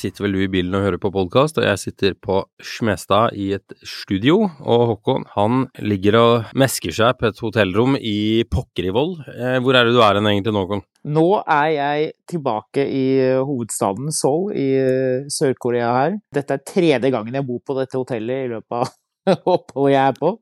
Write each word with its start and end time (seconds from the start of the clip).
sitter 0.00 0.24
vel 0.24 0.36
du 0.36 0.40
i 0.44 0.50
bilen 0.50 0.74
og 0.76 0.84
hører 0.86 1.00
på 1.02 1.10
podkast, 1.14 1.58
og 1.60 1.66
jeg 1.66 1.80
sitter 1.82 2.14
på 2.16 2.40
Smestad 2.64 3.36
i 3.38 3.50
et 3.56 3.74
studio. 3.86 4.46
Og 4.64 4.84
Håkon, 4.94 5.26
han 5.34 5.66
ligger 5.84 6.18
og 6.20 6.54
mesker 6.58 6.94
seg 6.96 7.18
på 7.20 7.28
et 7.28 7.42
hotellrom 7.44 7.98
i 8.00 8.42
Pokkerivoll. 8.50 9.18
Eh, 9.34 9.58
hvor 9.60 9.76
er 9.76 9.88
det 9.88 9.96
du 9.96 10.00
er 10.04 10.18
hen 10.18 10.30
egentlig 10.30 10.54
nå, 10.56 10.64
Håkon? 10.64 10.84
Nå 11.16 11.26
er 11.44 11.68
jeg 11.74 12.10
tilbake 12.28 12.84
i 12.84 13.04
hovedstaden 13.40 14.12
Seoul 14.12 14.52
i 14.56 14.68
Sør-Korea 15.32 15.92
her. 15.96 16.18
Dette 16.36 16.56
er 16.58 16.64
tredje 16.66 17.12
gangen 17.12 17.36
jeg 17.36 17.48
bor 17.48 17.62
på 17.64 17.76
dette 17.78 17.96
hotellet 18.00 18.46
i 18.46 18.54
løpet 18.54 18.80
av 18.80 19.36
oppholdet 19.56 19.94
jeg 19.96 20.02
er 20.04 20.18
på. 20.20 20.34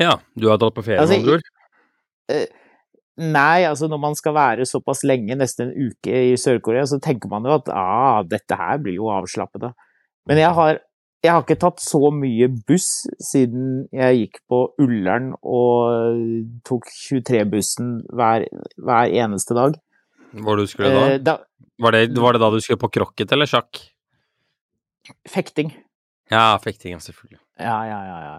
Ja, 0.00 0.16
du 0.36 0.48
har 0.48 0.60
tatt 0.60 0.76
på 0.76 0.84
ferie, 0.84 1.00
med 1.00 1.04
Altså, 1.04 1.20
andre 1.20 1.38
ord? 1.38 2.58
Nei, 3.20 3.66
altså 3.68 3.88
når 3.90 4.00
man 4.00 4.14
skal 4.16 4.34
være 4.36 4.66
såpass 4.68 5.02
lenge, 5.04 5.36
nesten 5.36 5.68
en 5.68 5.90
uke 5.90 6.22
i 6.30 6.36
Sør-Korea, 6.40 6.86
så 6.88 7.00
tenker 7.02 7.28
man 7.32 7.44
jo 7.44 7.58
at 7.58 7.68
ah, 7.74 8.22
dette 8.24 8.56
her 8.56 8.80
blir 8.80 8.96
jo 8.96 9.10
avslappende. 9.12 9.74
Men 10.30 10.40
jeg 10.40 10.54
har, 10.56 10.80
jeg 11.24 11.34
har 11.34 11.44
ikke 11.44 11.58
tatt 11.60 11.84
så 11.84 12.10
mye 12.16 12.48
buss 12.68 12.88
siden 13.30 13.84
jeg 13.92 14.22
gikk 14.22 14.40
på 14.48 14.62
Ullern 14.80 15.34
og 15.42 16.24
tok 16.68 16.88
23-bussen 16.96 17.98
hver, 18.08 18.48
hver 18.80 19.16
eneste 19.24 19.56
dag. 19.58 19.76
Hvor 20.40 20.60
du 20.60 20.66
skulle 20.70 20.92
da? 20.94 21.06
Eh, 21.10 21.22
da 21.26 21.40
Var 21.80 21.96
det, 21.96 22.04
var 22.20 22.36
det 22.36 22.40
da 22.42 22.52
du 22.52 22.60
skulle 22.62 22.80
på 22.80 22.92
krokket 23.00 23.32
eller 23.34 23.48
sjakk? 23.50 23.80
fekting. 25.28 25.72
Ja, 26.30 26.58
fekting, 26.64 27.00
selvfølgelig. 27.00 27.40
Ja, 27.58 27.84
ja, 27.84 28.00
ja. 28.04 28.18
ja. 28.24 28.38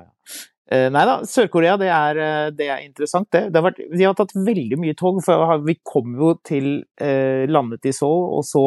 Eh, 0.71 0.87
nei 0.93 1.03
da, 1.07 1.17
Sør-Korea 1.27 1.75
det, 1.79 1.89
er, 1.91 2.19
eh, 2.21 2.51
det 2.55 2.69
er 2.71 2.85
interessant, 2.85 3.27
det. 3.33 3.49
det 3.51 3.59
har 3.59 3.65
vært, 3.65 3.81
vi 3.91 4.05
har 4.07 4.15
tatt 4.15 4.31
veldig 4.37 4.77
mye 4.79 4.95
tog, 4.95 5.19
for 5.25 5.57
vi 5.65 5.75
kom 5.83 6.13
jo 6.15 6.37
til 6.47 6.69
eh, 7.01 7.43
landet 7.51 7.89
i 7.89 7.93
Seoul, 7.95 8.29
og 8.37 8.45
så 8.47 8.63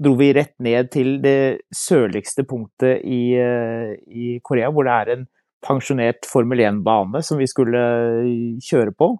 dro 0.00 0.14
vi 0.16 0.30
rett 0.36 0.54
ned 0.62 0.92
til 0.94 1.18
det 1.24 1.66
sørligste 1.74 2.46
punktet 2.48 3.02
i, 3.02 3.34
eh, 3.36 3.96
i 4.06 4.36
Korea, 4.46 4.70
hvor 4.70 4.86
det 4.86 4.94
er 4.94 5.12
en 5.16 5.26
pensjonert 5.60 6.28
Formel 6.28 6.62
1-bane 6.64 7.20
som 7.26 7.40
vi 7.40 7.48
skulle 7.50 7.82
eh, 8.22 8.62
kjøre 8.64 8.94
på. 8.96 9.10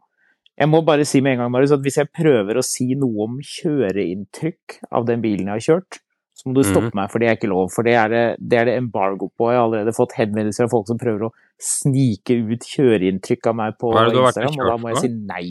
Jeg 0.61 0.69
må 0.69 0.83
bare 0.85 1.07
si 1.09 1.23
med 1.25 1.35
en 1.35 1.45
gang, 1.45 1.53
Marius, 1.53 1.75
at 1.75 1.85
hvis 1.85 1.99
jeg 2.01 2.13
prøver 2.15 2.61
å 2.61 2.65
si 2.65 2.93
noe 3.01 3.27
om 3.27 3.41
kjøreinntrykk 3.43 4.81
av 4.93 5.07
den 5.09 5.23
bilen 5.25 5.49
jeg 5.49 5.57
har 5.57 5.67
kjørt, 5.67 6.01
så 6.41 6.49
må 6.49 6.55
du 6.57 6.63
stoppe 6.65 6.97
meg, 6.97 7.11
for 7.13 7.21
det 7.21 7.29
er 7.29 7.35
ikke 7.37 7.51
lov. 7.51 7.67
For 7.75 7.85
det 7.85 7.93
er 8.01 8.09
det, 8.09 8.21
det 8.41 8.57
er 8.57 8.69
det 8.71 8.77
embargo 8.81 9.27
på. 9.29 9.51
Jeg 9.53 9.59
har 9.61 9.67
allerede 9.67 9.93
fått 9.93 10.15
henvendelser 10.17 10.65
av 10.65 10.73
folk 10.73 10.87
som 10.89 11.01
prøver 11.01 11.27
å 11.27 11.35
snike 11.61 12.39
ut 12.49 12.65
kjøreinntrykk 12.65 13.51
av 13.51 13.59
meg 13.59 13.77
på 13.81 13.91
Instagram, 13.93 14.57
og 14.57 14.71
da 14.71 14.77
må 14.81 14.95
jeg 14.95 15.03
si 15.03 15.11
nei. 15.19 15.49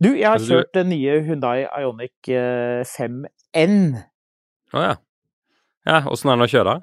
Du, 0.00 0.08
jeg 0.16 0.24
har 0.24 0.40
kjørt 0.40 0.72
den 0.72 0.88
nye 0.94 1.18
Hyundai 1.26 1.66
Ioniq 1.66 2.30
eh, 2.32 2.80
5N. 2.88 3.76
Å 4.72 4.86
ja. 4.86 4.94
Ja, 5.84 5.98
åssen 6.08 6.32
er 6.32 6.38
den 6.38 6.46
å 6.46 6.50
kjøre? 6.50 6.78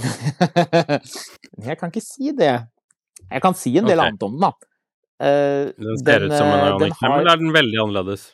jeg 1.70 1.78
kan 1.80 1.94
ikke 1.94 2.04
si 2.04 2.34
det. 2.36 2.52
Jeg 3.24 3.44
kan 3.46 3.56
si 3.56 3.72
en 3.78 3.88
del 3.88 3.96
okay. 3.96 4.12
annet 4.12 4.26
om 4.28 4.36
den, 4.36 4.44
da. 4.44 4.52
Uh, 5.20 5.72
Den 5.80 5.98
ser 6.00 6.26
ut 6.26 6.34
som 6.34 6.48
en 6.48 6.60
Ionic 6.66 6.90
Ioniq 6.90 7.00
5, 7.00 7.08
har- 7.08 7.22
eller 7.22 7.32
er 7.32 7.40
den 7.40 7.56
veldig 7.56 7.82
annerledes? 7.86 8.28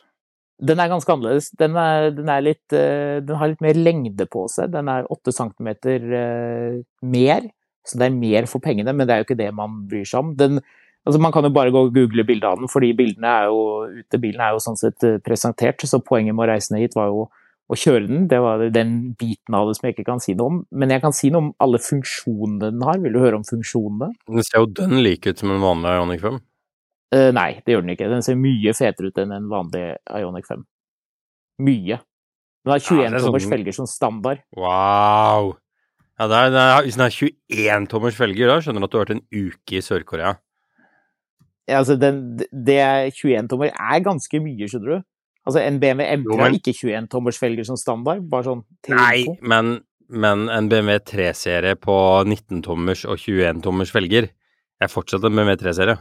Den 0.57 0.81
er 0.81 0.89
ganske 0.89 1.13
annerledes. 1.13 1.51
Den, 1.59 1.77
er, 1.77 2.09
den, 2.15 2.29
er 2.33 2.41
litt, 2.41 2.65
eh, 2.73 3.19
den 3.21 3.37
har 3.37 3.51
litt 3.51 3.61
mer 3.61 3.77
lengde 3.77 4.25
på 4.29 4.47
seg. 4.49 4.71
Den 4.73 4.89
er 4.89 5.05
8 5.13 5.33
centimeter 5.35 6.07
eh, 6.17 6.79
mer, 7.05 7.45
så 7.85 8.01
det 8.01 8.07
er 8.07 8.17
mer 8.17 8.49
for 8.49 8.63
pengene, 8.63 8.95
men 8.95 9.07
det 9.07 9.15
er 9.15 9.21
jo 9.21 9.27
ikke 9.29 9.39
det 9.39 9.51
man 9.55 9.83
bryr 9.89 10.07
seg 10.07 10.23
om. 10.23 10.31
Den, 10.39 10.61
altså 11.05 11.21
man 11.21 11.35
kan 11.35 11.45
jo 11.45 11.53
bare 11.53 11.73
gå 11.73 11.85
og 11.87 11.93
google 11.95 12.25
bildet 12.27 12.49
av 12.49 12.57
den, 12.61 12.71
fordi 12.71 12.95
bildene 12.97 13.35
ute. 13.99 14.21
Bilen 14.23 14.41
er 14.43 14.55
jo 14.55 14.63
sånn 14.65 14.79
sett 14.81 15.05
eh, 15.05 15.19
presentert, 15.23 15.85
så 15.85 16.01
poenget 16.01 16.33
med 16.33 16.47
å 16.47 16.51
reise 16.55 16.73
ned 16.73 16.87
hit 16.87 16.97
var 16.97 17.13
jo 17.13 17.27
å 17.67 17.77
kjøre 17.77 18.07
den. 18.07 18.27
Det 18.31 18.39
var 18.41 18.65
den 18.73 18.97
biten 19.19 19.55
av 19.57 19.69
det 19.69 19.77
som 19.77 19.87
jeg 19.87 19.97
ikke 19.97 20.09
kan 20.09 20.23
si 20.23 20.35
noe 20.37 20.51
om. 20.51 20.59
Men 20.71 20.93
jeg 20.93 21.03
kan 21.03 21.15
si 21.15 21.29
noe 21.33 21.45
om 21.45 21.53
alle 21.63 21.81
funksjonene 21.83 22.71
den 22.71 22.85
har. 22.87 23.01
Vil 23.03 23.13
du 23.13 23.21
høre 23.21 23.39
om 23.39 23.47
funksjonene? 23.47 24.13
Den 24.25 24.47
ser 24.47 24.63
jo 24.63 24.69
dønn 24.79 25.01
lik 25.03 25.27
ut 25.27 25.43
som 25.43 25.53
en 25.53 25.63
vanlig 25.63 25.97
Ionic 25.99 26.23
5. 26.23 26.39
Eh, 27.15 27.29
nei, 27.35 27.61
det 27.63 27.75
gjør 27.75 27.85
den 27.85 27.93
ikke. 27.95 28.09
Den 28.11 28.25
ser 28.25 28.39
mye 28.39 28.73
fetere 28.75 29.11
ut 29.11 29.21
enn 29.21 29.31
en 29.35 29.47
vanlig 29.51 29.85
Ioniq 30.11 30.49
5. 30.49 30.65
Mye. 31.63 32.01
Den 32.65 32.73
har 32.73 32.81
Ja, 32.81 32.83
sånn... 32.83 32.99
21 33.05 33.15
er 33.15 33.25
tommers 33.27 33.47
felger 33.47 33.77
som 33.77 33.87
standard. 33.87 34.43
Wow! 34.57 35.53
Ja, 36.17 36.27
det 36.27 36.37
er, 36.37 36.51
det 36.51 36.61
er, 36.63 36.81
hvis 36.83 36.97
den 36.97 37.05
har 37.05 37.15
21 37.15 37.87
tommers 37.91 38.17
felger, 38.17 38.49
da 38.49 38.57
skjønner 38.63 38.83
du 38.83 38.87
at 38.87 38.93
du 38.93 38.97
har 38.97 39.05
vært 39.05 39.15
en 39.15 39.25
uke 39.37 39.77
i 39.77 39.83
Sør-Korea. 39.85 40.33
Ja, 41.67 41.81
altså 41.81 41.97
den, 41.99 42.39
det 42.39 42.79
er 42.79 43.09
21 43.11 43.51
tommer 43.51 43.71
er 43.71 44.01
ganske 44.03 44.41
mye, 44.41 44.69
skjønner 44.71 44.97
du. 44.97 45.05
Altså 45.47 45.61
en 45.63 45.77
BMW 45.79 46.07
M3 46.17 46.27
Jo, 46.27 46.39
har 46.41 46.55
ikke 46.55 46.73
21 46.75 47.07
tommers 47.11 47.39
felger 47.39 47.67
som 47.67 47.79
standard, 47.79 48.25
bare 48.31 48.49
sånn 48.49 48.63
til 48.83 48.97
Nei, 48.99 49.23
men, 49.39 49.77
men 50.11 50.47
en 50.51 50.67
BMW 50.71 50.97
3-serie 51.07 51.77
på 51.79 51.95
19 52.25 52.65
tommers 52.65 53.05
og 53.07 53.19
21 53.21 53.61
tommers 53.63 53.93
felger 53.95 54.27
er 54.27 54.91
fortsatt 54.91 55.23
en 55.27 55.37
BMW 55.37 55.55
3-serie. 55.61 55.95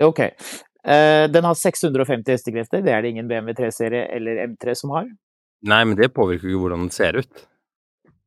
Ok. 0.00 0.20
Eh, 0.20 1.26
den 1.28 1.44
har 1.44 1.54
650 1.54 2.32
hestekrefter, 2.32 2.80
det 2.84 2.92
er 2.94 3.02
det 3.04 3.10
ingen 3.12 3.28
BMW 3.28 3.52
3-serie 3.58 4.06
eller 4.16 4.46
M3 4.48 4.74
som 4.80 4.90
har. 4.96 5.08
Nei, 5.68 5.80
men 5.84 5.96
det 5.98 6.08
påvirker 6.16 6.48
jo 6.48 6.56
ikke 6.56 6.62
hvordan 6.64 6.86
den 6.86 6.94
ser 6.94 7.18
ut. 7.20 7.42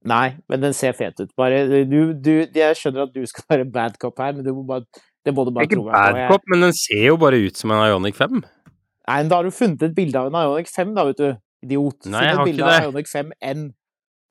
Nei, 0.06 0.36
men 0.52 0.62
den 0.62 0.74
ser 0.76 0.94
fet 0.98 1.18
ut. 1.24 1.32
Bare, 1.40 1.64
du, 1.88 2.14
du, 2.14 2.32
jeg 2.54 2.76
skjønner 2.78 3.08
at 3.08 3.14
du 3.16 3.24
skal 3.30 3.46
være 3.50 3.66
bad 3.72 3.96
cop 4.02 4.20
her, 4.22 4.34
men 4.36 4.44
du 4.46 4.52
må 4.54 4.66
bare, 4.68 4.84
det 5.26 5.34
må 5.34 5.46
du 5.48 5.54
bare 5.56 5.66
Ikke 5.66 5.80
tro 5.80 5.86
på. 5.88 5.94
bad 5.96 6.20
Jeg- 6.20 6.30
cop, 6.34 6.42
men 6.52 6.66
den 6.68 6.74
ser 6.78 7.06
jo 7.08 7.16
bare 7.18 7.40
ut 7.46 7.58
som 7.58 7.72
en 7.72 7.86
Ioniq 7.88 8.16
5. 8.20 8.44
Nei, 9.08 9.18
men 9.24 9.30
da 9.32 9.36
har 9.40 9.44
du 9.48 9.52
funnet 9.56 9.82
et 9.88 9.96
bilde 9.96 10.20
av 10.20 10.28
en 10.28 10.38
Ioniq 10.44 10.70
5, 10.76 10.94
da, 10.96 11.06
vet 11.10 11.18
du. 11.18 11.30
Idiot. 11.64 12.06
Nei, 12.12 12.26
jeg 12.28 12.36
har 12.36 12.48
ikke 12.52 12.68
av 12.68 12.94
det. 12.94 13.06
5N. 13.08 13.64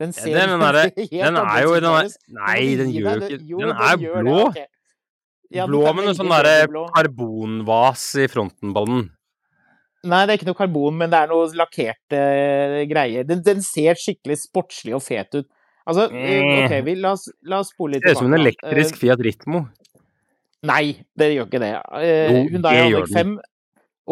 Den 0.03 0.13
ser 0.13 0.35
den 0.37 0.61
er 0.63 0.73
det- 0.73 1.09
helt 1.11 1.11
Den 1.25 1.37
er 1.41 1.63
jo 1.63 1.73
ut, 1.75 1.83
den 1.83 1.91
er, 1.97 2.09
Nei, 2.29 2.77
den 2.77 2.93
gjør 2.93 3.17
jo 3.17 3.29
ikke 3.29 3.61
Den 3.63 3.71
er 3.73 3.97
blå. 3.97 4.39
det, 4.53 4.63
ok. 4.63 4.69
Ja, 5.53 5.67
blå 5.69 5.83
men 5.89 6.01
med 6.01 6.11
noe 6.11 6.17
sånn 6.17 6.33
derre 6.33 6.87
karbonvas 6.95 8.07
i 8.23 8.29
fronten 8.33 8.73
på 8.75 8.85
den. 8.89 9.03
Nei, 10.03 10.25
det 10.27 10.33
er 10.33 10.39
ikke 10.41 10.49
noe 10.49 10.59
karbon, 10.59 10.97
men 10.99 11.13
det 11.13 11.19
er 11.21 11.31
noe 11.31 11.47
lakkerte 11.55 12.19
uh, 12.19 12.79
greier. 12.91 13.27
Den, 13.29 13.43
den 13.47 13.61
ser 13.63 13.99
skikkelig 14.01 14.41
sportslig 14.49 14.97
og 14.99 15.05
fet 15.05 15.37
ut. 15.39 15.47
Altså, 15.83 16.09
eh, 16.15 16.65
ok, 16.65 16.75
vi, 16.87 16.95
la, 17.03 17.15
oss, 17.17 17.29
la 17.51 17.59
oss 17.63 17.73
spole 17.73 17.97
litt 17.97 18.05
Ser 18.07 18.15
ut 18.15 18.21
som 18.21 18.29
en 18.31 18.39
elektrisk 18.39 19.01
Fiat 19.01 19.23
Ritmo. 19.23 19.65
Eh, 19.65 19.99
Nei, 20.71 20.85
det 21.19 21.33
gjør 21.33 21.49
ikke 21.49 21.63
det. 21.63 21.73
Eh, 21.99 22.29
Jo, 22.31 22.43
Hyundai 22.53 22.75
det 22.77 22.85
gjør 22.93 23.09
5 23.17 23.33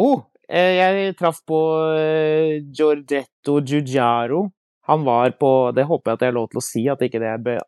oh, 0.02 0.24
eh, 0.50 0.72
Jeg 0.80 1.12
traff 1.18 1.38
på 1.46 1.60
eh, 1.94 2.56
Giorgetto 2.74 3.60
Giugiaro. 3.62 4.48
Han 4.90 5.04
var 5.06 5.30
på 5.38 5.50
Det 5.76 5.84
håper 5.86 6.10
jeg 6.10 6.18
at 6.18 6.24
jeg 6.24 6.32
har 6.32 6.38
lov 6.40 6.48
til 6.50 6.58
å 6.58 6.64
si, 6.66 6.82
at 6.90 7.02
ikke 7.06 7.20
det 7.22 7.30
er 7.36 7.60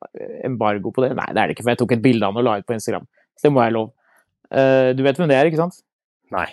embargo 0.43 0.91
på 0.91 1.05
det. 1.05 1.13
Nei, 1.15 1.29
det 1.31 1.39
er 1.39 1.47
det 1.47 1.55
ikke, 1.55 1.69
for 1.69 1.75
jeg 1.77 1.83
tok 1.85 1.95
et 1.95 2.03
bilde 2.03 2.27
av 2.27 2.35
han 2.35 2.43
og 2.43 2.49
la 2.49 2.57
ut 2.59 2.67
på 2.67 2.75
Instagram. 2.75 3.07
Så 3.39 3.49
det 3.49 3.55
må 3.55 3.63
jeg 3.65 3.77
lov. 3.77 3.93
Uh, 4.53 4.93
du 4.97 5.03
vet 5.07 5.19
hvem 5.19 5.31
det 5.31 5.39
er, 5.39 5.49
ikke 5.49 5.63
sant? 5.63 5.81
Nei. 6.33 6.49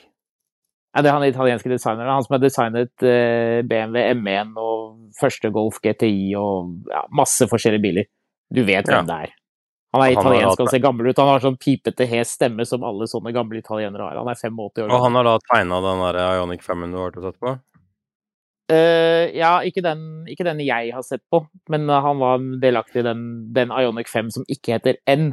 Ja, 0.96 1.04
det 1.06 1.12
er 1.12 1.18
han 1.20 1.28
italienske 1.28 1.70
designeren. 1.70 2.10
Han 2.10 2.26
som 2.26 2.38
har 2.38 2.42
designet 2.42 2.94
uh, 3.06 3.60
BMW 3.70 4.06
M1 4.16 4.56
og 4.58 5.12
første 5.20 5.52
Golf 5.54 5.78
GTI 5.84 6.32
og 6.40 6.90
ja, 6.90 7.04
masse 7.14 7.46
forskjellige 7.50 7.86
biler. 7.86 8.10
Du 8.50 8.64
vet 8.66 8.88
hvem 8.90 9.04
Ja. 9.04 9.06
det 9.06 9.20
er. 9.28 9.36
Han 9.94 10.04
er 10.04 10.14
han 10.14 10.22
italiensk 10.22 10.60
og 10.62 10.70
ser 10.70 10.82
gammel 10.84 11.10
ut. 11.10 11.18
Han 11.18 11.32
har 11.32 11.42
sånn 11.42 11.58
pipete, 11.58 12.06
hes 12.06 12.36
stemme 12.38 12.66
som 12.66 12.84
alle 12.86 13.08
sånne 13.10 13.34
gamle 13.34 13.58
italienere 13.58 14.06
har. 14.06 14.20
Han 14.22 14.30
er 14.30 14.38
85 14.38 14.84
år 14.86 14.92
Og 14.94 15.02
han 15.02 15.18
har 15.18 15.26
da 15.26 15.38
tegna 15.50 15.80
den 15.82 16.04
der 16.04 16.20
Ioniq 16.38 16.62
5-en 16.62 16.94
du 16.94 17.00
har 17.00 17.10
vært 17.10 17.18
og 17.18 17.26
sett 17.26 17.40
på? 17.42 17.56
Uh, 18.70 19.26
ja, 19.34 19.56
ikke 19.66 19.82
den, 19.82 20.02
ikke 20.30 20.46
den 20.46 20.62
jeg 20.62 20.92
har 20.94 21.02
sett 21.02 21.24
på, 21.34 21.42
men 21.74 21.90
eh, 21.90 22.02
han 22.06 22.20
var 22.22 22.44
delaktig 22.62 23.02
i 23.02 23.06
den, 23.08 23.24
den 23.56 23.74
Ioniq 23.74 24.12
5 24.12 24.30
som 24.36 24.46
ikke 24.46 24.76
heter 24.76 25.00
N. 25.10 25.32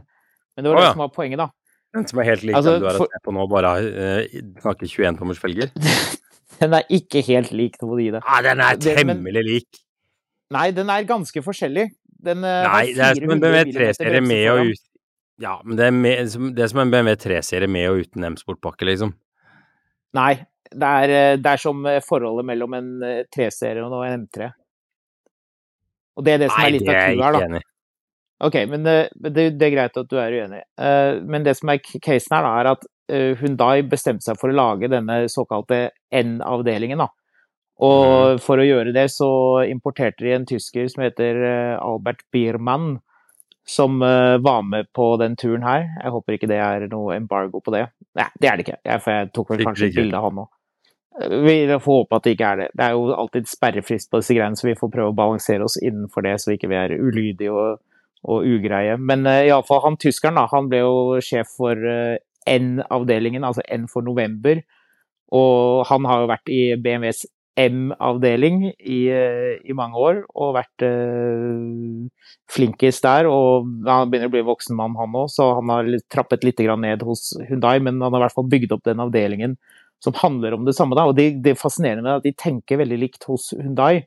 Men 0.57 0.65
det 0.65 0.73
var 0.73 0.79
det 0.81 0.85
ja. 0.87 0.93
som 0.97 1.03
var 1.05 1.11
poenget, 1.15 1.39
da. 1.43 1.49
Den 1.97 2.07
som 2.09 2.19
er 2.21 2.27
helt 2.31 2.43
lik 2.45 2.57
Altså, 2.59 2.73
den 2.77 2.83
du 2.83 2.87
har 2.89 2.97
for- 3.01 3.21
på 3.25 3.33
nå, 3.37 3.45
bare 3.53 3.73
uh, 3.85 4.39
snakker 4.65 4.89
21 4.89 5.19
tommers 5.21 5.39
felger? 5.43 5.71
Den 6.61 6.73
er 6.73 6.87
ikke 6.89 7.21
helt 7.27 7.51
lik 7.53 7.75
noe 7.83 7.99
i 8.01 8.07
det. 8.15 8.23
Nei, 8.25 8.39
den 8.47 8.61
er 8.65 8.77
Det- 8.81 8.95
temmelig 8.97 9.43
lik. 9.45 9.81
Nei, 10.57 10.71
den 10.73 10.89
er 10.89 11.05
ganske 11.05 11.43
forskjellig. 11.45 11.91
Den 12.25 12.43
har 12.47 12.65
Nei, 12.73 12.95
det 12.97 13.03
er 13.05 13.19
som 13.19 13.31
en 13.35 13.41
BMW 13.43 13.73
3-serie 13.77 14.23
med 14.25 14.45
og 14.55 14.61
uten 14.71 14.85
Ja, 15.45 15.59
men 15.65 15.77
det 15.77 15.85
er, 15.85 15.91
med, 15.93 16.31
det 16.57 16.63
er 16.65 16.71
som 16.73 16.81
en 16.81 16.91
BMW 16.95 17.13
3-serie 17.21 17.69
med 17.69 17.89
og 17.91 18.01
uten 18.07 18.25
M-sportpakke, 18.31 18.87
liksom. 18.89 19.13
Nei, 20.17 20.31
det 20.73 20.93
er, 21.03 21.13
eh, 21.19 21.37
det 21.37 21.53
er 21.53 21.61
som 21.61 21.85
forholdet 22.07 22.47
mellom 22.49 22.73
en 22.79 22.89
eh, 23.05 23.19
3-serie 23.37 23.85
og 23.85 24.07
en 24.07 24.25
M3. 24.25 24.49
Og 26.17 26.25
det 26.25 26.33
er 26.39 26.39
det 26.47 26.49
som 26.51 26.63
Nei, 26.63 26.67
er 26.71 26.73
litt 26.79 26.87
det 26.87 26.89
av 26.89 26.97
er 26.97 27.05
jeg 27.05 27.19
clouet 27.19 27.37
her, 27.37 27.45
i. 27.45 27.61
da. 27.61 27.76
Ok, 28.45 28.57
men 28.69 28.87
eh, 28.87 29.07
det, 29.17 29.51
det 29.57 29.69
er 29.69 29.73
greit 29.73 29.97
at 29.97 30.11
du 30.11 30.19
er 30.21 30.35
uenig. 30.37 30.63
Eh, 30.77 31.21
Men 31.25 31.45
det 31.47 31.57
som 31.57 31.71
er 31.73 31.81
casen 31.81 32.37
her, 32.37 32.45
da, 32.45 32.51
er 32.61 32.71
at 32.75 32.83
eh, 33.09 33.31
Hyundai 33.41 33.81
bestemte 33.89 34.27
seg 34.27 34.37
for 34.41 34.53
å 34.53 34.57
lage 34.57 34.91
denne 34.93 35.23
såkalte 35.33 35.87
N-avdelingen, 36.13 37.01
da. 37.01 37.09
Mhm. 37.77 37.87
Og 37.87 38.41
for 38.41 38.61
å 38.61 38.65
gjøre 38.65 38.93
det, 38.97 39.09
så 39.13 39.29
importerte 39.69 40.25
de 40.25 40.33
en 40.33 40.47
tysker 40.49 40.89
som 40.89 41.05
heter 41.05 41.43
eh, 41.45 41.75
Albert 41.81 42.25
Biermann, 42.33 42.99
som 43.67 43.99
eh, 44.03 44.37
var 44.39 44.63
med 44.63 44.93
på 44.95 45.17
den 45.21 45.37
turen 45.37 45.65
her. 45.67 45.89
Jeg 46.03 46.13
håper 46.15 46.37
ikke 46.37 46.49
det 46.53 46.61
er 46.63 46.87
noe 46.93 47.17
embargo 47.17 47.61
på 47.65 47.75
det. 47.75 47.87
Nei, 48.17 48.29
det 48.41 48.49
er 48.49 48.57
det 48.57 48.67
ikke, 48.67 48.79
jeg, 48.85 49.03
for 49.05 49.17
jeg 49.17 49.33
tok 49.35 49.51
vel 49.53 49.65
kanskje 49.67 49.91
et 49.91 49.99
bilde 49.99 50.21
av 50.21 50.29
han 50.29 50.45
òg. 50.45 50.53
Vi 51.17 51.57
får 51.73 51.81
håpe 51.89 52.17
at 52.19 52.27
det 52.27 52.33
ikke 52.37 52.49
er 52.53 52.59
det. 52.61 52.69
Det 52.77 52.85
er 52.85 52.93
jo 52.93 53.05
alltid 53.17 53.47
sperrefrist 53.49 54.11
på 54.13 54.21
disse 54.21 54.35
greiene, 54.37 54.57
så 54.61 54.69
vi 54.69 54.77
får 54.77 54.91
prøve 54.93 55.13
å 55.15 55.17
balansere 55.17 55.65
oss 55.65 55.79
innenfor 55.81 56.27
det, 56.27 56.35
så 56.43 56.51
vi 56.51 56.59
ikke 56.59 56.69
er 56.77 56.93
ulydige 57.01 57.53
og, 57.57 57.81
og 58.27 58.47
ugreie. 58.47 58.97
Men 58.99 59.27
uh, 59.29 59.45
iallfall 59.47 59.85
han 59.85 60.01
tyskeren, 60.03 60.39
da, 60.39 60.49
han 60.53 60.71
ble 60.73 60.83
jo 60.83 60.97
sjef 61.25 61.55
for 61.59 61.79
uh, 61.79 62.17
N-avdelingen, 62.47 63.47
altså 63.47 63.65
N 63.73 63.87
for 63.91 64.07
november. 64.07 64.61
Og 65.35 65.87
han 65.89 66.07
har 66.07 66.23
jo 66.23 66.31
vært 66.31 66.53
i 66.55 66.61
BMWs 66.79 67.25
M-avdeling 67.57 68.59
i, 68.69 68.99
i, 69.09 69.75
mange 69.75 69.97
år 69.97 70.19
og 70.37 70.59
vært 70.59 70.85
uh, 70.85 72.27
flinkest 72.53 73.07
der. 73.07 73.31
Og 73.31 73.71
han 73.89 74.13
begynner 74.13 74.31
å 74.31 74.35
bli 74.35 74.45
voksen 74.47 74.77
mann, 74.77 74.99
han 75.01 75.17
òg, 75.17 75.31
så 75.33 75.55
han 75.57 75.73
har 75.73 75.89
trappet 76.13 76.45
litt 76.45 76.61
ned 76.61 77.03
hos 77.07 77.31
Hundai, 77.49 77.79
men 77.81 78.03
han 78.03 78.13
har 78.13 78.21
i 78.21 78.27
hvert 78.27 78.37
fall 78.37 78.53
bygd 78.53 78.77
opp 78.77 78.85
den 78.87 79.03
avdelingen 79.03 79.57
som 80.05 80.15
handler 80.21 80.55
om 80.55 80.67
det 80.67 80.77
samme. 80.77 80.97
Da. 80.99 81.07
Og 81.09 81.17
det, 81.17 81.31
det 81.45 81.57
fascinerende 81.59 82.19
at 82.19 82.27
de 82.27 82.35
tenker 82.37 82.83
veldig 82.83 83.01
likt 83.01 83.25
hos 83.31 83.53
Hundai. 83.57 84.05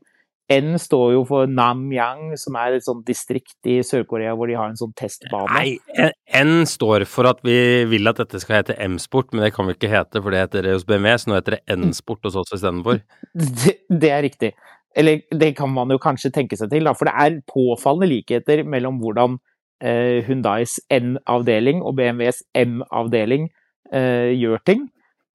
N 0.49 0.79
står 0.81 1.11
jo 1.13 1.25
for 1.29 1.49
Namyang, 1.49 2.33
som 2.41 2.55
er 2.57 2.77
et 2.77 2.85
sånt 2.85 3.05
distrikt 3.05 3.69
i 3.69 3.79
Sør-Korea 3.85 4.33
hvor 4.37 4.49
de 4.49 4.55
har 4.57 4.71
en 4.71 4.79
sånn 4.79 4.95
testbane. 4.97 5.45
Nei, 5.53 6.09
N 6.39 6.65
står 6.69 7.05
for 7.09 7.29
at 7.29 7.43
vi 7.45 7.85
vil 7.91 8.09
at 8.09 8.17
dette 8.21 8.41
skal 8.41 8.63
hete 8.63 8.77
M-sport, 8.87 9.29
men 9.33 9.45
det 9.45 9.53
kan 9.53 9.69
vi 9.69 9.77
ikke 9.77 9.91
hete, 9.93 10.23
for 10.23 10.33
det 10.33 10.41
heter 10.47 10.65
det 10.65 10.73
hos 10.73 10.87
BMW, 10.89 11.13
så 11.21 11.29
nå 11.29 11.37
heter 11.37 11.59
det 11.59 11.77
N-sport 11.77 12.25
hos 12.25 12.39
oss 12.41 12.57
istedenfor. 12.57 13.03
Det, 13.37 13.75
det 13.93 14.11
er 14.15 14.25
riktig. 14.25 14.51
Eller 14.97 15.21
det 15.37 15.53
kan 15.59 15.69
man 15.69 15.93
jo 15.93 15.99
kanskje 16.01 16.33
tenke 16.33 16.57
seg 16.57 16.71
til, 16.73 16.89
da, 16.89 16.95
for 16.97 17.09
det 17.09 17.13
er 17.13 17.41
påfallende 17.49 18.09
likheter 18.09 18.65
mellom 18.65 18.97
hvordan 19.03 19.37
eh, 19.85 20.25
Hundais 20.25 20.79
N-avdeling 20.89 21.83
og 21.85 21.93
BMWs 21.99 22.41
M-avdeling 22.57 23.51
eh, 23.93 24.33
gjør 24.33 24.65
ting. 24.65 24.87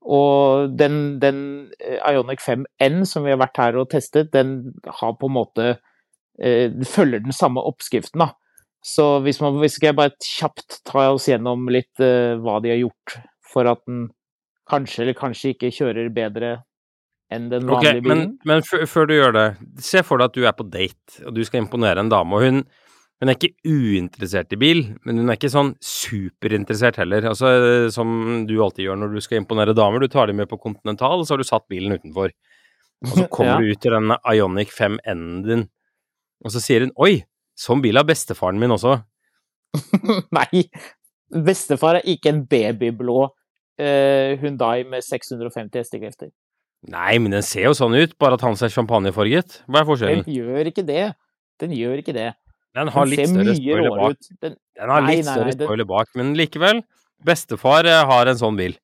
Og 0.04 0.74
den, 0.76 1.18
den, 1.20 1.38
eh, 1.80 1.96
Ionic 2.12 2.42
5N 2.44 3.04
som 3.08 3.24
vi 3.24 3.32
har 3.32 3.40
vært 3.40 3.60
her 3.60 3.78
og 3.80 3.88
testet, 3.94 4.32
den 4.34 4.74
har 5.00 5.14
på 5.16 5.30
en 5.30 5.36
måte 5.38 5.68
eh, 6.38 6.68
følger 6.88 7.24
den 7.24 7.36
samme 7.36 7.64
oppskriften, 7.64 8.20
da. 8.26 8.34
Så 8.84 9.22
hvis, 9.24 9.40
man, 9.40 9.56
hvis 9.62 9.78
jeg 9.80 9.96
bare 9.96 10.12
kjapt 10.20 10.82
ta 10.84 11.06
oss 11.14 11.30
gjennom 11.30 11.70
litt 11.72 12.02
eh, 12.04 12.36
hva 12.36 12.58
de 12.60 12.74
har 12.74 12.82
gjort 12.82 13.16
for 13.48 13.70
at 13.70 13.80
den 13.88 14.10
kanskje 14.68 15.04
eller 15.04 15.16
kanskje 15.16 15.54
ikke 15.54 15.72
kjører 15.72 16.10
bedre 16.12 16.50
enn 17.32 17.48
den 17.48 17.64
vanlige 17.68 17.96
okay, 17.96 18.04
bilen. 18.04 18.34
Men, 18.44 18.60
men 18.60 18.86
før 18.88 19.08
du 19.08 19.14
gjør 19.16 19.32
det, 19.36 19.46
se 19.84 20.02
for 20.04 20.20
deg 20.20 20.28
at 20.28 20.36
du 20.36 20.44
er 20.44 20.56
på 20.56 20.66
date, 20.68 21.22
og 21.24 21.32
du 21.36 21.40
skal 21.48 21.64
imponere 21.64 22.04
en 22.04 22.12
dame. 22.12 22.36
og 22.36 22.44
hun 22.44 22.64
hun 23.24 23.32
er 23.32 23.38
ikke 23.38 23.70
uinteressert 23.70 24.52
i 24.52 24.58
bil, 24.60 24.82
men 25.08 25.22
hun 25.22 25.32
er 25.32 25.38
ikke 25.38 25.48
sånn 25.52 25.70
superinteressert 25.80 26.98
heller. 27.00 27.24
Altså, 27.30 27.48
som 27.94 28.44
du 28.48 28.58
alltid 28.60 28.84
gjør 28.84 28.98
når 29.00 29.14
du 29.16 29.22
skal 29.24 29.40
imponere 29.40 29.72
damer. 29.76 30.04
Du 30.04 30.12
tar 30.12 30.28
dem 30.28 30.42
med 30.42 30.50
på 30.50 30.60
Continental, 30.60 31.22
og 31.22 31.24
så 31.24 31.34
har 31.34 31.40
du 31.40 31.48
satt 31.48 31.64
bilen 31.72 31.96
utenfor. 31.96 32.34
Og 33.04 33.14
så 33.14 33.24
kommer 33.32 33.54
ja. 33.54 33.56
du 33.62 33.72
ut 33.72 33.80
til 33.80 33.96
denne 33.96 34.18
Ionic 34.28 34.74
5N-en 34.76 35.40
din, 35.46 35.64
og 36.44 36.52
så 36.52 36.60
sier 36.60 36.84
hun 36.84 36.92
'oi, 37.00 37.24
sånn 37.56 37.80
bil 37.84 37.96
har 37.96 38.04
bestefaren 38.08 38.60
min 38.60 38.76
også'. 38.76 39.00
Nei, 40.38 40.66
bestefar 41.32 42.02
er 42.02 42.12
ikke 42.12 42.30
en 42.34 42.44
babyblå 42.46 43.18
uh, 43.24 44.30
Hundai 44.44 44.84
med 44.84 45.02
650 45.06 45.80
hestekrefter. 45.80 46.30
Nei, 46.92 47.16
men 47.16 47.32
den 47.32 47.44
ser 47.46 47.70
jo 47.70 47.76
sånn 47.76 47.96
ut, 47.96 48.18
bare 48.20 48.36
at 48.36 48.44
hans 48.44 48.60
er 48.60 48.72
champagnefarget. 48.72 49.62
Hva 49.64 49.80
er 49.80 49.88
forskjellen? 49.88 50.24
Den 50.28 50.36
gjør 50.36 50.68
ikke 50.68 50.84
det. 50.84 51.04
Den 51.62 51.72
gjør 51.72 52.02
ikke 52.02 52.12
det. 52.12 52.34
Den 52.74 52.90
har 52.90 53.06
litt 53.06 53.28
større 53.30 53.54
spoiler 53.54 53.94
bak. 53.94 54.28
Den, 54.42 54.56
den, 54.58 54.90
har 54.90 55.04
litt 55.06 55.22
nei, 55.22 55.22
nei, 55.22 55.36
større 55.36 55.54
spoiler 55.54 55.88
bak, 55.88 56.10
men 56.18 56.34
likevel. 56.38 56.82
Bestefar 57.24 57.86
eh, 57.88 58.02
har 58.10 58.30
en 58.30 58.40
sånn 58.40 58.58
bil. 58.58 58.76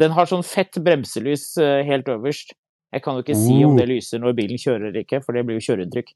Den 0.00 0.14
har 0.16 0.28
sånn 0.30 0.44
fett 0.46 0.78
bremselys 0.82 1.52
eh, 1.60 1.82
helt 1.86 2.08
øverst. 2.10 2.56
Jeg 2.92 3.04
kan 3.04 3.16
jo 3.16 3.24
ikke 3.24 3.36
si 3.38 3.62
om 3.64 3.76
det 3.76 3.86
lyser 3.88 4.20
når 4.20 4.36
bilen 4.36 4.60
kjører 4.60 4.90
eller 4.90 5.04
ikke, 5.04 5.22
for 5.24 5.36
det 5.36 5.44
blir 5.48 5.60
jo 5.60 5.66
kjøreinntrykk. 5.70 6.10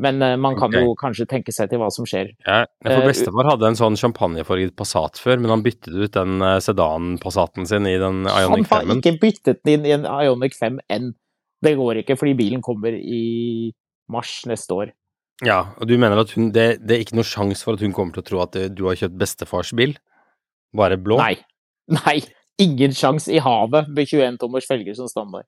Men 0.00 0.24
uh, 0.24 0.38
man 0.40 0.54
kan 0.56 0.70
okay. 0.72 0.86
jo 0.86 0.94
kanskje 0.96 1.26
tenke 1.28 1.52
seg 1.52 1.68
til 1.68 1.82
hva 1.82 1.90
som 1.92 2.06
skjer. 2.08 2.30
Ja, 2.46 2.62
for 2.80 3.04
bestefar 3.04 3.50
hadde 3.50 3.68
en 3.68 3.76
sånn 3.76 3.98
champagnefarget 4.00 4.72
Passat 4.78 5.20
før, 5.20 5.42
men 5.42 5.52
han 5.52 5.64
byttet 5.64 5.92
ut 5.92 6.14
den 6.16 6.40
sedan-Passaten 6.64 7.68
sin 7.68 7.88
i 7.90 7.98
den 8.00 8.24
Ionic 8.24 8.70
5-en. 8.70 8.72
Han 8.72 8.94
har 8.94 9.02
ikke 9.02 9.18
byttet 9.20 9.60
den 9.68 9.82
inn 9.82 9.90
i 9.90 9.92
en 9.98 10.08
Ionic 10.08 10.56
5 10.56 10.80
enn. 10.96 11.12
Det 11.62 11.76
går 11.78 12.00
ikke, 12.00 12.16
fordi 12.20 12.32
bilen 12.40 12.64
kommer 12.64 12.96
i 12.96 13.22
mars 14.12 14.40
neste 14.48 14.80
år. 14.80 14.96
Ja, 15.42 15.74
og 15.80 15.88
du 15.90 15.96
mener 15.98 16.20
at 16.22 16.30
hun, 16.36 16.52
det, 16.54 16.66
det 16.86 16.94
er 16.94 17.00
ikke 17.02 17.16
noe 17.18 17.26
sjanse 17.26 17.66
for 17.66 17.74
at 17.74 17.82
hun 17.82 17.94
kommer 17.96 18.14
til 18.14 18.22
å 18.22 18.28
tro 18.28 18.38
at 18.44 18.54
du 18.76 18.84
har 18.86 19.00
kjøpt 19.00 19.18
bestefars 19.18 19.72
bil? 19.78 19.96
Bare 20.76 20.98
blå? 21.00 21.16
Nei. 21.18 21.34
Nei. 22.02 22.20
Ingen 22.62 22.92
sjanse 22.94 23.32
i 23.32 23.40
havet 23.42 23.88
med 23.90 24.06
21 24.06 24.38
tommers 24.38 24.68
felger 24.68 24.94
som 24.94 25.08
standard. 25.10 25.46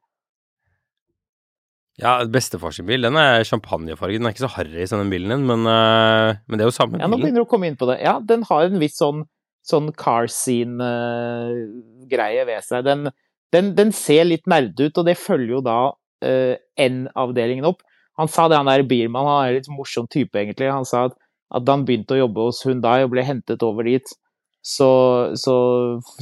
Ja, 2.01 2.25
bestefars 2.27 2.81
bil, 2.83 3.07
den 3.07 3.17
er 3.21 3.45
champagnefarget. 3.47 4.19
Den 4.19 4.27
er 4.27 4.33
ikke 4.35 4.49
så 4.49 4.57
harry 4.57 4.87
som 4.91 4.99
den 4.99 5.13
bilen 5.13 5.31
din, 5.31 5.45
men, 5.47 5.61
uh, 5.63 6.35
men, 6.49 6.59
det 6.59 6.65
er 6.65 6.71
jo 6.73 6.75
samme 6.75 6.97
bilen. 6.97 7.05
Ja, 7.05 7.11
nå 7.11 7.21
begynner 7.21 7.45
du 7.45 7.47
å 7.47 7.53
komme 7.53 7.69
inn 7.71 7.79
på 7.79 7.87
det. 7.91 8.01
Ja, 8.03 8.15
den 8.19 8.43
har 8.49 8.67
en 8.67 8.83
viss 8.83 8.99
sånn, 8.99 9.21
sånn 9.63 9.93
car 9.95 10.27
scene-greie 10.33 12.43
uh, 12.43 12.49
ved 12.51 12.67
seg. 12.67 12.83
Den, 12.89 13.01
den, 13.55 13.67
den, 13.79 13.95
ser 13.95 14.27
litt 14.27 14.47
nerde 14.51 14.89
ut, 14.89 14.99
og 14.99 15.07
det 15.07 15.15
følger 15.21 15.55
jo 15.55 15.63
da 15.63 15.95
uh, 15.95 16.55
N-avdelingen 16.83 17.71
opp. 17.71 17.87
Han 18.21 18.31
sa 18.31 18.49
det, 18.49 18.59
han 18.61 18.71
der 18.71 18.85
Biermann, 18.87 19.27
han 19.27 19.49
er 19.49 19.57
litt 19.59 19.71
morsom 19.73 20.07
type, 20.11 20.37
egentlig. 20.39 20.71
Han 20.71 20.87
sa 20.87 21.09
at, 21.09 21.17
at 21.55 21.65
da 21.67 21.75
han 21.77 21.87
begynte 21.87 22.15
å 22.17 22.21
jobbe 22.25 22.49
hos 22.49 22.63
Hundai 22.67 23.01
og 23.05 23.15
ble 23.15 23.25
hentet 23.27 23.65
over 23.67 23.87
dit, 23.89 24.13
så, 24.65 24.91
så 25.37 25.57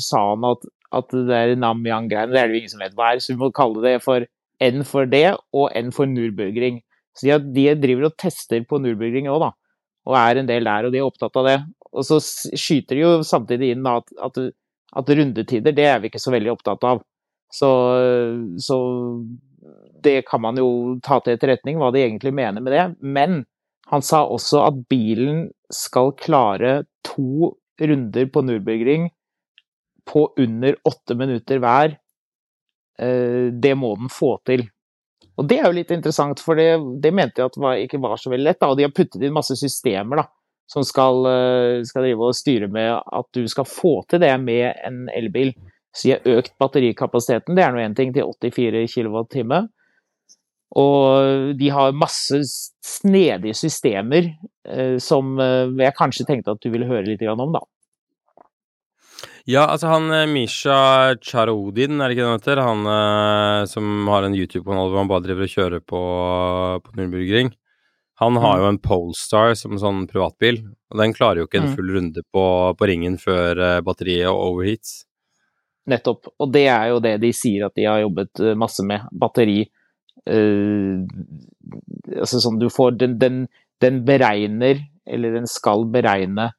sa 0.01 0.23
han 0.33 0.47
at, 0.49 0.65
at 0.97 1.13
det 1.13 1.27
der 1.29 1.53
Namyang-greiene, 1.61 2.33
det 2.33 2.41
er 2.41 2.49
det 2.49 2.57
jo 2.57 2.63
ingen 2.63 2.73
som 2.73 2.83
vet 2.83 2.97
hva 2.99 3.13
er, 3.13 3.21
så 3.23 3.35
vi 3.35 3.43
må 3.43 3.53
kalle 3.55 3.85
det 3.85 3.99
for 4.05 4.25
N 4.63 4.87
for 4.87 5.09
det 5.11 5.29
og 5.57 5.69
N 5.79 5.93
for 5.95 6.09
Nürburgring. 6.09 6.81
Så 7.19 7.29
de, 7.29 7.37
de 7.53 7.77
driver 7.83 8.09
og 8.09 8.17
tester 8.21 8.65
på 8.69 8.81
Nürburgring 8.81 9.29
òg, 9.31 9.45
da. 9.45 9.53
Og 10.09 10.19
er 10.19 10.41
en 10.41 10.49
del 10.49 10.67
der, 10.67 10.89
og 10.89 10.95
de 10.95 11.01
er 11.01 11.07
opptatt 11.07 11.39
av 11.39 11.49
det. 11.49 11.57
Og 11.93 12.07
så 12.09 12.19
skyter 12.25 12.97
de 12.97 13.05
jo 13.05 13.15
samtidig 13.27 13.75
inn 13.75 13.87
at, 13.87 14.09
at, 14.25 14.39
at 14.97 15.17
rundetider, 15.19 15.77
det 15.77 15.87
er 15.87 16.01
vi 16.01 16.11
ikke 16.11 16.23
så 16.23 16.33
veldig 16.35 16.55
opptatt 16.55 16.87
av. 16.89 17.03
Så, 17.53 17.69
så 18.65 18.79
det 20.05 20.23
kan 20.29 20.43
man 20.45 20.59
jo 20.61 20.99
ta 21.05 21.21
til 21.23 21.37
etterretning, 21.37 21.79
hva 21.81 21.93
de 21.95 22.03
egentlig 22.05 22.35
mener 22.35 22.65
med 22.65 22.75
det. 22.75 22.85
Men 23.01 23.43
han 23.93 24.05
sa 24.05 24.25
også 24.27 24.63
at 24.67 24.85
bilen 24.91 25.49
skal 25.73 26.15
klare 26.21 26.83
to 27.07 27.55
runder 27.81 28.29
på 28.31 28.45
Nürburgring 28.45 29.11
på 30.09 30.27
under 30.41 30.77
åtte 30.89 31.17
minutter 31.19 31.61
hver. 31.63 31.97
Eh, 32.99 33.51
det 33.53 33.75
må 33.79 33.95
den 33.97 34.13
få 34.13 34.37
til. 34.47 34.67
Og 35.41 35.49
det 35.49 35.59
er 35.59 35.69
jo 35.69 35.77
litt 35.79 35.93
interessant, 35.95 36.41
for 36.45 36.59
det, 36.59 36.77
det 37.03 37.13
mente 37.15 37.41
jeg 37.41 37.51
at 37.51 37.59
var, 37.61 37.81
ikke 37.81 38.01
var 38.03 38.19
så 38.21 38.33
veldig 38.33 38.51
lett. 38.51 38.61
Da. 38.61 38.71
Og 38.73 38.79
de 38.79 38.87
har 38.87 38.95
puttet 38.95 39.23
inn 39.23 39.35
masse 39.35 39.57
systemer 39.59 40.23
da, 40.23 40.27
som 40.71 40.85
skal, 40.87 41.27
eh, 41.29 41.83
skal 41.89 42.07
drive 42.07 42.29
og 42.29 42.37
styre 42.37 42.69
med 42.73 42.95
at 43.01 43.29
du 43.37 43.47
skal 43.51 43.69
få 43.69 44.01
til 44.11 44.23
det 44.23 44.35
med 44.43 44.73
en 44.87 45.07
elbil. 45.15 45.55
Så 45.93 46.09
de 46.09 46.15
har 46.15 46.39
økt 46.39 46.55
batterikapasiteten, 46.61 47.57
det 47.57 47.65
er 47.65 47.73
nå 47.75 47.81
én 47.83 47.97
ting, 47.97 48.13
til 48.15 48.29
84 48.33 48.87
kWt. 48.95 49.67
Og 50.79 51.53
de 51.59 51.69
har 51.69 51.93
masse 51.93 52.39
snedige 52.81 53.57
systemer 53.59 54.31
eh, 54.65 54.97
som 55.03 55.35
eh, 55.41 55.69
jeg 55.85 55.97
kanskje 55.99 56.27
tenkte 56.29 56.55
at 56.55 56.63
du 56.65 56.71
ville 56.73 56.89
høre 56.89 57.05
litt 57.11 57.25
om, 57.29 57.53
da. 57.53 57.61
Ja, 59.45 59.67
altså 59.67 59.91
han 59.91 60.07
eh, 60.15 60.29
Misha 60.31 61.17
Charodin, 61.21 61.99
er 62.01 62.09
det 62.09 62.17
ikke 62.17 62.23
det 62.23 62.31
han 62.31 62.39
heter? 62.39 62.63
Han 62.63 62.87
eh, 62.93 63.65
som 63.71 64.09
har 64.13 64.27
en 64.27 64.37
YouTube-kanal 64.39 64.89
hvor 64.93 65.03
han 65.03 65.11
bare 65.11 65.27
driver 65.27 65.49
og 65.49 65.57
kjører 65.57 65.83
på, 65.83 66.03
på 66.87 66.97
Nürburgring. 66.99 67.53
Han 68.23 68.39
har 68.39 68.55
mm. 68.55 68.63
jo 68.63 68.69
en 68.71 68.83
Polestar 68.83 69.57
som 69.59 69.75
sånn 69.81 70.05
privatbil, 70.07 70.63
og 70.93 71.01
den 71.01 71.15
klarer 71.17 71.43
jo 71.43 71.49
ikke 71.49 71.59
en 71.59 71.73
mm. 71.73 71.75
full 71.79 71.95
runde 71.97 72.23
på, 72.31 72.45
på 72.79 72.89
ringen 72.89 73.19
før 73.19 73.59
eh, 73.59 73.81
batteriet 73.83 74.31
overheats. 74.31 75.03
Nettopp, 75.91 76.31
og 76.39 76.53
det 76.55 76.69
er 76.71 76.93
jo 76.93 77.03
det 77.03 77.17
de 77.25 77.33
sier 77.35 77.67
at 77.67 77.75
de 77.75 77.89
har 77.91 78.05
jobbet 78.05 78.45
masse 78.55 78.85
med. 78.87 79.09
Batteri 79.11 79.65
altså 82.23 82.41
sånn 82.43 82.61
du 82.61 82.69
får 82.71 82.99
den, 83.01 83.19
den, 83.19 83.47
den, 83.83 84.03
beregner, 84.07 84.85
eller 85.07 85.35
den 85.35 85.49
skal 85.51 85.87
beregne 85.91 86.53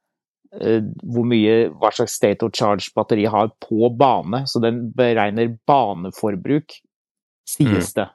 uh, 0.60 0.82
hvor 1.04 1.28
mye, 1.30 1.70
hva 1.80 1.92
slags 1.96 2.18
state 2.20 2.44
of 2.46 2.52
charge 2.58 2.92
batteriet 2.96 3.32
har 3.32 3.54
på 3.64 3.90
bane. 4.00 4.44
Så 4.50 4.60
den 4.64 4.90
beregner 4.96 5.56
baneforbruk, 5.70 6.76
sies 7.48 7.94
mm. 7.94 7.96
det. 8.02 8.10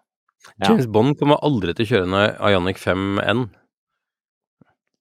Ja. 0.58 0.68
James 0.70 0.86
Bond 0.86 1.16
kommer 1.20 1.40
aldri 1.44 1.74
til 1.76 1.84
å 1.86 1.90
kjøre 1.92 2.08
en 2.08 2.18
Ionic 2.52 2.78
5N. 2.80 3.48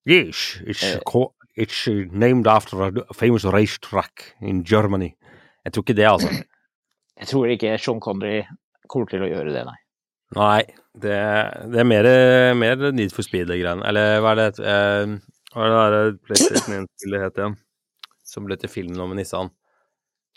Yes, 0.08 0.62
it's, 0.64 0.84
called, 1.04 1.34
it's 1.60 1.88
named 2.12 2.48
after 2.48 2.80
a 2.88 3.14
famous 3.14 3.44
racetrack 3.44 4.36
in 4.40 4.64
Germany. 4.64 5.18
Jeg 5.66 5.74
tror 5.74 5.84
ikke 5.84 5.98
det, 6.00 6.08
altså. 6.08 6.30
Jeg 7.20 7.28
tror 7.28 7.52
ikke 7.52 7.78
Sean 7.82 8.00
Connery 8.00 8.46
kommer 8.88 9.10
til 9.12 9.26
å 9.26 9.28
gjøre 9.28 9.52
det, 9.52 9.66
nei. 9.68 9.76
Nei, 10.36 10.64
det, 11.00 11.16
det 11.72 11.80
er 11.80 11.88
mer, 11.88 12.08
mer 12.60 12.90
Need 12.92 13.14
for 13.16 13.24
Speed-greiene. 13.24 13.86
Eller 13.88 14.18
hva 14.24 14.34
er 14.34 14.42
det 14.42 14.48
eh, 14.60 15.14
Hva 15.54 15.68
er 15.68 15.94
det 15.94 16.02
der 16.02 16.18
PlayStation 16.28 16.76
1-spillet 16.82 17.24
het 17.24 17.40
igjen? 17.40 17.56
Som 18.28 18.50
ble 18.50 18.58
til 18.60 18.72
film 18.72 18.98
nå 18.98 19.08
med 19.08 19.22
Nissan. 19.22 19.54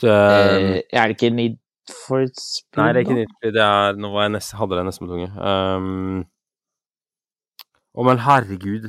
Så, 0.01 0.13
eh, 0.13 0.79
er 0.95 1.11
det 1.11 1.17
ikke 1.19 1.33
Need 1.35 1.59
for 1.91 2.23
Speed? 2.31 2.79
Nei, 2.79 2.91
det 2.93 3.01
er 3.01 3.09
ikke? 3.09 3.19
Need 3.19 3.33
for 3.33 3.41
Speed. 3.41 3.57
Det 3.59 3.65
er 3.67 3.99
Nå 4.05 4.13
jeg 4.15 4.35
nest, 4.37 4.55
hadde 4.61 4.79
jeg 4.79 4.89
nesten 4.91 5.09
på 5.09 5.13
tunge. 5.17 5.31
Um, 5.41 6.23
å, 7.91 8.07
men 8.07 8.23
herregud. 8.23 8.87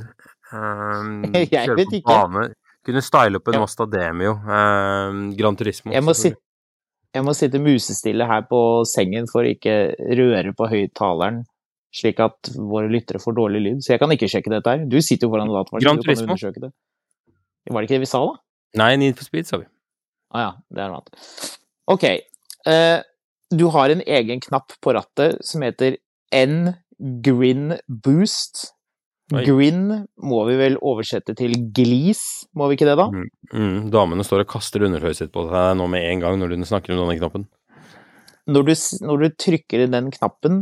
Um, 0.53 1.31
Jeg 1.55 1.73
vet 1.79 1.97
ikke. 1.97 2.05
Bane. 2.11 2.51
Kunne 2.85 3.01
style 3.05 3.37
opp 3.37 3.49
en 3.49 3.57
Ja. 3.57 3.61
Mazda 3.65 3.85
Demio. 3.89 4.37
Um, 4.45 5.25
Gran 5.37 5.57
Turismo. 5.57 5.93
Jeg 5.93 6.05
må, 6.05 6.13
sitte, 6.17 6.41
jeg 7.11 7.25
må 7.27 7.33
sitte 7.35 7.59
musestille 7.61 8.27
her 8.27 8.45
på 8.47 8.59
sengen 8.87 9.27
for 9.31 9.43
å 9.43 9.51
ikke 9.51 9.93
røre 10.15 10.53
på 10.55 10.69
høyttaleren, 10.71 11.41
slik 11.95 12.21
at 12.23 12.53
våre 12.55 12.87
lyttere 12.91 13.19
får 13.19 13.35
dårlig 13.35 13.63
lyd. 13.65 13.81
Så 13.83 13.93
jeg 13.93 14.01
kan 14.03 14.13
ikke 14.15 14.29
sjekke 14.31 14.53
dette 14.53 14.75
her. 14.75 14.85
Du 14.87 14.97
sitter 15.03 15.27
jo 15.27 15.33
foran 15.33 15.51
datamaskinen, 15.51 15.99
du 15.99 16.07
kan 16.07 16.23
undersøke 16.23 16.63
det. 16.63 16.71
Var 17.67 17.77
det 17.77 17.89
ikke 17.89 17.97
det 17.97 18.05
vi 18.05 18.11
sa, 18.13 18.23
da? 18.25 18.39
Nei, 18.79 18.93
Need 19.01 19.19
for 19.19 19.27
Speed, 19.27 19.49
sa 19.49 19.59
vi. 19.59 19.67
Å 20.31 20.43
ja, 20.45 20.51
det 20.71 20.83
er 20.83 20.91
noe 20.93 21.01
annet. 21.01 21.49
Ok. 21.91 22.05
Uh, 22.63 23.03
du 23.51 23.65
har 23.75 23.91
en 23.91 24.03
egen 24.05 24.39
knapp 24.43 24.77
på 24.79 24.93
rattet 24.95 25.41
som 25.43 25.65
heter 25.65 25.99
N-Grin 26.31 27.75
Boost. 27.91 28.69
Oi. 29.31 29.45
Grin 29.47 29.83
må 30.19 30.41
vi 30.49 30.57
vel 30.59 30.75
oversette 30.83 31.35
til 31.39 31.53
glis, 31.75 32.21
må 32.57 32.67
vi 32.67 32.75
ikke 32.75 32.89
det, 32.89 32.97
da? 32.99 33.07
Mm, 33.55 33.89
damene 33.93 34.25
står 34.27 34.43
og 34.43 34.51
kaster 34.51 34.83
undertøyet 34.83 35.21
sitt 35.21 35.31
på 35.31 35.45
deg 35.47 35.77
nå 35.79 35.87
med 35.91 36.03
en 36.09 36.23
gang 36.23 36.39
når 36.41 36.51
du 36.51 36.65
snakker 36.67 36.95
om 36.95 37.05
denne 37.05 37.19
knappen. 37.19 37.47
Når 38.51 38.67
du, 38.67 38.73
når 39.07 39.23
du 39.23 39.37
trykker 39.39 39.85
i 39.85 39.89
den 39.91 40.09
knappen, 40.11 40.61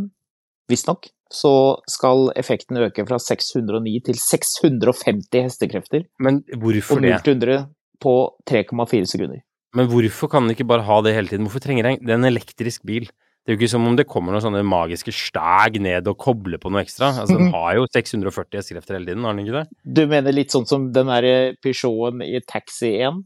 visstnok, 0.69 1.09
så 1.33 1.51
skal 1.89 2.29
effekten 2.37 2.77
øke 2.81 3.05
fra 3.09 3.19
609 3.21 3.95
til 4.05 4.17
650 4.21 5.45
hestekrefter, 5.45 6.05
Men 6.21 6.43
og 6.53 6.65
hvorfor 6.65 7.01
0 7.01 7.09
det? 7.09 7.21
til 7.25 7.37
100 7.37 7.65
på 8.01 8.13
3,4 8.49 9.09
sekunder. 9.09 9.41
Men 9.77 9.89
hvorfor 9.89 10.29
kan 10.29 10.45
den 10.45 10.55
ikke 10.55 10.67
bare 10.69 10.85
ha 10.85 11.01
det 11.05 11.13
hele 11.13 11.29
tiden? 11.29 11.45
Hvorfor 11.45 11.61
trenger 11.61 11.85
den 11.85 12.09
er 12.09 12.17
en 12.17 12.25
elektrisk 12.25 12.85
bil. 12.85 13.09
Det 13.45 13.53
er 13.53 13.55
jo 13.55 13.59
ikke 13.63 13.71
som 13.71 13.85
om 13.87 13.95
det 13.97 14.05
kommer 14.05 14.35
noen 14.35 14.43
sånne 14.43 14.61
magiske 14.67 15.13
stæg 15.15 15.79
ned 15.81 16.07
og 16.11 16.19
kobler 16.21 16.59
på 16.61 16.69
noe 16.69 16.83
ekstra. 16.83 17.13
Altså, 17.23 17.37
Den 17.39 17.53
har 17.55 17.77
jo 17.79 17.87
640 17.95 18.59
hestekrefter 18.59 18.97
hele 18.99 19.09
tiden, 19.09 19.25
har 19.25 19.33
den 19.33 19.45
ikke 19.45 19.61
det? 19.61 19.79
Du 19.97 20.03
mener 20.11 20.35
litt 20.35 20.53
sånn 20.53 20.67
som 20.69 20.89
den 20.93 21.09
derre 21.09 21.55
Peugeoten 21.63 22.21
i 22.25 22.43
Taxi 22.45 22.91
1? 22.99 23.23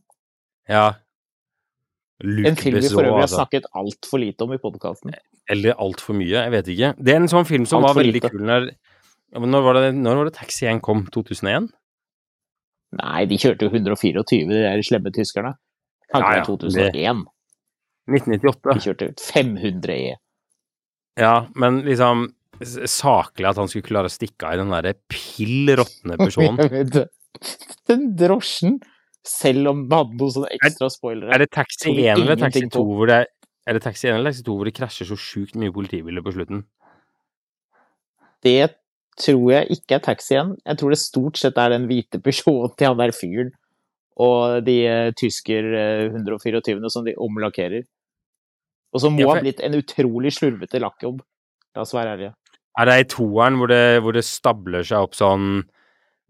Ja. 0.72 0.86
Luke 2.24 2.54
En 2.54 2.60
film 2.60 2.80
vi 2.80 2.88
for 2.88 3.04
øvrig 3.04 3.18
har 3.18 3.28
altså. 3.28 3.42
snakket 3.42 3.68
altfor 3.76 4.22
lite 4.22 4.46
om 4.46 4.54
i 4.56 4.62
podkasten. 4.62 5.16
Eller 5.52 5.76
altfor 5.82 6.16
mye, 6.16 6.38
jeg 6.38 6.54
vet 6.54 6.72
ikke. 6.72 6.94
Det 7.04 7.16
er 7.16 7.20
en 7.20 7.32
sånn 7.32 7.50
film 7.50 7.68
som 7.68 7.82
Alt 7.82 7.90
var 7.90 8.00
veldig 8.00 8.16
lite. 8.22 8.32
kul 8.32 8.46
når 8.48 8.72
når 9.34 9.64
var, 9.66 9.80
det, 9.82 9.96
når 9.98 10.20
var 10.20 10.28
det 10.30 10.36
Taxi 10.38 10.68
1 10.70 10.80
kom? 10.86 11.08
2001? 11.10 11.72
Nei, 13.00 13.24
de 13.26 13.40
kjørte 13.42 13.66
jo 13.66 13.72
124, 13.74 14.24
de 14.46 14.60
der 14.62 14.84
slemme 14.86 15.10
tyskerne. 15.12 15.56
Kan 16.14 16.22
ikke 16.22 16.36
Ja, 16.36 16.44
ja, 16.44 16.46
2001. 16.46 17.24
1998? 18.10 18.74
Vi 18.74 18.86
kjørte 18.88 19.10
500 19.22 19.96
E. 19.96 20.16
Ja, 21.20 21.36
men 21.60 21.84
liksom 21.86 22.32
saklig 22.90 23.48
at 23.50 23.60
han 23.60 23.70
skulle 23.70 23.88
klare 23.88 24.10
å 24.10 24.14
stikke 24.14 24.48
av 24.48 24.56
i 24.56 24.62
den 24.62 24.74
derre 24.74 24.96
pill 25.12 25.72
råtne 25.80 26.18
Peugeoten. 26.20 26.90
Det. 26.92 27.08
Den 27.90 28.12
drosjen, 28.18 28.78
selv 29.26 29.72
om 29.72 29.80
den 29.88 29.96
hadde 29.98 30.20
noen 30.20 30.34
sånne 30.36 30.50
ekstra 30.54 30.90
spoilere 30.92 31.32
Er 31.34 31.42
det 31.42 31.48
Taxi 31.56 31.80
Tror 31.86 31.96
vi 31.96 32.04
1 32.12 32.20
eller 32.20 32.38
Taxi 32.38 32.60
ingenting 32.60 32.72
2 32.76 32.84
hvor 32.90 33.10
det 33.10 33.18
er 33.24 33.78
det 33.78 33.82
Taxi 33.86 34.10
1 34.10 34.18
eller 34.18 34.30
Taxi 34.30 34.44
2 34.46 34.56
hvor 34.60 34.68
det 34.68 34.74
krasjer 34.76 35.08
så 35.10 35.18
sjukt 35.20 35.58
mye 35.60 35.74
politibiler 35.74 36.24
på 36.26 36.34
slutten? 36.36 36.66
Det 38.44 38.74
tror 39.20 39.46
jeg 39.54 39.78
ikke 39.78 39.98
er 39.98 40.04
taxien. 40.04 40.54
Jeg 40.66 40.80
tror 40.80 40.94
det 40.94 41.00
stort 41.00 41.40
sett 41.40 41.60
er 41.62 41.72
den 41.74 41.88
hvite 41.88 42.20
Peugeoten 42.24 42.76
til 42.78 42.92
han 42.92 43.00
der 43.00 43.16
fyren, 43.16 43.54
og 44.22 44.64
de 44.66 44.78
eh, 44.86 45.12
tysker 45.18 45.70
eh, 45.74 46.06
124 46.14 46.90
som 46.94 47.06
de 47.06 47.16
omlakkerer. 47.18 47.86
Og 48.94 49.02
som 49.02 49.16
må 49.16 49.24
Ja, 49.24 49.28
for- 49.32 49.40
ha 49.42 49.46
blitt 49.46 49.62
en 49.66 49.74
utrolig 49.80 50.34
slurvete 50.36 50.80
lakkjobb. 50.82 51.22
La 51.76 51.82
oss 51.82 51.94
være 51.94 52.14
ærlige. 52.18 52.34
Er 52.78 52.86
det 52.90 52.98
i 53.00 53.08
toeren 53.10 53.58
hvor 53.58 53.68
det, 53.70 54.02
hvor 54.02 54.14
det 54.14 54.24
stabler 54.26 54.84
seg 54.86 54.98
opp 55.06 55.14
sånn 55.18 55.64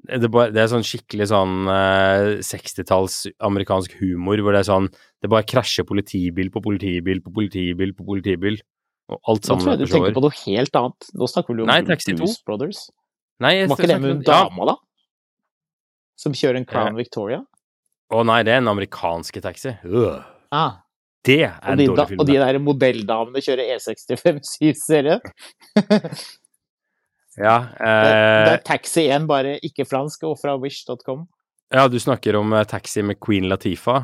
det, 0.03 0.27
er 0.27 0.67
sånn 0.67 0.83
skikkelig 0.83 1.29
sånn 1.31 1.67
eh, 1.71 2.41
60-talls 2.43 3.21
amerikansk 3.39 3.93
humor 4.01 4.41
hvor 4.43 4.51
det 4.51 4.59
er 4.65 4.67
sånn 4.67 4.89
Det 5.23 5.29
bare 5.31 5.45
krasjer 5.47 5.85
politibil 5.87 6.49
på 6.51 6.59
politibil 6.65 7.21
på 7.23 7.31
politibil 7.31 7.93
på 7.95 8.03
politibil. 8.03 8.57
Og 9.11 9.19
alt 9.31 9.47
sammen 9.47 9.63
Nå 9.63 9.63
tror 9.63 9.77
jeg 9.77 9.79
du 9.87 9.93
tenker 9.93 10.15
på 10.17 10.23
noe 10.25 10.35
helt 10.43 10.75
annet. 10.79 11.07
Nå 11.15 11.27
snakker 11.31 11.55
vi 11.55 11.63
om 11.63 11.67
Nei, 11.71 11.79
Blues 11.83 11.91
Taxi 12.03 12.15
2. 12.19 12.27
Brothers. 12.47 12.81
Nei, 13.43 13.53
jeg 13.61 13.69
Var 13.71 13.77
ikke 13.79 13.87
det 13.93 14.01
med 14.01 14.11
hun 14.13 14.21
dama, 14.27 14.65
da? 14.73 14.75
Som 16.19 16.35
kjører 16.37 16.59
en 16.61 16.67
Crown 16.67 16.95
Victoria? 16.99 17.41
Å 18.13 18.21
nei, 18.27 18.39
det 18.45 18.53
er 18.53 18.61
en 18.61 18.69
amerikanske 18.71 19.41
taxi. 19.41 19.73
Øh. 19.87 20.21
Ah, 20.53 20.75
Det 21.25 21.39
er 21.47 21.55
en 21.71 21.79
de, 21.79 21.85
dårlig 21.87 22.07
film. 22.11 22.19
og 22.21 22.27
de 22.29 22.35
der 22.37 22.57
modelldamene 22.61 23.41
kjører 23.41 23.69
E 23.73 23.77
E65 23.79 24.41
7-serie? 24.59 25.19
Ja, 27.33 27.55
Det 27.73 27.87
det, 28.45 28.51
er 28.53 28.59
Taxi 28.67 29.07
1, 29.09 29.23
bare 29.25 29.55
ikke 29.65 29.87
fransk, 29.89 30.21
og 30.29 30.35
fra 30.37 30.53
wish.com. 30.61 31.23
ja, 31.73 31.87
du 31.89 31.97
snakker 31.97 32.35
om 32.37 32.53
eh, 32.53 32.65
Taxi 32.69 33.01
med 33.01 33.17
Queen 33.23 33.47
Latifah. 33.49 34.03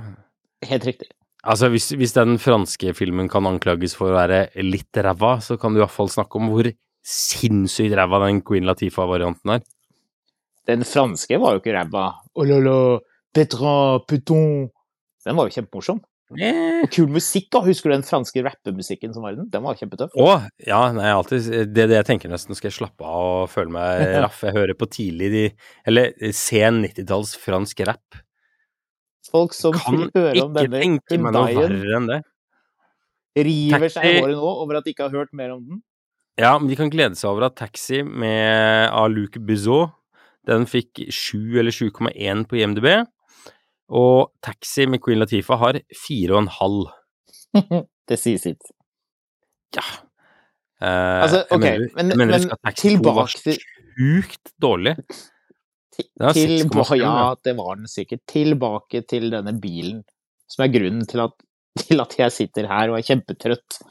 Helt 0.66 0.88
riktig. 0.88 1.12
Altså, 1.46 1.70
hvis, 1.70 1.92
hvis 1.94 2.16
den 2.18 2.40
franske 2.42 2.92
filmen 2.98 3.30
kan 3.30 3.46
anklages 3.46 3.94
for 3.96 4.10
å 4.10 4.18
være 4.18 4.48
litt 4.66 4.98
ræva, 4.98 5.36
så 5.46 5.60
kan 5.62 5.76
du 5.76 5.80
iallfall 5.84 6.10
snakke 6.10 6.42
om 6.42 6.50
hvor 6.52 6.72
sinnssykt 7.06 7.94
ræva 7.96 8.24
den 8.26 8.42
Queen 8.42 8.66
Latifah-varianten 8.68 9.54
er. 9.60 9.62
Den 10.68 10.82
franske 10.86 11.38
var 11.40 11.54
jo 11.56 11.62
ikke 11.62 11.78
ræva. 11.78 12.08
Oh 12.34 12.50
la, 12.50 12.58
Petra, 13.36 13.74
puton. 14.10 14.70
Den 15.26 15.38
var 15.38 15.50
jo 15.50 15.56
kjempemorsom. 15.60 16.00
Eh. 16.38 16.84
Og 16.86 16.92
kul 16.94 17.10
musikk, 17.10 17.48
da. 17.54 17.62
Husker 17.66 17.90
du 17.90 17.96
den 17.96 18.06
franske 18.06 18.44
rappemusikken 18.46 19.14
som 19.16 19.26
var 19.26 19.34
i 19.34 19.40
den? 19.40 19.50
Den 19.50 19.64
var 19.66 19.78
kjempetøff. 19.80 20.14
Å, 20.14 20.36
ja, 20.62 20.82
nei, 20.94 21.10
alltid 21.10 21.48
Det 21.74 21.86
er 21.86 21.90
det 21.90 21.98
jeg 22.04 22.08
tenker 22.12 22.32
nesten. 22.32 22.58
Skal 22.58 22.70
jeg 22.70 22.78
slappe 22.78 23.06
av 23.06 23.46
og 23.46 23.52
føle 23.54 23.74
meg 23.74 24.04
raff? 24.26 24.44
Jeg 24.46 24.54
hører 24.58 24.78
på 24.78 24.90
tidlig 24.94 25.32
de 25.34 25.44
Eller 25.90 26.14
sen 26.38 26.84
90-talls 26.86 27.34
fransk 27.42 27.82
rap. 27.90 28.22
Folk 29.30 29.54
som 29.58 29.76
Kan 29.78 30.08
høre 30.16 30.46
om 30.46 30.54
ikke 30.54 30.66
denne 30.70 30.84
tenke 30.84 31.22
meg 31.22 31.36
noe 31.36 31.54
verre 31.54 31.98
enn 32.00 32.10
det. 32.10 32.20
river 33.38 33.92
seg 33.94 34.08
i 34.10 34.16
håret 34.24 34.40
nå 34.40 34.54
over 34.64 34.80
at 34.80 34.88
de 34.88 34.94
ikke 34.94 35.06
har 35.10 35.14
hørt 35.22 35.34
mer 35.38 35.54
om 35.54 35.62
den. 35.66 35.84
Ja, 36.40 36.54
men 36.58 36.70
de 36.72 36.78
kan 36.80 36.90
glede 36.94 37.18
seg 37.20 37.30
over 37.30 37.50
at 37.50 37.58
Taxi 37.60 38.00
med 38.06 38.90
av 38.96 39.10
Luc 39.12 39.36
Buzot, 39.44 39.92
den 40.48 40.66
fikk 40.70 41.02
7 41.12 41.60
eller 41.60 41.76
7,1 41.76 42.46
på 42.50 42.58
IMDb. 42.62 42.88
Og 43.90 44.32
Taxi 44.46 44.86
med 44.90 45.02
Queen 45.04 45.20
Latifa 45.20 45.58
har 45.58 45.80
4,5. 45.98 46.84
Det 48.10 48.18
sier 48.20 48.38
sitt. 48.42 48.62
Ja. 49.76 49.84
Eh, 50.82 51.24
Altså, 51.26 51.44
jeg 51.44 51.58
ok, 51.58 51.64
mener, 51.66 51.90
men- 51.96 52.10
jeg 52.14 52.18
mener 52.18 52.26
men 52.26 52.34
husk 52.38 52.56
Taxi 52.66 52.90
tilbake 52.96 53.44
til- 53.44 53.60
sjukt 54.00 54.54
dårlig. 54.62 54.96
Den 56.00 56.26
har 56.30 56.34
Tilba 56.38 56.84
6,7, 56.86 56.96
ja, 57.02 57.10
ja. 57.20 57.36
det 57.44 57.54
var 57.58 57.76
den 57.76 57.88
sikkert. 57.92 58.22
Tilbake 58.32 59.02
til 59.10 59.30
denne 59.34 59.52
bilen, 59.62 60.04
som 60.48 60.64
er 60.64 60.72
grunnen 60.72 61.06
til 61.10 61.20
at, 61.26 61.34
til 61.84 62.00
at 62.02 62.16
jeg 62.18 62.32
sitter 62.32 62.68
her 62.72 62.90
og 62.94 62.98
er 63.02 63.04
kjempetrøtt. 63.10 63.82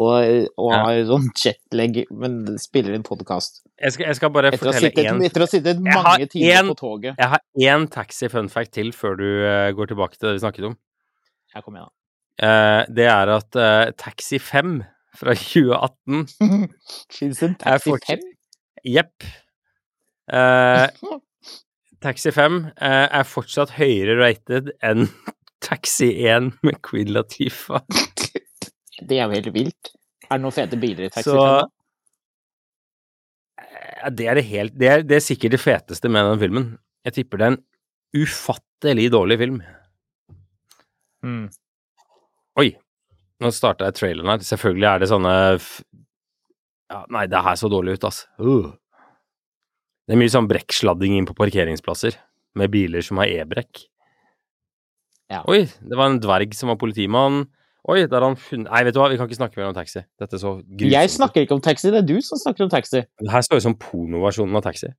Og, 0.00 0.46
og 0.56 0.70
Ja. 0.72 0.78
har 0.86 0.98
sånn 1.10 1.26
jetlag, 1.36 1.98
men 2.10 2.56
spiller 2.62 2.94
inn 2.96 3.02
podkast. 3.04 3.58
Jeg 3.80 3.98
jeg 4.00 4.16
skal 4.16 4.30
bare 4.32 4.48
Etter, 4.48 4.70
fortelle 4.70 4.90
én 4.96 5.18
etter 5.26 5.42
å 5.42 5.44
ha 5.44 5.50
sittet 5.52 5.80
mange 5.84 6.26
timer 6.32 6.56
en- 6.62 6.70
på 6.72 6.76
toget. 6.78 7.18
Jeg 7.20 7.28
har 7.34 7.40
én 7.60 7.84
taxi-funfact 7.92 8.72
til 8.78 8.92
før 8.96 9.18
du 9.20 9.26
uh, 9.44 9.68
går 9.76 9.90
tilbake 9.92 10.16
til 10.16 10.30
det 10.30 10.36
vi 10.38 10.44
snakket 10.46 10.68
om. 10.70 10.76
Her 11.54 11.62
kommer 11.66 11.82
jeg, 11.84 11.90
Uh, 12.40 12.86
det 12.88 13.04
er 13.04 13.28
at 13.28 13.56
uh, 13.60 13.90
Taxi 14.00 14.38
5 14.40 14.78
fra 15.20 15.34
2018. 15.36 16.22
Fins 17.12 17.42
en 17.44 17.54
Taxi 17.60 17.90
fortsatt- 17.90 18.22
5? 18.24 18.30
Jepp. 18.94 19.26
Uh, 20.32 20.86
Taxi 22.00 22.30
5 22.32 22.54
eh, 22.80 23.08
er 23.12 23.26
fortsatt 23.28 23.74
høyere 23.76 24.16
rated 24.22 24.70
enn 24.82 25.10
Taxi 25.60 26.08
1 26.24 26.54
med 26.64 26.80
Queen 26.80 27.12
Latifah. 27.12 27.82
Det 29.00 29.18
er 29.18 29.26
jo 29.26 29.36
helt 29.38 29.52
vilt. 29.54 29.92
Er 30.28 30.38
det 30.38 30.44
noen 30.44 30.54
fete 30.54 30.78
biler 30.80 31.08
i 31.08 31.12
Taxi 31.12 31.30
Så 31.30 31.36
5? 31.36 31.46
da? 31.46 31.68
eh, 33.64 34.10
det 34.16 34.28
er 34.30 34.38
det 34.38 34.44
helt 34.48 34.76
det 34.78 34.90
er, 34.90 35.02
det 35.06 35.18
er 35.18 35.24
sikkert 35.24 35.56
det 35.56 35.62
feteste 35.62 36.10
med 36.12 36.28
den 36.28 36.42
filmen. 36.42 36.68
Jeg 37.06 37.16
tipper 37.20 37.40
det 37.40 37.46
er 37.46 37.56
en 37.56 37.62
ufattelig 38.20 39.08
dårlig 39.12 39.38
film. 39.40 39.60
Mm. 41.24 41.46
Oi, 42.60 42.68
nå 43.40 43.50
starta 43.54 43.88
jeg 43.88 43.98
traileren 43.98 44.32
her. 44.34 44.44
Selvfølgelig 44.44 44.88
er 44.90 45.02
det 45.02 45.10
sånne 45.10 45.34
f 45.58 45.72
ja, 46.90 47.04
Nei, 47.14 47.26
det 47.30 47.42
her 47.44 47.54
så 47.54 47.68
dårlig 47.70 47.98
ut, 47.98 48.06
ass. 48.08 48.24
Uh. 48.42 48.72
Det 50.08 50.16
er 50.16 50.18
mye 50.18 50.32
sånn 50.32 50.48
brekksladding 50.50 51.14
inn 51.14 51.28
på 51.28 51.36
parkeringsplasser, 51.38 52.16
med 52.58 52.72
biler 52.72 53.04
som 53.06 53.20
har 53.22 53.30
e-brekk. 53.30 53.84
Ja. 55.30 55.44
Oi, 55.46 55.68
det 55.70 55.94
var 55.94 56.10
en 56.10 56.18
dverg 56.18 56.56
som 56.58 56.72
var 56.72 56.80
politimann. 56.80 57.44
Oi, 57.88 58.02
der 58.04 58.20
har 58.20 58.26
han 58.28 58.36
funnet 58.36 58.68
Nei, 58.68 58.82
vet 58.84 58.94
du 58.94 59.00
hva, 59.00 59.08
vi 59.08 59.16
kan 59.16 59.28
ikke 59.28 59.38
snakke 59.38 59.60
mer 59.60 59.70
om 59.70 59.76
taxi. 59.76 60.02
Dette 60.20 60.36
er 60.36 60.42
så 60.42 60.52
grusomt. 60.60 60.92
Jeg 60.92 61.10
snakker 61.10 61.46
ikke 61.46 61.56
om 61.56 61.62
taxi, 61.64 61.88
det 61.88 62.02
er 62.02 62.08
du 62.08 62.20
som 62.20 62.40
snakker 62.40 62.66
om 62.66 62.72
taxi. 62.72 63.00
Det 63.22 63.32
her 63.32 63.40
står 63.46 63.60
jo 63.60 63.66
som 63.70 63.76
pornoversjonen 63.80 64.60
av 64.60 64.66
taxi. 64.66 64.92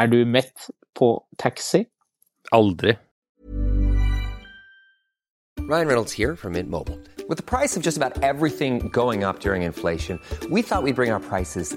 Er 0.00 0.08
du 0.08 0.22
mett 0.24 0.70
på 0.96 1.12
taxi? 1.38 1.84
Aldri. 2.52 2.96
Ryan 5.68 5.86
Reynolds 5.86 6.12
here 6.12 6.34
from 6.36 6.52
Mint 6.52 6.68
Mobile. 6.68 6.98
With 7.28 7.36
the 7.36 7.44
price 7.44 7.76
of 7.76 7.82
just 7.82 7.96
about 7.96 8.22
everything 8.22 8.88
going 8.88 9.22
up 9.24 9.40
during 9.40 9.62
inflation, 9.62 10.18
we 10.50 10.62
thought 10.62 10.82
we'd 10.82 10.96
bring 10.96 11.12
our 11.12 11.20
prices 11.20 11.76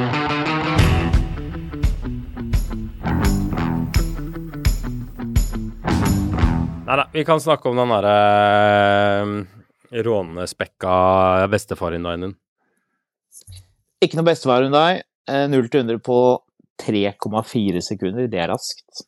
Nei 6.91 6.97
da, 6.99 7.05
vi 7.13 7.21
kan 7.23 7.39
snakke 7.39 7.69
om 7.69 7.77
den 7.79 7.91
derre 7.93 8.15
uh, 9.23 9.35
rånespekka 10.03 10.95
bestefar-Hyundaien. 11.47 12.33
Ikke 14.03 14.17
noe 14.19 14.27
bestefar 14.27 14.65
Hyundai. 14.65 14.97
deg. 14.99 15.05
0 15.53 15.69
til 15.71 15.85
100 15.85 16.01
på 16.03 16.17
3,4 16.83 17.79
sekunder. 17.85 18.27
Det 18.27 18.41
er 18.43 18.51
raskt. 18.51 19.05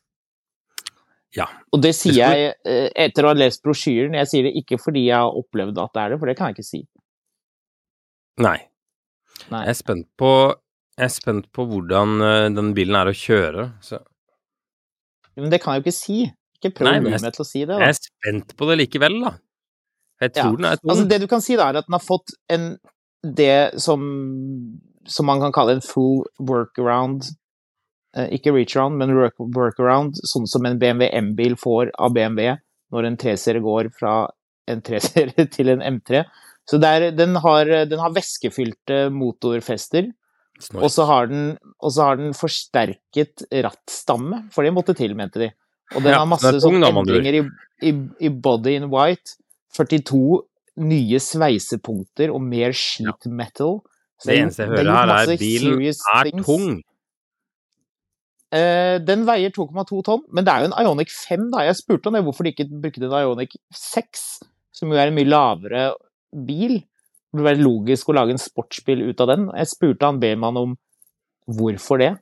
Ja. 1.36 1.44
Og 1.76 1.82
det 1.84 1.90
sier 1.98 2.16
jeg 2.16 2.54
eh, 2.64 2.86
etter 3.04 3.26
å 3.26 3.32
ha 3.34 3.36
lest 3.36 3.60
brosjyren. 3.66 4.16
Jeg 4.16 4.30
sier 4.30 4.46
det 4.46 4.54
ikke 4.62 4.78
fordi 4.80 5.02
jeg 5.10 5.18
har 5.18 5.36
opplevd 5.36 5.80
at 5.82 5.92
det 5.92 6.04
er 6.04 6.14
det, 6.14 6.18
for 6.22 6.30
det 6.30 6.36
kan 6.38 6.48
jeg 6.48 6.56
ikke 6.56 6.68
si. 6.68 6.80
Nei. 8.40 8.56
Nei. 9.50 9.60
Jeg 9.66 9.74
er 9.74 9.78
spent 9.82 10.08
på, 10.16 10.30
jeg 10.96 11.04
er 11.10 11.12
spent 11.12 11.50
på 11.52 11.66
hvordan 11.68 12.16
eh, 12.30 12.46
den 12.54 12.72
bilen 12.78 12.96
er 12.96 13.12
å 13.12 13.14
kjøre. 13.18 13.66
Så 13.84 14.00
Men 15.36 15.52
det 15.52 15.60
kan 15.60 15.76
jeg 15.76 15.82
jo 15.82 15.86
ikke 15.88 15.96
si. 15.98 16.18
Ikke 16.64 16.78
prøv 16.80 16.88
å 16.88 16.96
lure 17.04 17.20
meg 17.20 17.36
til 17.36 17.44
å 17.44 17.46
si 17.48 17.64
det. 17.68 17.76
jeg 17.82 17.92
er 17.92 17.98
spent 18.00 18.56
på 18.56 18.68
det 18.70 18.78
likevel, 18.80 19.20
da. 19.20 19.34
Jeg 20.22 20.36
Ja. 20.38 20.50
den 20.50 20.64
er 20.64 20.78
Altså, 20.88 21.08
det 21.08 21.20
du 21.20 21.26
kan 21.28 21.42
si, 21.44 21.56
da, 21.56 21.68
er 21.68 21.76
at 21.82 21.86
den 21.88 21.98
har 21.98 22.04
fått 22.04 22.32
en 22.48 22.78
det 23.24 23.80
som, 23.80 24.00
som 25.06 25.26
man 25.26 25.40
kan 25.40 25.52
kalle 25.52 25.76
en 25.76 25.84
full 25.84 26.24
workaround. 26.40 27.24
Eh, 28.16 28.28
ikke 28.36 28.52
reach-around, 28.52 28.96
men 28.96 29.14
work, 29.16 29.34
workaround, 29.38 30.14
sånn 30.28 30.46
som 30.46 30.64
en 30.66 30.78
BMW 30.78 31.08
M-bil 31.12 31.56
får 31.56 31.90
av 31.98 32.12
BMW 32.14 32.56
når 32.94 33.08
en 33.08 33.16
3-serie 33.16 33.64
går 33.64 33.90
fra 33.98 34.30
en 34.70 34.82
3-serie 34.84 35.48
til 35.56 35.72
en 35.72 35.82
M3. 35.82 36.24
Så 36.68 36.78
det 36.80 36.88
er, 36.88 37.10
den, 37.12 37.34
har, 37.36 37.68
den 37.90 37.98
har 38.00 38.14
væskefylte 38.14 39.10
motorfester, 39.12 40.12
og 40.78 40.86
så 40.92 41.04
har 41.10 41.26
den, 41.28 41.58
og 41.82 41.92
så 41.92 42.06
har 42.06 42.16
den 42.20 42.32
forsterket 42.32 43.42
rattstamme, 43.66 44.44
for 44.54 44.64
det 44.64 44.72
måtte 44.72 44.94
til, 44.96 45.16
mente 45.18 45.42
de. 45.42 45.50
Og 45.92 46.00
den 46.02 46.12
Ja, 46.14 46.20
har 46.22 46.26
masse 46.30 46.54
sånne 46.64 46.88
endringer 46.88 47.36
i, 47.40 47.42
i, 47.84 47.92
i 48.24 48.28
body 48.32 48.76
in 48.78 48.88
white. 48.92 49.36
42 49.76 50.42
nye 50.84 51.18
sveisepunkter 51.22 52.32
og 52.34 52.42
mer 52.42 52.72
sheet 52.74 53.26
metal. 53.30 53.80
Så 54.18 54.30
Det 54.30 54.38
eneste 54.40 54.64
jeg 54.64 54.70
er 54.70 54.76
hører 54.78 54.96
her, 54.96 55.12
er 55.12 55.32
at 55.34 55.38
bilen 55.42 55.80
er 55.84 56.30
things. 56.30 56.46
tung. 56.46 56.68
Uh, 58.54 59.00
den 59.02 59.24
veier 59.26 59.50
2,2 59.50 60.00
tonn, 60.06 60.20
men 60.30 60.46
det 60.46 60.52
er 60.52 60.62
jo 60.62 60.68
en 60.70 60.76
Ionic 60.78 61.10
5, 61.10 61.48
da. 61.50 61.64
Jeg 61.66 61.74
spurte 61.80 62.06
om 62.06 62.14
det, 62.14 62.22
hvorfor 62.22 62.46
de 62.46 62.52
ikke 62.54 62.68
brukte 62.70 63.02
en 63.08 63.16
Ionic 63.18 63.56
6, 63.74 64.22
som 64.74 64.92
jo 64.92 64.98
er 65.00 65.10
en 65.10 65.16
mye 65.16 65.26
lavere 65.26 65.88
bil. 66.46 66.76
Det 66.78 67.34
burde 67.34 67.48
være 67.48 67.64
logisk 67.66 68.10
å 68.12 68.14
lage 68.14 68.36
en 68.36 68.38
sportsbil 68.38 69.02
ut 69.08 69.22
av 69.24 69.32
den. 69.32 69.48
Jeg 69.58 69.72
spurte 69.72 70.06
han 70.06 70.20
Behrmann 70.22 70.60
om 70.60 70.76
hvorfor 71.50 71.98
det. 71.98 72.12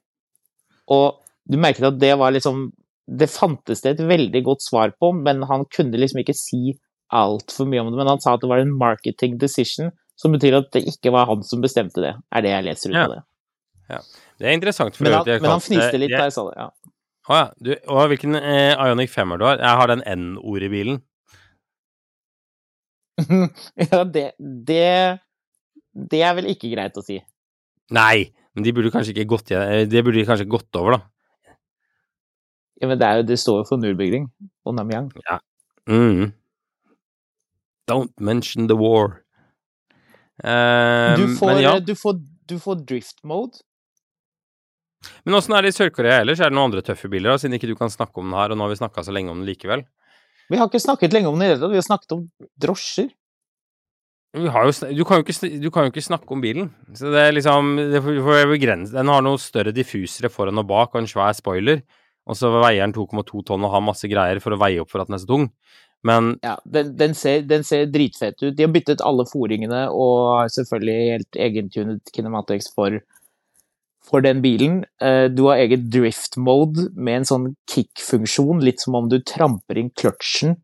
Og 0.89 1.21
du 1.45 1.59
merket 1.61 1.85
at 1.91 2.01
det 2.01 2.15
var 2.19 2.33
liksom 2.33 2.71
Det 3.09 3.29
fantes 3.31 3.83
det 3.83 3.97
et 3.97 4.03
veldig 4.09 4.43
godt 4.47 4.63
svar 4.63 4.93
på, 5.01 5.11
men 5.17 5.43
han 5.49 5.65
kunne 5.75 5.99
liksom 5.99 6.21
ikke 6.23 6.37
si 6.39 6.77
altfor 7.13 7.67
mye 7.69 7.83
om 7.83 7.91
det. 7.91 7.99
Men 7.99 8.09
han 8.15 8.21
sa 8.23 8.35
at 8.37 8.41
det 8.45 8.49
var 8.49 8.63
en 8.63 8.73
marketing 8.79 9.39
decision, 9.43 9.91
som 10.17 10.33
betyr 10.33 10.55
at 10.61 10.71
det 10.73 10.85
ikke 10.89 11.11
var 11.13 11.27
han 11.27 11.43
som 11.43 11.61
bestemte 11.65 12.01
det, 12.05 12.15
er 12.33 12.45
det 12.47 12.53
jeg 12.55 12.65
leser 12.69 12.91
ut 12.95 12.97
av 13.03 13.11
det. 13.17 13.23
Ja, 13.91 13.99
Det 14.39 14.47
er 14.49 14.55
interessant. 14.57 15.01
Men 15.03 15.13
han, 15.19 15.27
men 15.27 15.51
han 15.51 15.61
fniste 15.61 15.99
litt 15.99 16.11
jeg- 16.15 16.19
da 16.21 16.29
jeg 16.31 16.33
sa 16.39 16.45
det. 16.49 16.57
ja. 16.57 16.71
Å 17.31 17.35
ja. 17.39 17.43
Du, 17.63 17.71
og 17.87 18.09
hvilken 18.11 18.35
eh, 18.35 18.73
Ionic 18.75 19.11
5 19.13 19.33
er 19.35 19.39
du 19.39 19.45
har? 19.47 19.59
Jeg 19.63 19.79
har 19.79 19.87
den 19.93 20.01
N-ordet 20.07 20.67
i 20.67 20.73
bilen. 20.73 21.03
ja, 23.93 24.05
det, 24.05 24.33
det 24.39 25.19
Det 25.93 26.23
er 26.25 26.35
vel 26.39 26.49
ikke 26.55 26.71
greit 26.73 26.97
å 26.99 27.05
si. 27.05 27.19
Nei, 27.93 28.33
men 28.57 28.65
de 28.65 28.73
burde 28.75 28.91
kanskje 28.95 29.13
ikke 29.15 29.29
gått 29.35 29.53
eh, 29.55 29.85
Det 29.87 30.03
burde 30.03 30.19
de 30.19 30.27
kanskje 30.29 30.49
gått 30.51 30.79
over, 30.81 30.97
da. 30.97 31.01
Ja, 32.83 32.89
men 32.91 32.99
det, 32.99 33.07
er 33.07 33.21
jo, 33.21 33.27
det 33.31 33.39
står 33.39 33.61
jo 33.63 33.67
for 33.69 33.79
nullbygging 33.79 34.27
og 34.67 34.75
Namyang. 34.75 35.13
Mm. 35.87 36.33
Don't 37.91 38.15
mention 38.19 38.67
the 38.71 38.77
war. 38.79 39.21
Eh, 40.43 41.15
Du 41.19 41.29
får, 41.39 41.53
men 41.53 41.63
ja. 41.63 41.77
du, 41.79 41.95
får, 41.95 42.19
du 42.51 42.57
får 42.59 42.83
drift 42.89 43.23
mode. 43.23 43.63
Men 45.23 45.39
åssen 45.39 45.55
er 45.55 45.63
det 45.63 45.73
i 45.73 45.79
Sør-Korea 45.79 46.21
ellers? 46.23 46.43
Er 46.43 46.51
det 46.51 46.57
noen 46.59 46.71
andre 46.71 46.83
tøffe 46.87 47.11
biler, 47.11 47.31
da, 47.33 47.39
siden 47.43 47.55
ikke 47.59 47.71
du 47.71 47.79
kan 47.79 47.91
snakke 47.91 48.19
om 48.19 48.31
den 48.31 48.39
her, 48.39 48.55
og 48.55 48.59
nå 48.59 48.67
har 48.67 48.75
vi 48.75 48.83
snakka 48.83 49.07
så 49.07 49.15
lenge 49.15 49.31
om 49.31 49.43
den 49.43 49.51
likevel? 49.51 49.87
Vi 50.51 50.59
har 50.59 50.69
ikke 50.71 50.83
snakket 50.83 51.15
lenge 51.15 51.31
om 51.31 51.39
den 51.39 51.47
i 51.47 51.51
det 51.51 51.57
hele 51.57 51.63
tatt, 51.65 51.75
vi 51.75 51.81
har 51.81 51.87
snakket 51.87 52.15
om 52.19 52.27
drosjer. 52.67 53.11
Vi 54.43 54.49
har 54.49 54.65
jo, 54.65 54.75
du, 54.97 55.03
kan 55.05 55.21
jo 55.21 55.27
ikke, 55.27 55.49
du 55.61 55.71
kan 55.71 55.87
jo 55.87 55.93
ikke 55.93 56.05
snakke 56.07 56.35
om 56.35 56.41
bilen. 56.41 56.71
Så 56.97 57.11
det 57.13 57.21
er 57.21 57.35
liksom 57.37 57.75
det 57.93 58.01
får, 58.01 58.23
får. 58.25 58.55
Den 58.95 59.11
har 59.13 59.27
noen 59.27 59.43
større 59.43 59.75
diffusere 59.77 60.31
foran 60.33 60.63
og 60.63 60.71
bak, 60.71 60.95
og 60.95 61.03
en 61.03 61.11
svær 61.11 61.35
spoiler. 61.37 61.83
Og 62.31 62.39
så 62.39 62.51
veier 62.55 62.85
den 62.85 62.95
2,2 62.95 63.43
tonn 63.49 63.65
og 63.67 63.73
har 63.75 63.83
masse 63.85 64.09
greier 64.11 64.39
for 64.43 64.55
å 64.55 64.61
veie 64.61 64.83
opp 64.83 64.93
for 64.93 65.03
at 65.03 65.11
den 65.11 65.19
er 65.19 65.23
så 65.25 65.31
tung. 65.31 65.49
Men 66.07 66.37
Ja, 66.43 66.57
den, 66.67 66.97
den, 66.99 67.15
ser, 67.15 67.45
den 67.47 67.65
ser 67.67 67.87
dritfet 67.91 68.41
ut. 68.43 68.57
De 68.59 68.65
har 68.67 68.73
byttet 68.75 69.03
alle 69.07 69.27
foringene 69.31 69.85
og 69.91 70.17
har 70.41 70.53
selvfølgelig 70.55 71.13
helt 71.15 71.39
egentunet 71.47 72.13
kinematics 72.15 72.73
for, 72.75 72.99
for 74.03 74.25
den 74.25 74.43
bilen. 74.43 74.83
Eh, 75.03 75.29
Du 75.31 75.47
har 75.51 75.63
eget 75.63 75.87
drift 75.95 76.39
mode 76.39 76.89
med 76.95 77.21
en 77.21 77.31
sånn 77.31 77.49
kick-funksjon, 77.71 78.63
litt 78.67 78.83
som 78.83 78.99
om 78.99 79.11
du 79.11 79.21
tramper 79.23 79.79
inn 79.79 79.93
kløtsjen 79.95 80.57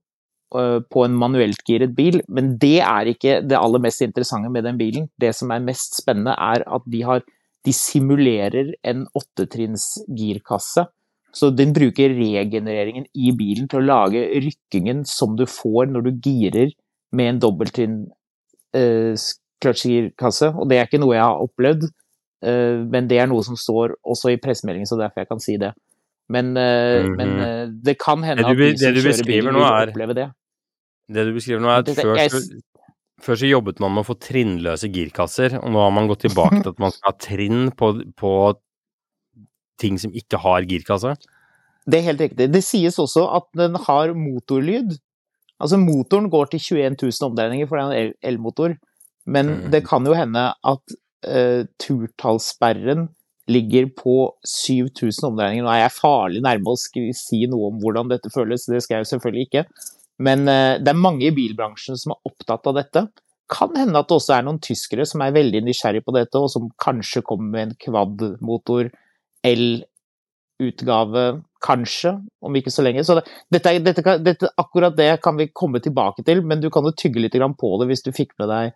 eh, 0.59 0.79
på 0.83 1.07
en 1.07 1.19
manuelt 1.19 1.63
giret 1.67 1.95
bil, 1.95 2.21
men 2.27 2.57
det 2.59 2.81
er 2.83 3.15
ikke 3.15 3.41
det 3.47 3.59
aller 3.59 3.83
mest 3.87 4.03
interessante 4.03 4.51
med 4.51 4.67
den 4.67 4.79
bilen. 4.79 5.11
Det 5.23 5.35
som 5.39 5.55
er 5.55 5.63
mest 5.63 6.03
spennende, 6.03 6.35
er 6.35 6.67
at 6.67 6.87
de, 6.91 7.07
har, 7.07 7.23
de 7.63 7.75
simulerer 7.75 8.75
en 8.83 9.07
åttetrinns 9.15 10.01
girkasse. 10.11 10.89
Så 11.33 11.51
den 11.55 11.73
bruker 11.77 12.09
regenereringen 12.17 13.05
i 13.15 13.31
bilen 13.37 13.69
til 13.69 13.81
å 13.83 13.87
lage 13.87 14.23
rykkingen 14.43 15.05
som 15.07 15.37
du 15.37 15.45
får 15.47 15.91
når 15.93 16.07
du 16.09 16.11
girer 16.25 16.71
med 17.13 17.35
en 17.35 17.41
dobbelttrinn 17.45 17.99
eh, 18.75 19.15
kløtsjgirkasse. 19.63 20.53
Og 20.57 20.69
det 20.71 20.79
er 20.79 20.89
ikke 20.89 21.01
noe 21.03 21.17
jeg 21.17 21.25
har 21.25 21.43
opplevd, 21.45 21.85
eh, 22.45 22.81
men 22.89 23.09
det 23.11 23.19
er 23.23 23.29
noe 23.31 23.45
som 23.47 23.57
står 23.59 23.97
også 24.07 24.33
i 24.35 24.41
pressemeldingen, 24.43 24.89
så 24.89 24.99
derfor 25.01 25.23
jeg 25.25 25.29
kan 25.29 25.41
si 25.45 25.57
det. 25.61 25.73
Men, 26.29 26.57
eh, 26.57 27.03
Mhm. 27.05 27.17
men 27.17 27.41
eh, 27.41 27.67
det 27.83 27.99
kan 27.99 28.23
hende 28.23 28.43
Det 28.45 28.57
du 28.57 28.65
at 28.65 28.73
de 28.73 28.79
som 28.79 28.95
det 28.95 29.03
kjører 29.05 29.27
bil, 29.27 29.45
vil 29.53 29.57
er- 29.63 29.89
oppleve 29.93 30.15
det. 30.15 30.31
det 31.11 31.25
du 31.27 31.33
beskriver 31.35 31.61
nå, 31.61 31.69
er 31.69 31.79
at 31.79 31.87
Dette- 31.87 32.03
før 32.05 32.17
jeg- 32.17 32.63
før 33.21 33.35
så 33.35 33.49
jobbet 33.51 33.81
man 33.81 33.95
med 33.95 34.05
å 34.05 34.09
få 34.15 34.19
trinnløse 34.21 34.93
girkasser, 34.93 35.55
og 35.63 35.71
nå 35.73 35.79
har 35.81 35.91
man 35.91 36.07
gått 36.09 36.21
tilbake 36.29 36.63
til 36.65 36.69
at 36.71 36.79
man 36.79 36.91
skal 36.93 37.13
ha 37.13 37.19
trinn 37.19 37.71
på, 37.73 38.15
på 38.15 38.55
ting 39.81 39.99
som 40.01 40.15
ikke 40.17 40.41
har 40.43 40.67
girkasse. 40.69 41.15
Det 41.89 42.01
er 42.01 42.09
helt 42.11 42.25
riktig. 42.27 42.49
Det 42.53 42.65
sies 42.65 42.99
også 43.01 43.25
at 43.39 43.47
den 43.57 43.79
har 43.87 44.13
motorlyd. 44.17 44.97
Altså 45.59 45.79
motoren 45.81 46.29
går 46.31 46.53
til 46.53 46.61
21 46.61 46.97
000 47.03 47.31
omdreininger, 47.31 47.69
for 47.69 47.81
det 47.81 47.85
er 47.87 48.11
en 48.11 48.19
elmotor. 48.33 48.77
Men 49.27 49.55
mm. 49.55 49.71
det 49.73 49.85
kan 49.89 50.07
jo 50.07 50.17
hende 50.17 50.45
at 50.53 50.99
uh, 51.29 51.63
turtallssperren 51.81 53.09
ligger 53.49 53.89
på 53.97 54.17
7000 54.45 55.31
omdreininger. 55.31 55.65
Nå 55.65 55.73
er 55.73 55.87
jeg 55.87 55.97
farlig 55.97 56.43
nærme 56.45 56.75
å 56.75 56.79
si 56.79 57.47
noe 57.49 57.73
om 57.73 57.81
hvordan 57.83 58.13
dette 58.13 58.33
føles, 58.35 58.69
det 58.69 58.83
skal 58.85 58.99
jeg 58.99 59.07
jo 59.07 59.13
selvfølgelig 59.15 59.49
ikke. 59.49 59.65
Men 60.25 60.45
uh, 60.51 60.77
det 60.83 60.93
er 60.93 61.01
mange 61.01 61.29
i 61.29 61.35
bilbransjen 61.35 61.99
som 62.01 62.15
er 62.15 62.31
opptatt 62.31 62.69
av 62.69 62.79
dette. 62.79 63.07
Kan 63.49 63.73
hende 63.81 64.01
at 64.01 64.11
det 64.11 64.19
også 64.19 64.37
er 64.37 64.45
noen 64.45 64.61
tyskere 64.61 65.07
som 65.09 65.25
er 65.25 65.37
veldig 65.37 65.65
nysgjerrig 65.65 66.05
på 66.05 66.15
dette, 66.17 66.37
og 66.37 66.53
som 66.53 66.69
kanskje 66.81 67.25
kommer 67.25 67.55
med 67.55 67.67
en 67.67 67.77
quad-motor, 67.81 68.93
L-utgave, 69.47 71.25
kanskje, 71.65 72.15
om 72.43 72.59
ikke 72.59 72.73
så 72.73 72.85
lenge. 72.87 73.05
Så 73.07 73.19
det, 73.19 73.25
dette, 73.55 73.75
dette, 73.85 74.17
dette, 74.25 74.51
akkurat 74.59 74.97
det 74.99 75.11
kan 75.23 75.39
vi 75.39 75.51
komme 75.55 75.83
tilbake 75.83 76.25
til, 76.27 76.43
men 76.47 76.63
du 76.63 76.69
kan 76.75 76.87
jo 76.87 76.95
tygge 76.95 77.23
litt 77.23 77.39
på 77.39 77.73
det 77.81 77.89
hvis 77.91 78.05
du 78.07 78.13
fikk 78.15 78.35
med 78.39 78.51
deg 78.53 78.71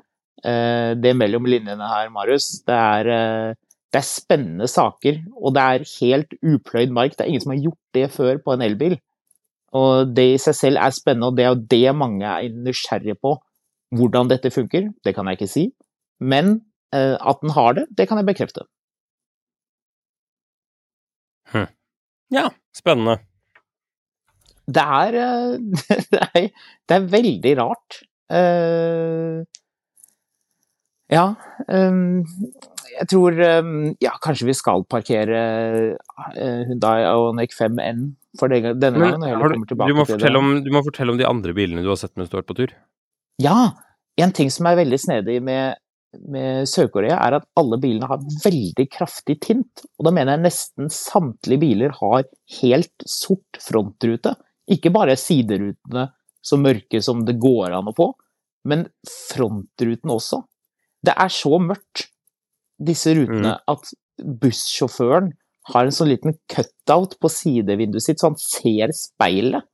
eh, 0.44 0.94
det 0.98 1.14
mellom 1.18 1.46
linjene 1.46 1.90
her, 1.90 2.10
Marius. 2.14 2.64
Det 2.66 2.74
er, 2.78 3.12
eh, 3.12 3.76
det 3.92 4.00
er 4.02 4.08
spennende 4.08 4.68
saker, 4.70 5.22
og 5.36 5.54
det 5.54 5.62
er 5.62 5.88
helt 6.00 6.36
upløyd 6.42 6.90
mark. 6.94 7.16
Det 7.16 7.26
er 7.26 7.32
ingen 7.32 7.44
som 7.44 7.54
har 7.54 7.62
gjort 7.68 7.82
det 7.94 8.08
før 8.14 8.42
på 8.42 8.56
en 8.56 8.66
elbil. 8.66 8.98
Og 9.72 10.10
det 10.12 10.26
i 10.34 10.42
seg 10.42 10.58
selv 10.58 10.82
er 10.82 10.92
spennende, 10.92 11.30
og 11.30 11.38
det 11.38 11.46
er 11.46 11.54
jo 11.54 11.64
det 11.70 11.96
mange 11.96 12.28
er 12.28 12.52
nysgjerrige 12.52 13.16
på. 13.22 13.38
Hvordan 13.92 14.28
dette 14.28 14.52
funker, 14.52 14.90
det 15.04 15.14
kan 15.14 15.28
jeg 15.28 15.38
ikke 15.38 15.52
si. 15.52 15.70
Men 16.20 16.60
Eh, 16.92 17.16
At 17.20 17.40
den 17.40 17.50
har 17.56 17.72
det, 17.72 17.86
det 17.98 18.08
kan 18.08 18.20
jeg 18.20 18.28
bekrefte. 18.28 18.66
Ja, 22.32 22.48
spennende. 22.76 23.18
Det 24.72 24.82
er, 24.82 25.18
eh, 25.20 25.56
det 26.14 26.22
er, 26.22 26.46
det 26.88 26.98
er 26.98 27.10
veldig 27.12 27.56
rart. 27.60 28.02
Uh, 28.32 29.42
ja, 31.12 31.34
Um, 31.68 32.24
jeg 32.96 33.08
tror 33.12 33.36
um, 33.60 33.92
Ja, 34.02 34.16
kanskje 34.24 34.48
vi 34.48 34.54
skal 34.56 34.82
parkere 34.90 35.42
Hundai 36.34 36.64
Hyundai 36.70 36.96
Ioniq 37.04 37.54
5N 37.54 38.00
for 38.40 38.50
denne 38.50 38.72
Men 38.96 39.20
gangen. 39.20 39.66
du, 39.68 39.74
du, 39.76 39.76
må 39.94 40.06
om, 40.40 40.50
du 40.64 40.70
må 40.72 40.82
fortelle 40.82 41.12
om 41.12 41.20
de 41.20 41.28
andre 41.28 41.54
bilene 41.56 41.84
du 41.84 41.90
har 41.92 42.00
sett 42.00 42.14
mens 42.16 42.32
du 42.32 42.36
har 42.36 42.42
vært 42.42 42.50
på 42.50 42.58
tur. 42.62 42.74
Ja, 43.42 43.74
en 44.16 44.32
ting 44.32 44.50
som 44.52 44.68
er 44.70 44.78
veldig 44.80 44.98
snedig 45.00 45.36
med, 45.44 45.76
med 46.32 46.68
Sør-Korea, 46.68 47.16
er 47.16 47.38
at 47.38 47.46
alle 47.58 47.78
bilene 47.80 48.08
har 48.10 48.22
veldig 48.44 48.86
kraftig 48.92 49.38
tint. 49.44 49.84
Og 49.98 50.06
da 50.06 50.12
mener 50.14 50.36
jeg 50.36 50.44
nesten 50.46 50.90
samtlige 50.92 51.62
biler 51.62 51.94
har 51.98 52.26
helt 52.60 53.06
sort 53.08 53.60
frontrute. 53.62 54.34
Ikke 54.70 54.92
bare 54.94 55.18
siderutene 55.18 56.08
så 56.42 56.58
mørke 56.58 57.00
som 57.04 57.22
det 57.26 57.38
går 57.40 57.74
an 57.76 57.90
å 57.90 57.96
få, 57.96 58.10
men 58.68 58.86
frontruten 59.08 60.12
også. 60.12 60.42
Det 61.02 61.14
er 61.18 61.32
så 61.34 61.58
mørkt, 61.62 62.08
disse 62.82 63.12
rutene, 63.14 63.56
at 63.70 63.92
bussjåføren 64.42 65.32
har 65.70 65.86
en 65.86 65.94
sånn 65.94 66.10
liten 66.10 66.34
cutout 66.50 67.14
på 67.22 67.30
sidevinduet 67.30 68.02
sitt, 68.02 68.18
så 68.18 68.32
han 68.32 68.38
ser 68.40 68.94
speilet. 68.96 69.66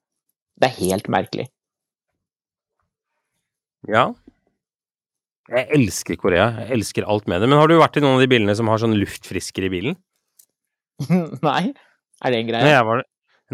Det 0.58 0.68
er 0.68 0.80
helt 0.82 1.08
merkelig. 1.12 1.46
Ja. 3.88 4.10
Jeg 5.48 5.68
elsker 5.78 6.18
Korea. 6.20 6.48
Jeg 6.62 6.74
elsker 6.76 7.06
alt 7.08 7.28
med 7.30 7.40
det. 7.40 7.48
Men 7.48 7.58
har 7.60 7.70
du 7.70 7.78
vært 7.80 7.96
i 7.96 8.02
noen 8.04 8.18
av 8.18 8.24
de 8.24 8.28
bilene 8.30 8.54
som 8.58 8.68
har 8.68 8.80
sånn 8.82 8.96
luftfrisker 9.00 9.64
i 9.64 9.70
bilen? 9.72 9.96
Nei, 11.48 11.70
er 12.24 12.34
det 12.34 12.40
en 12.42 12.48
Når 12.48 12.52
greie? 12.52 12.72
jeg 12.74 12.86
var, 12.88 13.02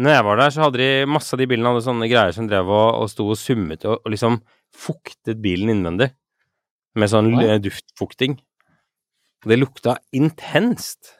når 0.01 0.15
jeg 0.17 0.25
var 0.27 0.39
der, 0.41 0.53
så 0.55 0.63
hadde 0.65 0.81
de 0.81 0.89
masse 1.07 1.31
av 1.35 1.39
de 1.39 1.47
bilene 1.51 1.71
hadde 1.71 1.85
sånne 1.85 2.09
greier 2.11 2.35
som 2.35 2.49
drev 2.51 2.67
og, 2.73 2.87
og 3.03 3.11
sto 3.13 3.27
og 3.31 3.37
summet 3.39 3.85
og, 3.87 4.01
og 4.01 4.11
liksom 4.11 4.39
fuktet 4.75 5.39
bilen 5.43 5.71
innvendig. 5.75 6.09
Med 6.99 7.11
sånn 7.11 7.29
Nei. 7.35 7.57
duftfukting. 7.63 8.37
Det 9.45 9.57
lukta 9.59 9.97
intenst. 10.15 11.13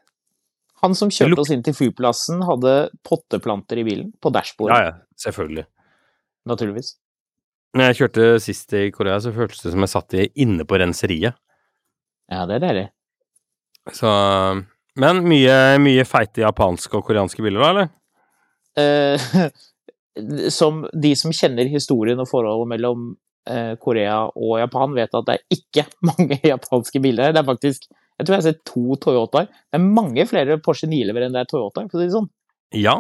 Han 0.83 0.95
som 0.97 1.11
kjørte 1.13 1.39
oss 1.43 1.51
inn 1.53 1.63
til 1.65 1.75
flyplassen, 1.77 2.41
hadde 2.47 2.75
potteplanter 3.05 3.79
i 3.81 3.83
bilen. 3.88 4.11
På 4.23 4.31
dashbordet, 4.33 4.75
Ja, 4.75 4.91
ja, 4.91 4.93
selvfølgelig. 5.19 5.65
naturligvis. 6.47 6.93
Når 7.75 7.89
jeg 7.89 7.97
kjørte 7.99 8.27
sist 8.39 8.71
i 8.77 8.85
Korea, 8.95 9.17
så 9.19 9.33
føltes 9.35 9.65
det 9.65 9.73
som 9.73 9.83
jeg 9.83 9.91
satt 9.91 10.15
inne 10.31 10.63
på 10.67 10.79
renseriet. 10.79 11.35
Ja, 12.31 12.45
det 12.47 12.57
er 12.57 12.63
deilig. 12.63 12.85
Så 13.93 14.09
Men 14.95 15.19
mye, 15.27 15.75
mye 15.83 16.05
feite 16.07 16.45
japanske 16.45 16.95
og 16.95 17.03
koreanske 17.09 17.43
biler, 17.43 17.59
da, 17.61 17.71
eller? 17.73 17.89
Eh, 18.79 19.49
som 20.59 20.85
de 20.95 21.11
som 21.19 21.33
kjenner 21.35 21.67
historien 21.67 22.19
og 22.23 22.29
forholdet 22.29 22.71
mellom 22.71 23.09
eh, 23.49 23.73
Korea 23.81 24.21
og 24.31 24.55
Japan, 24.61 24.95
vet 24.95 25.17
at 25.19 25.27
det 25.27 25.35
er 25.35 25.57
ikke 25.59 25.85
mange 26.13 26.39
japanske 26.39 27.01
biler. 27.03 27.35
Det 27.35 27.43
er 27.43 27.49
faktisk 27.51 27.89
Jeg 27.91 28.23
tror 28.23 28.38
jeg 28.38 28.39
har 28.39 28.47
sett 28.47 28.63
to 28.63 28.95
Toyotaer. 29.03 29.49
Det 29.51 29.75
er 29.75 29.83
mange 29.83 30.23
flere 30.29 30.55
Porsche 30.63 30.88
911 30.88 31.25
enn 31.27 31.35
det 31.35 31.41
er 31.43 31.49
Toyotaer, 31.51 31.89
for 31.91 31.99
å 31.99 32.01
si 32.01 32.07
det 32.07 32.15
sånn. 32.15 32.29
Ja. 32.79 32.95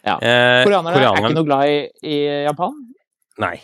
Ja. 0.00 0.16
Eh, 0.16 0.62
Koreanerne 0.64 0.96
er 0.96 1.20
ikke 1.20 1.34
noe 1.36 1.44
glad 1.44 1.68
i, 1.68 1.76
i 2.08 2.16
Japan. 2.46 2.72
Nei. 3.44 3.58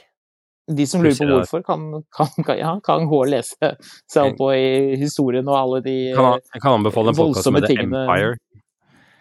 De 0.66 0.86
som 0.90 1.02
lurer 1.02 1.14
på 1.14 1.26
hvorfor, 1.30 1.62
kan, 1.62 1.82
kan, 2.10 2.30
kan, 2.44 2.58
ja, 2.58 2.72
kan 2.82 3.06
gå 3.06 3.20
og 3.22 3.28
lese 3.30 3.68
seg 4.10 4.32
opp 4.32 4.38
på 4.40 4.48
i 4.56 4.96
historien 4.98 5.46
og 5.46 5.54
alle 5.60 5.78
de 5.84 5.94
kan, 6.16 6.40
jeg 6.54 6.62
kan 6.64 6.80
anbefale 6.80 7.12
en 7.12 7.18
podkast 7.18 7.46
med 7.52 7.62
voldsomme 7.62 7.70
tingene- 7.70 8.00
Empire. 8.02 8.32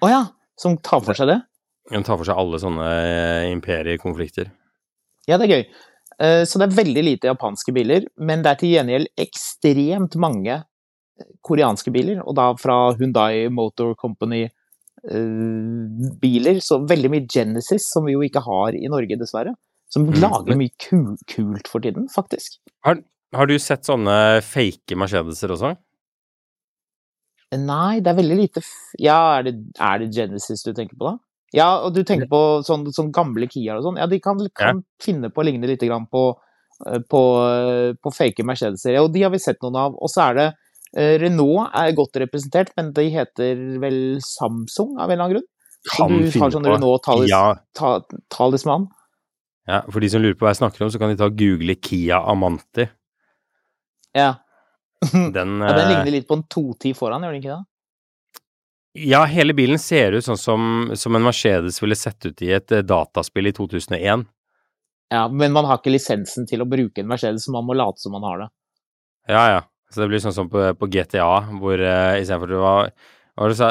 Å 0.02 0.10
ja! 0.10 0.24
Som 0.58 0.78
tar 0.82 1.04
for 1.06 1.14
seg 1.18 1.28
det? 1.30 1.42
Den 1.92 2.06
tar 2.08 2.18
for 2.18 2.26
seg 2.26 2.40
alle 2.42 2.58
sånne 2.64 2.86
eh, 2.88 3.50
imperiekonflikter. 3.52 4.50
Ja, 5.30 5.38
det 5.38 5.46
er 5.46 5.54
gøy. 5.54 5.66
Eh, 6.18 6.44
Så 6.50 6.58
det 6.62 6.70
er 6.70 6.78
veldig 6.80 7.04
lite 7.04 7.30
japanske 7.30 7.74
biler, 7.76 8.08
men 8.18 8.42
det 8.42 8.54
er 8.54 8.60
til 8.62 8.72
gjengjeld 8.74 9.12
ekstremt 9.20 10.16
mange 10.18 10.64
koreanske 11.46 11.92
biler, 11.94 12.24
og 12.26 12.36
da 12.40 12.50
fra 12.60 12.80
Hyundai 12.98 13.50
Motor 13.54 13.94
Company 14.00 14.46
eh, 14.46 16.10
biler, 16.22 16.58
så 16.64 16.82
veldig 16.88 17.12
mye 17.14 17.28
Genesis, 17.30 17.86
som 17.92 18.08
vi 18.08 18.16
jo 18.16 18.24
ikke 18.26 18.42
har 18.48 18.76
i 18.76 18.90
Norge, 18.92 19.20
dessverre. 19.20 19.54
Som 19.96 20.10
Mm, 20.10 20.18
lager 20.20 20.58
mye 20.60 20.74
ku 20.84 20.98
kult 21.32 21.70
for 21.72 21.80
tiden, 21.84 22.10
faktisk. 22.12 22.58
Har, 22.84 23.00
har 23.34 23.48
du 23.48 23.56
sett 23.64 23.88
sånne 23.88 24.42
fake 24.44 24.98
Mercedeser 25.00 25.54
også? 25.56 25.76
Nei, 27.56 28.02
det 28.04 28.10
er 28.12 28.18
veldig 28.18 28.36
lite 28.40 28.62
Ja, 29.00 29.38
er 29.38 29.46
det, 29.48 29.54
er 29.80 30.02
det 30.02 30.10
Genesis 30.16 30.66
du 30.66 30.74
tenker 30.76 30.98
på, 31.00 31.08
da? 31.08 31.14
Ja, 31.56 31.68
og 31.86 31.94
du 31.96 32.02
tenker 32.04 32.28
på 32.28 32.40
sånne, 32.68 32.92
sånn 32.92 33.14
gamle 33.16 33.48
Kiaer 33.48 33.78
og 33.80 33.86
sånn. 33.86 34.00
Ja, 34.02 34.08
de 34.12 34.18
kan, 34.20 34.42
kan 34.60 34.82
finne 35.00 35.30
på 35.32 35.40
å 35.40 35.46
ligne 35.48 35.70
litt 35.70 35.86
grann 35.86 36.08
på, 36.12 36.24
eh, 36.90 37.00
på, 37.08 37.22
eh, 37.48 37.94
på 37.96 38.12
fake 38.12 38.44
Mercedeser. 38.44 38.98
Og 39.00 39.14
de 39.14 39.22
har 39.24 39.32
vi 39.32 39.40
sett 39.40 39.62
noen 39.64 39.78
av. 39.80 39.96
Og 39.96 40.12
så 40.12 40.26
er 40.26 40.36
det 40.42 40.48
eh, 40.98 41.14
Renault 41.22 41.70
er 41.72 41.94
godt 41.96 42.20
representert, 42.20 42.74
men 42.76 42.92
de 42.98 43.08
heter 43.14 43.62
vel 43.80 44.00
Samsung 44.26 44.98
av 44.98 45.08
en 45.08 45.16
eller 45.16 45.24
annen 45.30 45.36
grunn? 45.38 45.48
Så 45.86 45.96
Kan 45.96 46.18
du 46.18 46.26
har 46.42 46.52
sånn 46.58 46.66
på. 46.68 46.74
Renault 46.76 47.06
talis, 47.06 47.32
Ja? 47.32 47.46
Ja, 49.66 49.82
for 49.90 50.04
de 50.04 50.10
som 50.14 50.22
lurer 50.22 50.38
på 50.38 50.46
hva 50.46 50.54
jeg 50.54 50.62
snakker 50.62 50.86
om, 50.86 50.92
så 50.94 51.02
kan 51.02 51.12
de 51.12 51.18
ta 51.20 51.30
og 51.30 51.38
google 51.40 51.76
Kia 51.82 52.20
Amanti. 52.32 52.86
Ja. 54.16 54.36
Den, 55.12 55.32
ja. 55.34 55.72
Den 55.74 55.86
eh, 55.86 55.90
ligner 55.92 56.14
litt 56.14 56.28
på 56.30 56.38
en 56.40 56.46
210 56.50 56.94
foran, 56.98 57.26
gjør 57.26 57.34
den 57.34 57.42
ikke 57.42 57.56
det? 57.56 57.64
Ja, 59.06 59.26
hele 59.28 59.54
bilen 59.58 59.82
ser 59.82 60.16
ut 60.16 60.24
sånn 60.24 60.40
som, 60.40 60.68
som 60.96 61.18
en 61.18 61.26
Mercedes 61.26 61.82
ville 61.84 61.98
sett 62.00 62.30
ut 62.30 62.42
i 62.46 62.54
et 62.56 62.72
eh, 62.72 62.86
dataspill 62.86 63.50
i 63.50 63.54
2001. 63.58 64.24
Ja, 65.14 65.26
men 65.30 65.54
man 65.54 65.68
har 65.68 65.82
ikke 65.82 65.94
lisensen 65.94 66.48
til 66.50 66.64
å 66.64 66.70
bruke 66.70 67.04
en 67.04 67.10
Mercedes, 67.10 67.46
så 67.46 67.54
man 67.54 67.68
må 67.68 67.76
late 67.78 68.02
som 68.02 68.16
man 68.16 68.26
har 68.26 68.46
det. 68.46 68.48
Ja, 69.30 69.44
ja. 69.58 69.64
Så 69.92 70.02
det 70.02 70.10
blir 70.14 70.22
sånn 70.24 70.34
som 70.36 70.48
på, 70.52 70.64
på 70.80 70.90
GTA, 70.92 71.28
hvor 71.60 71.82
uh, 71.82 72.18
istedenfor 72.18 72.50
det 72.50 72.58
var 72.60 72.88
Hva 72.90 73.44
var 73.44 73.52
det 73.52 73.56
du 73.56 73.60
sa? 73.60 73.70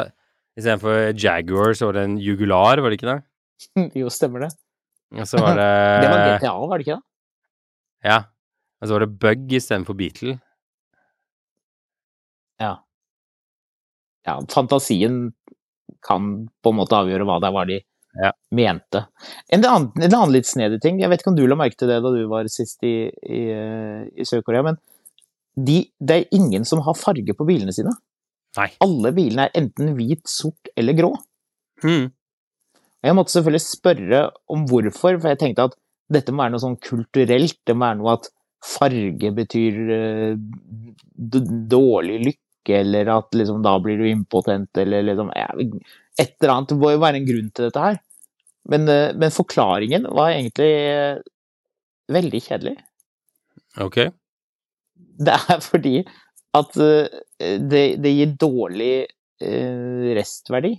Istedenfor 0.55 1.01
Jaguar, 1.19 1.73
så 1.75 1.89
var 1.89 1.97
det 1.97 2.05
en 2.07 2.15
Jugular, 2.21 2.79
var 2.81 2.93
det 2.93 2.99
ikke 2.99 3.09
det? 3.11 3.19
jo, 3.99 4.11
stemmer 4.13 4.45
det. 4.45 4.53
Og 5.13 5.27
så 5.29 5.37
var 5.41 5.59
det 5.59 5.69
Det 6.03 6.09
var 6.11 6.23
GTA, 6.37 6.53
var 6.65 6.77
det 6.77 6.87
ikke 6.87 6.97
det? 6.97 7.05
Ja. 8.09 8.17
Og 8.81 8.87
så 8.87 8.95
var 8.97 9.05
det 9.05 9.13
Bug 9.21 9.53
istedenfor 9.59 9.97
Beatle. 9.97 10.37
Ja. 12.61 12.73
Ja, 14.25 14.41
fantasien 14.49 15.33
kan 16.07 16.47
på 16.63 16.71
en 16.73 16.79
måte 16.79 16.97
avgjøre 16.97 17.25
hva 17.27 17.39
det 17.43 17.51
var 17.53 17.69
de 17.69 17.81
Ja. 18.15 18.31
mente. 18.55 19.01
En 19.51 19.65
annen, 19.65 19.89
en 19.99 20.13
annen 20.13 20.31
litt 20.31 20.47
snedig 20.47 20.79
ting, 20.81 21.01
jeg 21.01 21.09
vet 21.11 21.19
ikke 21.19 21.33
om 21.33 21.35
du 21.35 21.45
la 21.47 21.57
merke 21.59 21.75
til 21.75 21.89
det 21.91 21.97
da 22.03 22.11
du 22.13 22.21
var 22.31 22.47
sist 22.47 22.83
i, 22.87 23.09
i, 23.11 23.41
eh, 23.51 24.05
i 24.15 24.23
Sør-Korea, 24.23 24.63
men 24.63 24.77
de, 25.55 25.81
det 25.99 26.15
er 26.15 26.35
ingen 26.35 26.63
som 26.67 26.79
har 26.85 26.95
farge 26.95 27.35
på 27.35 27.47
bilene 27.47 27.73
sine. 27.75 27.91
Nei. 28.55 28.69
Alle 28.83 29.11
bilene 29.15 29.49
er 29.49 29.59
enten 29.59 29.91
hvit, 29.97 30.23
sort 30.31 30.71
eller 30.79 30.95
grå. 30.95 31.11
Hmm. 31.83 32.07
Jeg 33.05 33.13
måtte 33.13 33.35
selvfølgelig 33.35 33.61
spørre 33.61 34.21
om 34.49 34.63
hvorfor, 34.69 35.19
for 35.19 35.29
jeg 35.29 35.41
tenkte 35.41 35.67
at 35.69 35.75
dette 36.13 36.33
må 36.33 36.43
være 36.43 36.55
noe 36.55 36.63
sånn 36.63 36.79
kulturelt. 36.81 37.59
Det 37.65 37.75
må 37.77 37.85
være 37.85 37.99
noe 37.99 38.15
at 38.17 38.31
farge 38.65 39.31
betyr 39.37 39.77
eh, 39.93 40.33
dårlig 41.75 42.17
lykke, 42.23 42.79
eller 42.79 43.11
at 43.13 43.37
liksom 43.37 43.61
da 43.65 43.75
blir 43.81 44.01
du 44.01 44.07
impotent, 44.09 44.71
eller 44.81 45.05
liksom 45.05 45.31
Et 45.35 46.33
eller 46.39 46.53
annet. 46.53 46.69
Det 46.71 46.79
må 46.81 46.93
jo 46.95 47.03
være 47.03 47.21
en 47.21 47.29
grunn 47.29 47.49
til 47.51 47.67
dette 47.67 47.85
her. 47.85 48.01
Men, 48.73 48.89
eh, 48.89 49.13
men 49.13 49.33
forklaringen 49.33 50.09
var 50.09 50.33
egentlig 50.33 50.71
eh, 50.89 51.21
veldig 52.09 52.41
kjedelig. 52.47 52.77
Ok. 53.85 53.99
Det 54.95 55.35
er 55.35 55.61
fordi 55.61 55.99
at 56.55 56.71
det, 56.75 57.83
det 57.99 58.11
gir 58.15 58.35
dårlig 58.39 58.93
restverdi. 60.15 60.71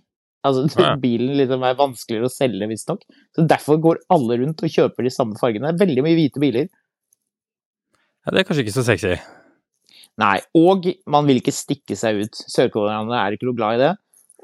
Altså, 0.48 0.66
bilen 1.04 1.34
liksom 1.40 1.64
er 1.66 1.78
vanskeligere 1.78 2.30
å 2.30 2.32
selge, 2.32 2.68
visstnok. 2.70 3.02
Så 3.36 3.46
derfor 3.50 3.80
går 3.82 4.02
alle 4.14 4.38
rundt 4.42 4.62
og 4.66 4.72
kjøper 4.72 5.06
de 5.06 5.12
samme 5.14 5.38
fargene. 5.40 5.72
Det 5.72 5.80
er 5.82 5.86
veldig 5.86 6.04
mye 6.06 6.18
hvite 6.18 6.42
biler. 6.42 6.68
Ja, 8.26 8.32
det 8.34 8.42
er 8.42 8.48
kanskje 8.48 8.64
ikke 8.66 8.76
så 8.78 8.86
sexy. 8.86 9.16
Nei, 10.18 10.38
og 10.56 10.86
man 11.12 11.26
vil 11.28 11.42
ikke 11.42 11.52
stikke 11.54 11.96
seg 11.98 12.22
ut. 12.24 12.38
Sørkoreanerne 12.48 13.18
er 13.20 13.36
ikke 13.36 13.46
noe 13.50 13.58
glad 13.58 13.76
i 13.76 13.82
det. 13.84 13.90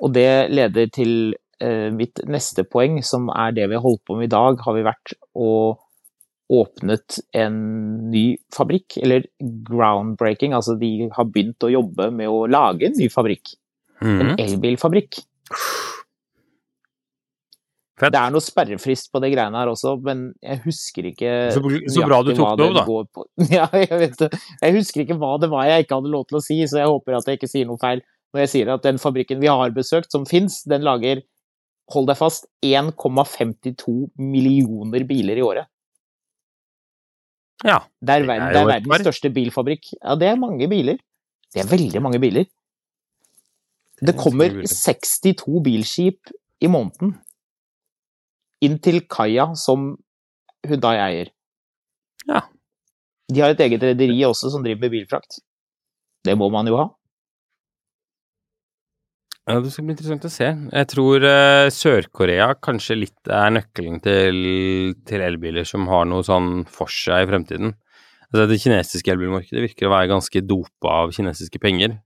Og 0.03 0.13
det 0.15 0.29
leder 0.53 0.91
til 0.93 1.15
eh, 1.63 1.89
mitt 1.95 2.21
neste 2.29 2.67
poeng, 2.69 2.99
som 3.07 3.31
er 3.33 3.55
det 3.57 3.71
vi 3.71 3.79
har 3.79 3.85
holdt 3.85 4.05
på 4.09 4.19
med 4.19 4.29
i 4.29 4.35
dag. 4.35 4.61
Har 4.67 4.77
vi 4.77 4.85
vært 4.87 5.15
og 5.33 5.81
åpnet 6.53 7.17
en 7.41 7.55
ny 8.13 8.37
fabrikk, 8.53 8.99
eller 9.01 9.25
groundbreaking. 9.71 10.53
Altså 10.53 10.77
de 10.81 11.09
har 11.17 11.29
begynt 11.33 11.65
å 11.65 11.71
jobbe 11.73 12.11
med 12.13 12.29
å 12.29 12.43
lage 12.51 12.91
en 12.91 12.99
ny 12.99 13.09
fabrikk. 13.13 13.55
En 14.03 14.35
Mhm. 14.35 14.37
elbilfabrikk. 14.43 15.23
Fett. 18.03 18.11
Det 18.15 18.19
er 18.19 18.33
noe 18.35 18.43
sperrefrist 18.43 19.13
på 19.15 19.21
de 19.23 19.29
greiene 19.31 19.59
her 19.61 19.71
også, 19.71 19.95
men 20.03 20.25
jeg 20.43 20.59
husker 20.65 21.07
ikke 21.13 21.35
Så, 21.55 21.61
så 21.95 22.07
bra 22.09 22.19
du 22.27 22.33
tok 22.35 22.57
det 22.59 22.67
opp, 22.67 22.79
da. 22.81 22.85
på. 23.15 23.27
Ja, 23.59 23.69
jeg 23.79 23.99
vet 24.01 24.17
det. 24.25 24.31
Jeg 24.59 24.75
husker 24.79 25.05
ikke 25.05 25.19
hva 25.21 25.37
det 25.43 25.51
var 25.53 25.69
jeg 25.71 25.85
ikke 25.87 26.01
hadde 26.01 26.11
lov 26.11 26.27
til 26.27 26.41
å 26.41 26.43
si, 26.43 26.59
så 26.67 26.81
jeg 26.83 26.91
håper 26.91 27.19
at 27.19 27.31
jeg 27.31 27.39
ikke 27.39 27.51
sier 27.53 27.69
noe 27.69 27.79
feil 27.83 28.03
når 28.33 28.47
jeg 28.47 28.51
sier 28.55 28.73
at 28.73 28.87
den 28.87 28.99
fabrikken 28.99 29.43
vi 29.43 29.51
har 29.53 29.75
besøkt, 29.77 30.09
som 30.11 30.25
fins, 30.25 30.63
den 30.65 30.85
lager, 30.87 31.21
hold 31.93 32.09
deg 32.09 32.17
fast, 32.17 32.47
1,52 32.65 33.93
millioner 34.17 35.05
biler 35.05 35.37
i 35.37 35.45
året. 35.45 35.69
Ja. 37.63 37.83
Det 38.01 38.15
er, 38.17 38.25
Det 38.25 38.31
verden, 38.31 38.47
er 38.49 38.57
det 38.57 38.63
er 38.63 38.71
verdens 38.71 39.05
største 39.05 39.31
bilfabrikk. 39.37 39.93
Ja, 40.01 40.17
det 40.19 40.31
er 40.33 40.41
mange 40.41 40.69
biler. 40.73 40.97
Det 41.53 41.61
er 41.61 41.69
veldig 41.69 42.03
mange 42.03 42.23
biler. 42.23 42.49
Det 44.03 44.17
kommer 44.19 44.63
62 44.65 45.61
bilskip 45.63 46.33
i 46.65 46.71
måneden 46.73 47.13
inn 48.63 48.79
til 48.83 49.03
kaia 49.11 49.53
som 49.59 49.93
Hundai 50.63 50.97
eier. 51.03 51.31
Ja. 52.29 52.45
De 53.33 53.41
har 53.43 53.55
et 53.55 53.63
eget 53.65 53.83
rederi 53.83 54.21
også 54.29 54.53
som 54.53 54.63
driver 54.63 54.85
med 54.85 54.93
bilfrakt. 54.95 55.41
Det 56.23 56.37
må 56.39 56.47
man 56.55 56.69
jo 56.71 56.79
ha. 56.79 56.91
Ja, 59.51 59.57
det 59.59 59.73
skal 59.75 59.89
bli 59.89 59.97
interessant 59.97 60.27
å 60.29 60.31
se. 60.31 60.49
Jeg 60.55 60.89
tror 60.93 61.25
uh, 61.27 61.67
Sør-Korea 61.75 62.53
kanskje 62.63 63.01
litt 63.01 63.31
er 63.33 63.51
nøkkelen 63.57 63.99
til, 64.05 64.39
til 65.09 65.25
elbiler 65.27 65.67
som 65.67 65.89
har 65.91 66.07
noe 66.07 66.23
sånn 66.27 66.63
for 66.71 66.93
seg 66.93 67.25
i 67.25 67.31
fremtiden. 67.33 67.75
Altså, 68.31 68.47
det 68.47 68.61
kinesiske 68.63 69.11
elbilmarkedet 69.13 69.65
virker 69.67 69.89
å 69.89 69.95
være 69.97 70.13
ganske 70.15 70.45
dopa 70.47 70.95
av 71.03 71.17
kinesiske 71.17 71.59
penger. 71.63 71.99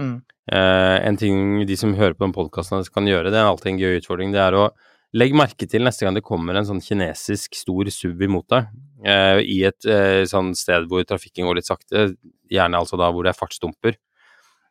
Mm. 0.00 0.16
Uh, 0.50 0.98
en 1.06 1.20
ting 1.20 1.62
de 1.68 1.78
som 1.78 1.94
hører 1.94 2.18
på 2.18 2.26
den 2.26 2.34
podkasten 2.34 2.82
kan 2.90 3.06
gjøre, 3.06 3.30
det 3.30 3.38
er 3.38 3.46
alltid 3.46 3.76
en 3.76 3.82
gøy 3.84 4.00
utfordring, 4.00 4.34
det 4.34 4.42
er 4.42 4.58
å 4.58 4.66
legge 5.16 5.38
merke 5.38 5.66
til 5.70 5.82
neste 5.84 6.06
gang 6.06 6.16
det 6.16 6.24
kommer 6.26 6.58
en 6.58 6.68
sånn 6.68 6.82
kinesisk 6.84 7.56
stor 7.58 7.88
SUV 7.90 8.26
imot 8.28 8.46
deg, 8.52 8.68
eh, 9.04 9.40
i 9.42 9.58
et 9.68 9.88
eh, 9.88 10.22
sånn 10.30 10.52
sted 10.58 10.86
hvor 10.90 11.02
trafikken 11.08 11.48
går 11.48 11.58
litt 11.58 11.70
sakte, 11.70 12.12
gjerne 12.50 12.80
altså 12.80 12.98
da 13.00 13.10
hvor 13.10 13.26
det 13.26 13.32
er 13.34 13.40
fartsdumper, 13.40 13.98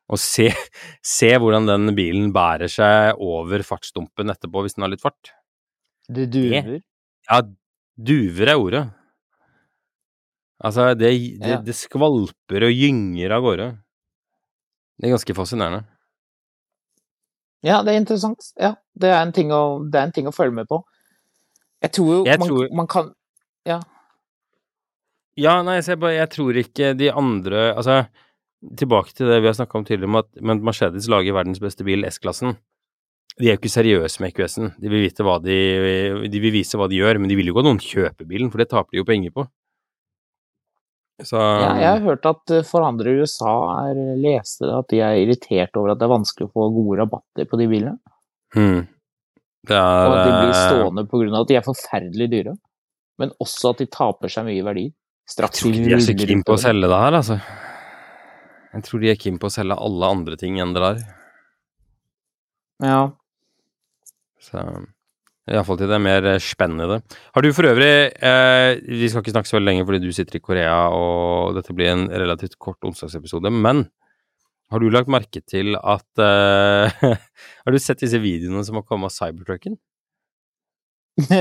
og 0.09 0.21
se, 0.21 0.47
se 1.15 1.33
hvordan 1.35 1.67
den 1.69 1.95
bilen 1.97 2.31
bærer 2.35 2.71
seg 2.71 3.19
over 3.21 3.65
fartsdumpen 3.67 4.33
etterpå 4.33 4.63
hvis 4.65 4.77
den 4.77 4.87
har 4.87 4.93
litt 4.93 5.03
fart. 5.03 5.33
Det 6.09 6.29
duver. 6.33 6.79
Ja, 7.29 7.43
duver 7.99 8.49
er 8.49 8.57
ordet. 8.57 8.87
Altså, 10.59 10.89
det, 10.97 11.11
det, 11.39 11.59
det 11.67 11.75
skvalper 11.77 12.65
og 12.67 12.73
gynger 12.73 13.35
av 13.35 13.45
gårde. 13.45 13.67
Det 14.99 15.07
er 15.07 15.13
ganske 15.13 15.35
fascinerende. 15.37 15.85
Ja, 17.65 17.81
det 17.83 17.93
er 17.93 17.99
interessant. 17.99 18.51
Ja, 18.59 18.73
det 18.95 19.09
er 19.11 19.21
en 19.21 19.33
ting 19.35 19.49
å, 19.51 19.61
det 19.91 19.99
er 19.99 20.07
en 20.07 20.13
ting 20.15 20.27
å 20.29 20.35
følge 20.35 20.55
med 20.61 20.69
på. 20.69 20.81
Jeg 21.83 21.91
tror 21.95 22.09
jo 22.13 22.19
Jeg 22.27 22.39
man, 22.39 22.47
tror- 22.49 22.73
man 22.75 22.87
kan 22.87 23.13
Ja, 23.67 23.79
Ja, 25.39 25.61
nei, 25.63 25.77
jeg, 25.79 25.99
bare, 25.99 26.17
jeg 26.17 26.29
tror 26.33 26.57
ikke 26.59 26.89
de 26.99 27.07
andre 27.15 27.69
Altså, 27.73 28.01
tilbake 28.75 29.13
til 29.15 29.27
det 29.31 29.37
vi 29.41 29.47
har 29.47 29.55
snakka 29.55 29.77
om 29.79 29.85
tidligere, 29.87 30.09
om 30.11 30.19
at 30.19 30.63
Mercedes 30.67 31.07
lager 31.07 31.33
verdens 31.33 31.61
beste 31.63 31.85
bil, 31.87 32.03
S-klassen. 32.09 32.57
De 33.39 33.47
er 33.47 33.55
jo 33.55 33.59
ikke 33.61 33.71
seriøse 33.71 34.19
med 34.19 34.33
EQS-en. 34.33 34.73
De 34.81 34.89
de 34.89 36.27
De 36.27 36.39
vil 36.43 36.51
vise 36.51 36.75
hva 36.75 36.89
de 36.89 36.97
gjør, 36.99 37.19
men 37.19 37.29
de 37.29 37.35
vil 37.39 37.47
jo 37.47 37.53
ikke 37.53 37.63
at 37.63 37.69
noen 37.69 37.79
kjøper 37.79 38.27
bilen, 38.27 38.51
for 38.51 38.57
det 38.57 38.67
taper 38.69 38.91
de 38.91 38.97
jo 38.99 39.05
penger 39.07 39.31
på. 39.31 39.47
Så 41.25 41.39
Ja, 41.39 41.73
jeg 41.75 41.89
har 41.89 42.05
hørt 42.05 42.25
at 42.29 42.53
eh, 42.55 42.63
forhandlere 42.67 43.11
i 43.11 43.23
USA 43.25 43.55
er, 43.89 43.99
leste 44.23 44.69
at 44.71 44.87
de 44.91 45.01
er 45.03 45.19
irritert 45.23 45.75
over 45.79 45.93
at 45.93 45.99
det 45.99 46.07
er 46.07 46.13
vanskelig 46.13 46.47
å 46.47 46.53
få 46.53 46.69
gode 46.75 47.01
rabatter 47.01 47.49
på 47.49 47.59
de 47.59 47.67
bilene. 47.71 47.97
hmm. 48.55 48.87
Det 49.67 49.75
er 49.75 50.07
Og 50.07 50.13
at 50.15 50.23
de 50.23 50.35
blir 50.37 50.53
eh, 50.53 50.61
stående 50.69 51.03
pga. 51.11 51.41
at 51.41 51.49
de 51.49 51.57
er 51.59 51.65
forferdelig 51.65 52.29
dyre. 52.31 52.53
Men 53.19 53.33
også 53.43 53.73
at 53.73 53.81
de 53.83 53.89
taper 53.91 54.31
seg 54.31 54.47
mye 54.47 54.63
verdi. 54.63 54.85
Jeg 55.29 55.51
tror 55.53 55.75
ikke 55.75 55.89
de 55.89 55.93
er 55.93 56.01
så 56.01 56.15
keen 56.17 56.45
på 56.47 56.55
å 56.55 56.61
selge 56.61 56.87
det 56.89 56.99
her, 57.03 57.17
altså. 57.19 57.35
Jeg 58.73 58.85
tror 58.85 59.01
de 59.03 59.09
er 59.11 59.19
keen 59.19 59.37
på 59.41 59.49
å 59.49 59.53
selge 59.53 59.77
alle 59.77 60.09
andre 60.15 60.37
ting 60.39 60.57
enn 60.61 60.71
det 60.73 60.81
der. 60.81 61.03
Ja. 62.85 63.01
Så 64.39 64.63
Iallfall 65.49 65.79
til 65.81 65.89
det 65.89 65.99
mer 66.03 66.25
eh, 66.29 66.41
spennende. 66.43 66.99
Har 67.33 67.43
du 67.43 67.49
for 67.55 67.65
øvrig 67.69 68.13
eh, 68.13 68.77
Vi 68.85 69.09
skal 69.09 69.23
ikke 69.23 69.33
snakke 69.33 69.49
så 69.49 69.57
veldig 69.57 69.69
lenge 69.71 69.87
fordi 69.87 70.01
du 70.03 70.11
sitter 70.13 70.37
i 70.37 70.43
Korea, 70.43 70.77
og 70.93 71.55
dette 71.57 71.73
blir 71.75 71.91
en 71.93 72.07
relativt 72.11 72.59
kort 72.61 72.83
onsdagsepisode, 72.85 73.51
men 73.53 73.87
har 74.69 74.81
du 74.81 74.91
lagt 74.93 75.09
merke 75.09 75.41
til 75.41 75.73
at 75.81 76.21
eh, 76.21 77.05
Har 77.65 77.73
du 77.73 77.79
sett 77.81 78.03
disse 78.05 78.21
videoene 78.21 78.61
som 78.67 78.77
har 78.77 78.85
kommet 78.85 79.09
av 79.09 79.15
Cybertrucken? 79.15 79.79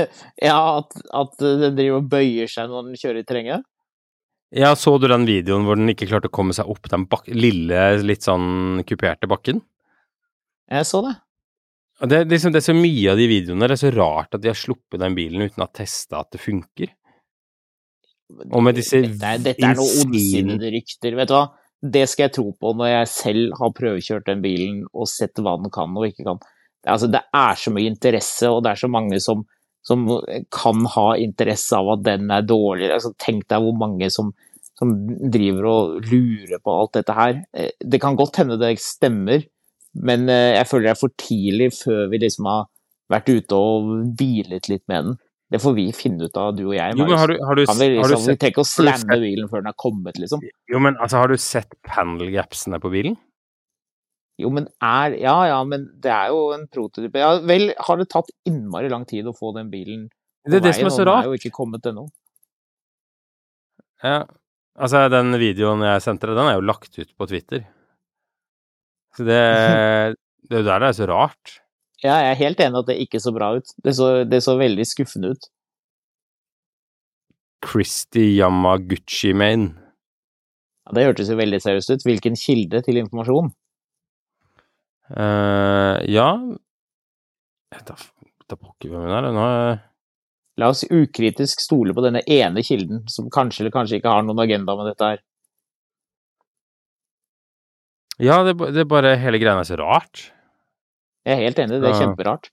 ja, 0.49 0.57
at, 0.57 0.97
at 1.15 1.35
den 1.39 1.77
driver 1.77 2.01
og 2.01 2.09
bøyer 2.11 2.49
seg 2.51 2.71
når 2.71 2.89
den 2.89 2.99
kjører 2.99 3.21
i 3.21 3.27
terrenget? 3.27 3.67
Ja, 4.49 4.73
så 4.73 4.95
du 4.97 5.05
den 5.07 5.27
videoen 5.29 5.67
hvor 5.67 5.77
den 5.77 5.91
ikke 5.93 6.07
klarte 6.09 6.27
å 6.31 6.33
komme 6.33 6.55
seg 6.57 6.69
opp 6.71 6.89
den 6.89 7.05
bak 7.09 7.27
lille, 7.29 7.83
litt 8.01 8.25
sånn 8.25 8.81
kuperte 8.89 9.29
bakken? 9.29 9.61
Jeg 10.73 10.87
så 10.89 11.03
det. 11.05 11.13
Det, 11.99 12.21
liksom, 12.31 12.53
det 12.55 12.61
er 12.61 12.67
så 12.69 12.75
mye 12.77 13.11
av 13.11 13.19
de 13.19 13.25
videoene. 13.27 13.67
Det 13.67 13.75
er 13.75 13.81
så 13.81 13.91
rart 13.95 14.35
at 14.37 14.43
de 14.43 14.51
har 14.51 14.57
sluppet 14.57 15.01
den 15.01 15.17
bilen 15.17 15.43
uten 15.43 15.59
å 15.63 15.67
ha 15.67 15.73
testa 15.75 16.21
at 16.21 16.31
det 16.35 16.39
funker. 16.39 16.93
Og 18.53 18.61
med 18.63 18.77
disse 18.77 19.01
Dette 19.01 19.39
dette 19.49 19.65
er 19.65 19.75
noe 19.77 20.03
ondsinnede 20.03 20.71
rykter. 20.75 21.17
Vet 21.17 21.31
du 21.31 21.35
hva? 21.35 21.45
Det 21.79 22.03
skal 22.11 22.27
jeg 22.27 22.35
tro 22.35 22.49
på 22.59 22.73
når 22.75 22.89
jeg 22.91 23.11
selv 23.13 23.53
har 23.59 23.75
prøvekjørt 23.75 24.27
den 24.27 24.41
bilen 24.43 24.81
og 24.91 25.07
sett 25.11 25.39
hva 25.39 25.55
den 25.59 25.71
kan 25.73 25.95
og 25.95 26.07
ikke 26.09 26.25
kan. 26.27 26.41
Altså, 26.87 27.09
det 27.11 27.21
er 27.35 27.59
så 27.59 27.71
mye 27.75 27.91
interesse, 27.91 28.47
og 28.51 28.61
det 28.63 28.73
er 28.73 28.81
så 28.83 28.89
mange 28.91 29.19
som, 29.23 29.43
som 29.83 30.05
kan 30.55 30.85
ha 30.95 31.07
interesse 31.19 31.75
av 31.75 31.93
at 31.97 32.05
den 32.05 32.31
er 32.31 32.45
dårlig. 32.47 32.91
Altså, 32.95 33.13
tenk 33.19 33.47
deg 33.51 33.63
hvor 33.63 33.75
mange 33.79 34.11
som, 34.13 34.31
som 34.79 34.93
driver 35.31 35.67
og 35.71 36.09
lurer 36.11 36.59
på 36.63 36.75
alt 36.75 36.99
dette 36.99 37.15
her. 37.17 37.41
Eh, 37.55 37.71
Det 37.79 37.99
kan 38.03 38.19
godt 38.19 38.39
hende 38.43 38.59
det 38.61 38.75
stemmer, 38.83 39.43
men 39.97 40.29
eh, 40.29 40.55
jeg 40.57 40.67
føler 40.69 40.89
det 40.89 40.91
er 40.93 40.99
for 40.99 41.15
tidlig 41.19 41.71
før 41.77 42.05
vi 42.11 42.21
liksom 42.21 42.49
har 42.49 42.67
vært 43.09 43.31
ute 43.31 43.57
og 43.57 43.89
hvilet 44.19 44.69
litt 44.69 44.85
med 44.91 45.09
den. 45.09 45.17
Det 45.49 45.57
får 45.63 45.73
vi 45.73 45.87
finne 45.97 46.27
ut 46.29 46.35
av, 46.37 46.51
du 46.53 46.67
og 46.67 46.75
jeg. 46.75 46.93
Jo, 46.93 47.07
men 47.09 47.17
har 47.17 47.31
du, 47.31 47.39
har 47.41 47.57
du, 47.57 47.63
Kan 47.65 47.79
vi, 47.81 47.87
liksom, 47.95 48.27
sett 48.37 48.59
å 48.61 48.65
slamme 48.69 49.17
bilen 49.17 49.49
før 49.49 49.63
den 49.63 49.71
har 49.71 49.77
kommet, 49.81 50.19
liksom. 50.21 50.43
Jo, 50.69 50.81
men 50.85 50.99
altså, 51.01 51.23
har 51.23 51.33
du 51.33 51.41
sett 51.41 51.73
panel 51.87 52.29
gapsene 52.35 52.77
på 52.83 52.91
bilen? 52.93 53.17
Jo, 54.39 54.51
men 54.53 54.69
er 54.85 55.17
Ja, 55.19 55.35
ja, 55.49 55.57
men 55.67 55.89
det 55.99 56.13
er 56.13 56.29
jo 56.31 56.51
en 56.55 56.67
prototype. 56.71 57.17
Ja, 57.19 57.33
vel, 57.41 57.73
har 57.75 57.99
det 57.99 58.07
tatt 58.13 58.29
innmari 58.47 58.91
lang 58.93 59.07
tid 59.09 59.27
å 59.27 59.33
få 59.35 59.51
den 59.57 59.73
bilen 59.73 60.05
på 60.13 60.53
Det 60.53 60.61
er 60.61 60.67
det 60.69 60.75
som 60.77 60.87
er 60.87 60.93
så 60.93 61.01
og 61.01 61.09
den 61.09 61.09
rart. 61.09 61.25
er 61.25 61.33
jo 61.33 61.41
ikke 61.41 61.55
kommet 61.57 61.89
ennå. 61.89 62.05
Ja. 64.05 64.21
Altså, 64.79 65.01
den 65.11 65.33
videoen 65.41 65.81
jeg 65.83 66.05
sendte 66.05 66.29
deg, 66.29 66.37
den 66.37 66.53
er 66.53 66.59
jo 66.59 66.67
lagt 66.69 66.93
ut 66.93 67.11
på 67.17 67.27
Twitter. 67.27 67.65
Så 69.19 69.25
det 69.27 70.15
Det 70.49 70.61
jo 70.61 70.65
der 70.65 70.79
det 70.79 70.87
er 70.87 70.95
så 70.97 71.07
rart. 71.09 71.59
Ja, 71.99 72.15
jeg 72.23 72.31
er 72.31 72.39
helt 72.39 72.61
enig 72.63 72.79
at 72.79 72.87
det 72.87 73.01
ikke 73.03 73.19
så 73.19 73.33
bra 73.35 73.51
ut. 73.59 73.73
Det 73.83 73.91
så, 73.97 74.23
det 74.23 74.39
så 74.41 74.55
veldig 74.57 74.85
skuffende 74.87 75.33
ut. 75.35 75.49
Christy 77.65 78.39
Yamaguchi 78.39 79.33
Main. 79.35 79.73
Ja, 80.87 80.95
det 80.95 81.05
hørtes 81.09 81.29
jo 81.29 81.35
veldig 81.35 81.59
seriøst 81.61 81.91
ut. 81.91 82.05
Hvilken 82.07 82.39
kilde 82.39 82.81
til 82.85 83.01
informasjon? 83.01 83.51
Uh, 85.09 85.97
ja 86.05 86.29
Jeg 87.73 87.85
tar, 87.87 88.01
tar 88.47 88.59
pokker 88.61 88.93
hvem 88.93 89.03
hun 89.03 89.15
er. 89.17 89.29
Nå 89.35 89.45
er 89.45 89.79
La 90.59 90.67
oss 90.73 90.83
ukritisk 90.91 91.61
stole 91.63 91.93
på 91.95 92.03
denne 92.03 92.19
ene 92.27 92.63
kilden, 92.67 93.05
som 93.07 93.29
kanskje 93.31 93.63
eller 93.63 93.73
kanskje 93.75 93.99
ikke 93.99 94.11
har 94.11 94.25
noen 94.27 94.41
agenda 94.43 94.75
med 94.75 94.89
dette 94.91 95.11
her. 95.13 95.21
Ja, 98.19 98.41
det, 98.43 98.55
det 98.75 98.83
er 98.83 98.89
bare 98.89 99.15
Hele 99.21 99.39
greia 99.41 99.61
er 99.61 99.67
så 99.67 99.77
rart. 99.79 100.29
Jeg 101.27 101.35
er 101.35 101.45
helt 101.45 101.59
enig, 101.61 101.79
det 101.81 101.89
er 101.89 101.99
kjemperart. 101.99 102.49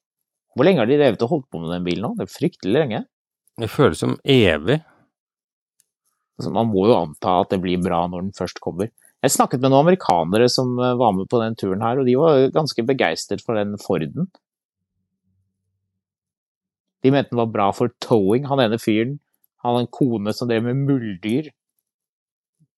Hvor 0.57 0.67
lenge 0.67 0.83
har 0.83 0.89
de 0.89 0.99
drevet 0.99 1.23
og 1.25 1.33
holdt 1.33 1.49
på 1.53 1.61
med 1.63 1.73
den 1.75 1.87
bilen 1.87 2.07
nå? 2.07 2.13
Det 2.19 2.27
er 2.27 2.33
fryktelig 2.33 2.77
lenge. 2.77 3.01
Det 3.61 3.69
føles 3.73 4.01
som 4.01 4.15
evig. 4.23 4.79
Altså, 6.37 6.53
man 6.53 6.69
må 6.69 6.87
jo 6.91 6.97
anta 6.97 7.39
at 7.43 7.53
det 7.55 7.61
blir 7.65 7.81
bra 7.83 8.03
når 8.11 8.27
den 8.27 8.37
først 8.37 8.61
kommer. 8.65 8.91
Jeg 9.25 9.33
snakket 9.33 9.63
med 9.63 9.73
noen 9.73 9.87
amerikanere 9.87 10.49
som 10.53 10.75
eh, 10.79 10.97
var 11.01 11.15
med 11.17 11.29
på 11.33 11.41
den 11.41 11.57
turen 11.59 11.85
her, 11.85 12.01
og 12.01 12.09
de 12.09 12.17
var 12.21 12.43
ganske 12.55 12.85
begeistret 12.87 13.45
for 13.45 13.57
den 13.59 13.79
Forden. 13.81 14.29
De 17.05 17.13
mente 17.15 17.33
den 17.33 17.41
var 17.41 17.53
bra 17.53 17.71
for 17.77 17.93
towing. 18.05 18.47
Han 18.51 18.61
ene 18.63 18.81
fyren 18.83 19.17
han 19.67 19.75
hadde 19.75 19.87
en 19.87 19.95
kone 19.99 20.33
som 20.37 20.51
drev 20.51 20.63
med 20.63 20.85
muldyr. 20.87 21.51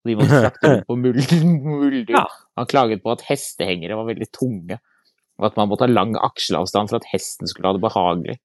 De 0.06 0.14
måtte 0.18 0.42
frakte 0.44 0.70
rundt 0.70 0.86
på 0.88 0.96
mul 1.04 1.18
muldyr. 1.64 2.14
Ja. 2.14 2.26
Han 2.58 2.68
klaget 2.70 3.02
på 3.04 3.14
at 3.14 3.24
hestehengere 3.26 3.98
var 3.98 4.08
veldig 4.10 4.28
tunge, 4.34 4.78
og 5.38 5.48
at 5.50 5.58
man 5.58 5.70
måtte 5.70 5.86
ha 5.86 5.90
lang 5.90 6.14
aksjeavstand 6.18 6.92
for 6.92 7.00
at 7.00 7.10
hesten 7.12 7.50
skulle 7.50 7.70
ha 7.70 7.76
det 7.76 7.84
behagelig. 7.84 8.38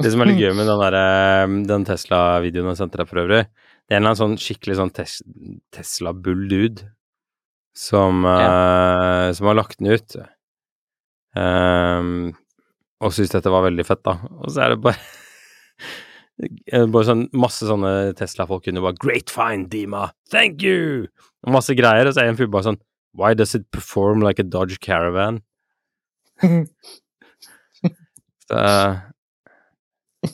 Det 0.00 0.12
som 0.12 0.22
er 0.22 0.30
litt 0.30 0.42
gøy 0.42 0.52
med 0.54 0.68
den, 0.70 0.82
der, 0.82 0.98
eh, 0.98 1.54
den 1.70 1.86
Tesla-videoen 1.88 2.72
jeg 2.72 2.80
sendte 2.82 3.02
deg 3.02 3.10
for 3.10 3.22
øvrig, 3.24 3.44
det 3.86 3.94
er 3.94 4.00
en 4.00 4.02
eller 4.02 4.14
annen 4.14 4.22
sånn 4.22 4.40
skikkelig 4.42 4.78
sånn 4.80 4.94
tes 4.94 5.20
Tesla-bull-dude 5.74 6.88
som, 7.76 8.24
uh, 8.24 9.30
som 9.36 9.50
har 9.50 9.58
lagt 9.58 9.78
den 9.78 9.92
ut. 9.92 10.16
Um, 11.36 12.32
og 13.04 13.12
syns 13.12 13.34
dette 13.34 13.52
var 13.52 13.66
veldig 13.66 13.84
fett, 13.86 14.00
da. 14.06 14.16
Og 14.40 14.48
så 14.50 14.64
er 14.64 14.72
det 14.72 14.80
bare 14.86 14.98
bare 16.92 17.06
sånn 17.08 17.28
masse 17.32 17.64
sånne 17.64 18.12
Tesla-folk 18.18 18.66
kunne 18.66 18.82
bare 18.84 18.98
'Great 19.00 19.30
find, 19.32 19.70
Dima! 19.72 20.10
Thank 20.30 20.62
you!' 20.62 21.08
Og 21.46 21.52
masse 21.56 21.72
greier, 21.74 22.06
og 22.06 22.14
så 22.14 22.22
er 22.22 22.28
en 22.32 22.36
fyr 22.36 22.50
bare 22.52 22.68
sånn 22.68 22.80
'Why 23.16 23.34
does 23.34 23.54
it 23.54 23.70
perform 23.70 24.20
like 24.20 24.38
a 24.38 24.44
Dodge 24.44 24.78
Caravan?' 24.80 25.42
så 28.46 28.60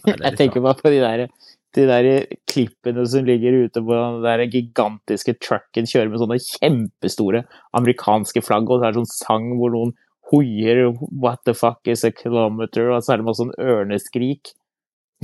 Nei, 0.06 0.16
er 0.16 0.30
Jeg 0.30 0.38
tenker 0.38 0.62
bare 0.64 0.80
på 0.80 0.90
de 0.90 1.00
der, 1.02 1.28
de 1.76 1.82
der 1.86 2.26
klippene 2.50 3.04
som 3.06 3.26
ligger 3.28 3.64
ute 3.64 3.82
på 3.82 3.92
den 3.92 4.22
der 4.24 4.46
gigantiske 4.50 5.36
trucken 5.38 5.86
kjører 5.86 6.10
med 6.10 6.22
sånne 6.22 6.38
kjempestore 6.42 7.44
amerikanske 7.78 8.42
flagg, 8.42 8.70
og 8.70 8.80
så 8.80 8.88
er 8.88 8.92
det 8.92 9.02
sånn 9.02 9.12
sang 9.12 9.52
hvor 9.60 9.70
noen 9.74 9.94
hoier 10.32 10.90
'What 11.12 11.44
the 11.44 11.54
fuck 11.54 11.86
is 11.86 12.04
a 12.04 12.10
kilometer?' 12.10 12.90
og 12.90 13.02
så 13.04 13.12
er 13.12 13.16
det 13.22 13.28
masse 13.28 13.44
sånn 13.44 13.54
ørneskrik. 13.60 14.54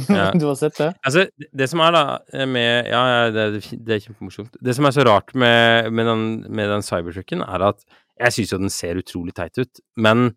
Ja. 0.06 0.30
du 0.38 0.46
har 0.46 0.56
sett 0.58 0.76
det? 0.78 0.92
Altså, 1.06 1.26
det- 1.38 1.68
som 1.70 1.80
er 1.82 1.94
da 1.96 2.02
med 2.46 2.86
Ja, 2.90 3.00
ja 3.10 3.30
det, 3.34 3.62
det 3.84 3.96
er 3.96 4.04
kjempemorsomt. 4.06 4.58
Det 4.62 4.74
som 4.76 4.86
er 4.86 4.94
så 4.94 5.06
rart 5.08 5.34
med, 5.34 5.90
med 5.92 6.06
den, 6.06 6.26
med 6.48 6.70
den 6.70 6.84
cybertrucken, 6.86 7.42
er 7.42 7.64
at 7.72 7.82
jeg 8.18 8.34
syns 8.34 8.52
jo 8.52 8.58
den 8.62 8.70
ser 8.74 8.98
utrolig 8.98 9.34
teit 9.34 9.58
ut, 9.58 9.80
men 9.96 10.32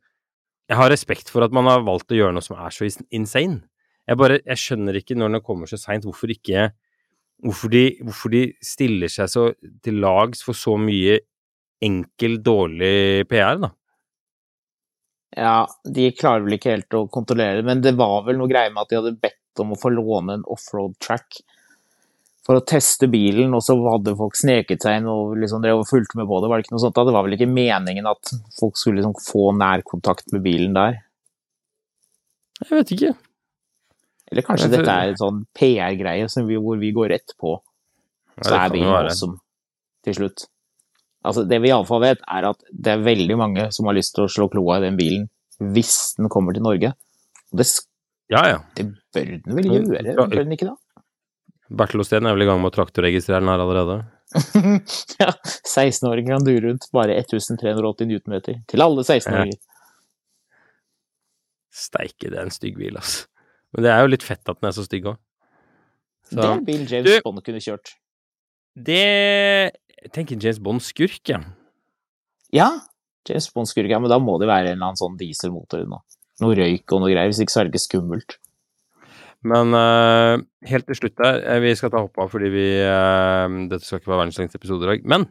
jeg 0.69 0.77
har 0.77 0.91
respekt 0.93 1.29
for 1.33 1.43
at 1.43 1.53
man 1.53 1.65
har 1.67 1.81
valgt 1.83 2.13
å 2.13 2.17
gjøre 2.17 2.33
noe 2.35 2.45
som 2.45 2.55
er 2.61 2.71
så 2.73 2.87
insane. 3.11 3.63
Jeg 4.07 4.17
bare 4.17 4.39
Jeg 4.45 4.57
skjønner 4.61 4.97
ikke 4.97 5.17
når 5.17 5.35
den 5.35 5.43
kommer 5.45 5.69
så 5.69 5.77
seint, 5.81 6.05
hvorfor 6.07 6.31
ikke 6.33 6.69
hvorfor 7.41 7.71
de, 7.73 7.83
hvorfor 8.05 8.29
de 8.33 8.41
stiller 8.61 9.09
seg 9.09 9.29
så 9.31 9.47
til 9.83 9.97
lags 10.03 10.43
for 10.45 10.57
så 10.57 10.75
mye 10.77 11.19
enkel, 11.81 12.37
dårlig 12.45 13.25
PR, 13.29 13.57
da. 13.63 13.71
Ja, 15.37 15.63
de 15.87 16.09
klarer 16.11 16.43
vel 16.43 16.57
ikke 16.57 16.73
helt 16.73 16.97
å 16.97 17.05
kontrollere 17.11 17.61
det, 17.61 17.67
men 17.67 17.83
det 17.83 17.95
var 17.99 18.25
vel 18.25 18.39
noe 18.39 18.51
greier 18.51 18.73
med 18.73 18.83
at 18.83 18.91
de 18.91 18.99
hadde 18.99 19.19
bedt 19.21 19.61
om 19.63 19.71
å 19.71 19.79
få 19.79 19.91
låne 19.93 20.39
en 20.39 20.47
offroad 20.51 20.97
track 21.03 21.39
for 22.45 22.57
å 22.57 22.63
teste 22.65 23.07
bilen, 23.11 23.53
og 23.53 23.61
så 23.63 23.75
hadde 23.85 24.15
folk 24.17 24.35
sneket 24.37 24.83
seg 24.83 24.99
inn 24.99 25.09
og 25.11 25.35
liksom 25.39 25.61
drev 25.63 25.83
og 25.83 25.89
fulgte 25.89 26.17
med 26.19 26.27
på 26.27 26.39
det. 26.41 26.49
Var 26.49 26.59
det 26.59 26.65
ikke 26.65 26.75
noe 26.75 26.83
sånt 26.83 26.97
da? 26.97 27.05
Det 27.07 27.15
var 27.15 27.27
vel 27.27 27.37
ikke 27.37 27.49
meningen 27.51 28.09
at 28.09 28.31
folk 28.57 28.79
skulle 28.79 28.99
liksom 28.99 29.15
få 29.21 29.51
nærkontakt 29.59 30.33
med 30.35 30.43
bilen 30.45 30.73
der? 30.75 31.03
Jeg 32.61 32.71
vet 32.73 32.95
ikke. 32.97 33.11
Eller 34.31 34.47
kanskje 34.47 34.71
dette 34.71 34.95
er 34.95 35.11
en 35.11 35.19
sånn 35.19 35.43
PR-greie 35.57 36.27
hvor 36.63 36.81
vi 36.81 36.91
går 36.95 37.13
rett 37.13 37.35
på, 37.39 37.55
så 38.39 38.47
det 38.47 38.57
er 38.57 38.65
kan 38.65 38.75
bilen 38.75 38.95
awesome 38.95 39.39
til 40.05 40.17
slutt. 40.17 40.47
Altså, 41.23 41.43
det 41.45 41.59
vi 41.61 41.69
iallfall 41.69 42.01
vet, 42.01 42.21
er 42.33 42.47
at 42.49 42.63
det 42.73 42.95
er 42.95 43.03
veldig 43.05 43.35
mange 43.37 43.67
som 43.75 43.85
har 43.85 43.93
lyst 43.97 44.15
til 44.15 44.25
å 44.25 44.31
slå 44.31 44.47
kloa 44.49 44.79
i 44.79 44.85
den 44.87 44.97
bilen 44.97 45.27
hvis 45.61 46.15
den 46.17 46.29
kommer 46.33 46.55
til 46.57 46.63
Norge. 46.65 46.93
Og 47.51 47.59
det, 47.61 47.67
Ja, 48.33 48.41
ja. 48.49 48.61
det 48.75 48.87
bør 49.13 49.27
den 49.45 49.55
vel 49.59 49.67
Ja, 49.67 49.81
gjøre, 49.83 50.01
ja. 50.07 50.15
bør 50.25 50.39
den 50.41 50.55
ikke 50.55 50.71
da? 50.71 50.75
Bertil 51.71 52.01
Osten 52.03 52.25
er 52.25 52.33
vel 52.33 52.41
i 52.43 52.47
gang 52.49 52.59
med 52.63 52.71
å 52.71 52.75
traktorregistrere 52.75 53.39
den 53.43 53.51
her 53.53 53.61
allerede. 53.63 53.99
ja, 55.21 55.29
16-åringer 55.67 56.33
kan 56.39 56.43
dure 56.47 56.65
rundt 56.65 56.87
bare 56.95 57.15
1380 57.21 58.09
newtonmeter. 58.09 58.57
Til 58.67 58.81
alle 58.83 59.05
16-åringer. 59.05 59.59
Steike, 61.71 62.27
det 62.31 62.37
er 62.39 62.47
en 62.47 62.51
stygg 62.53 62.75
bil, 62.79 62.97
altså. 62.99 63.27
Men 63.71 63.85
det 63.85 63.91
er 63.93 64.01
jo 64.03 64.09
litt 64.11 64.25
fett 64.27 64.49
at 64.51 64.59
den 64.59 64.67
er 64.67 64.75
så 64.75 64.83
stygg 64.83 65.05
òg. 65.13 65.19
Det 66.31 66.43
er 66.43 66.63
bilen 66.67 66.87
James 66.89 67.07
Du- 67.07 67.21
Bond 67.23 67.43
kunne 67.45 67.61
kjørt. 67.63 67.93
Det 68.75 69.71
Jeg 70.01 70.13
tenker 70.15 70.39
James 70.41 70.61
Bond-skurk, 70.63 71.19
jeg. 71.29 71.43
Ja, 72.55 72.69
James 73.29 73.49
Bond-skurk, 73.53 73.89
ja, 73.91 73.99
men 74.01 74.09
da 74.09 74.17
må 74.21 74.39
det 74.41 74.49
være 74.49 74.71
en 74.71 74.79
eller 74.79 74.91
annen 74.91 74.99
sånn 74.99 75.19
dieselmotor. 75.19 75.85
Nå. 75.89 76.01
Noe 76.41 76.57
røyk 76.57 76.89
og 76.95 77.03
noe 77.03 77.11
greier, 77.11 77.29
hvis 77.29 77.43
ikke 77.43 77.53
så 77.53 77.61
er 77.61 77.69
det 77.69 77.75
ikke 77.75 77.85
skummelt. 77.85 78.37
Men 79.47 79.73
uh, 79.73 80.41
helt 80.69 80.85
til 80.85 80.99
slutt 80.99 81.15
der 81.17 81.39
eh, 81.49 81.61
Vi 81.63 81.71
skal 81.73 81.89
ta 81.89 82.03
hopp 82.03 82.19
av 82.21 82.27
fordi 82.29 82.51
vi 82.53 82.65
uh, 82.85 83.49
Dette 83.71 83.87
skal 83.87 83.97
ikke 83.97 84.11
være 84.11 84.19
verdens 84.19 84.37
lengste 84.37 84.59
episode 84.61 84.85
i 84.85 84.91
dag. 84.91 85.07
Men 85.09 85.25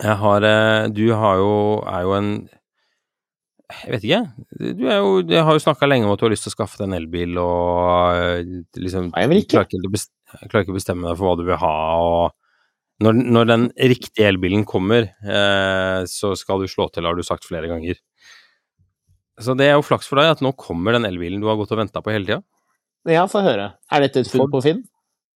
jeg 0.00 0.16
har 0.22 0.46
uh, 0.48 0.86
Du 0.88 1.02
har 1.12 1.42
jo 1.42 1.50
Er 1.84 2.06
jo 2.06 2.14
en 2.16 2.30
Jeg 3.82 3.92
vet 3.92 4.06
ikke. 4.08 4.22
Du 4.80 4.86
er 4.88 4.96
jo 4.96 5.20
Jeg 5.20 5.44
har 5.44 5.58
jo 5.58 5.64
snakka 5.66 5.90
lenge 5.90 6.08
om 6.08 6.14
at 6.14 6.22
du 6.22 6.24
har 6.24 6.32
lyst 6.32 6.48
til 6.48 6.54
å 6.54 6.56
skaffe 6.56 6.80
deg 6.80 6.88
en 6.88 6.96
elbil 7.02 7.36
og 7.44 8.56
liksom 8.80 9.10
Nei, 9.10 9.26
jeg 9.26 9.32
vil 9.34 9.42
ikke? 9.44 9.52
Klarer 9.58 9.68
ikke, 9.68 10.08
å 10.40 10.46
klarer 10.46 10.64
ikke 10.64 10.72
å 10.72 10.80
bestemme 10.80 11.10
deg 11.10 11.20
for 11.20 11.28
hva 11.28 11.36
du 11.36 11.44
vil 11.50 11.60
ha 11.60 11.76
og 12.00 12.39
når, 13.00 13.20
når 13.36 13.48
den 13.48 13.66
riktige 13.90 14.28
elbilen 14.28 14.66
kommer, 14.68 15.08
eh, 15.24 16.00
så 16.10 16.34
skal 16.36 16.60
du 16.60 16.68
slå 16.68 16.90
til, 16.92 17.06
har 17.08 17.16
du 17.16 17.24
sagt 17.24 17.46
flere 17.48 17.70
ganger. 17.70 18.00
Så 19.40 19.54
det 19.56 19.70
er 19.70 19.78
jo 19.78 19.86
flaks 19.86 20.08
for 20.10 20.20
deg 20.20 20.34
at 20.34 20.42
nå 20.44 20.52
kommer 20.60 20.96
den 20.96 21.08
elbilen 21.08 21.40
du 21.40 21.48
har 21.48 21.56
gått 21.56 21.72
og 21.72 21.80
venta 21.80 22.02
på 22.04 22.12
hele 22.12 22.28
tida. 22.28 22.42
Ja, 23.08 23.24
få 23.30 23.40
høre. 23.44 23.70
Er 23.88 24.04
dette 24.04 24.20
et 24.20 24.28
funn 24.28 24.44
Ford. 24.44 24.52
på 24.52 24.60
Finn? 24.66 24.82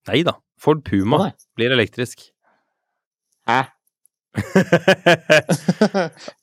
Nei 0.09 0.25
da. 0.27 0.35
Ford 0.59 0.83
Puma 0.83 1.21
oh, 1.21 1.29
blir 1.55 1.71
elektrisk. 1.75 2.25
Hæ? 3.47 3.61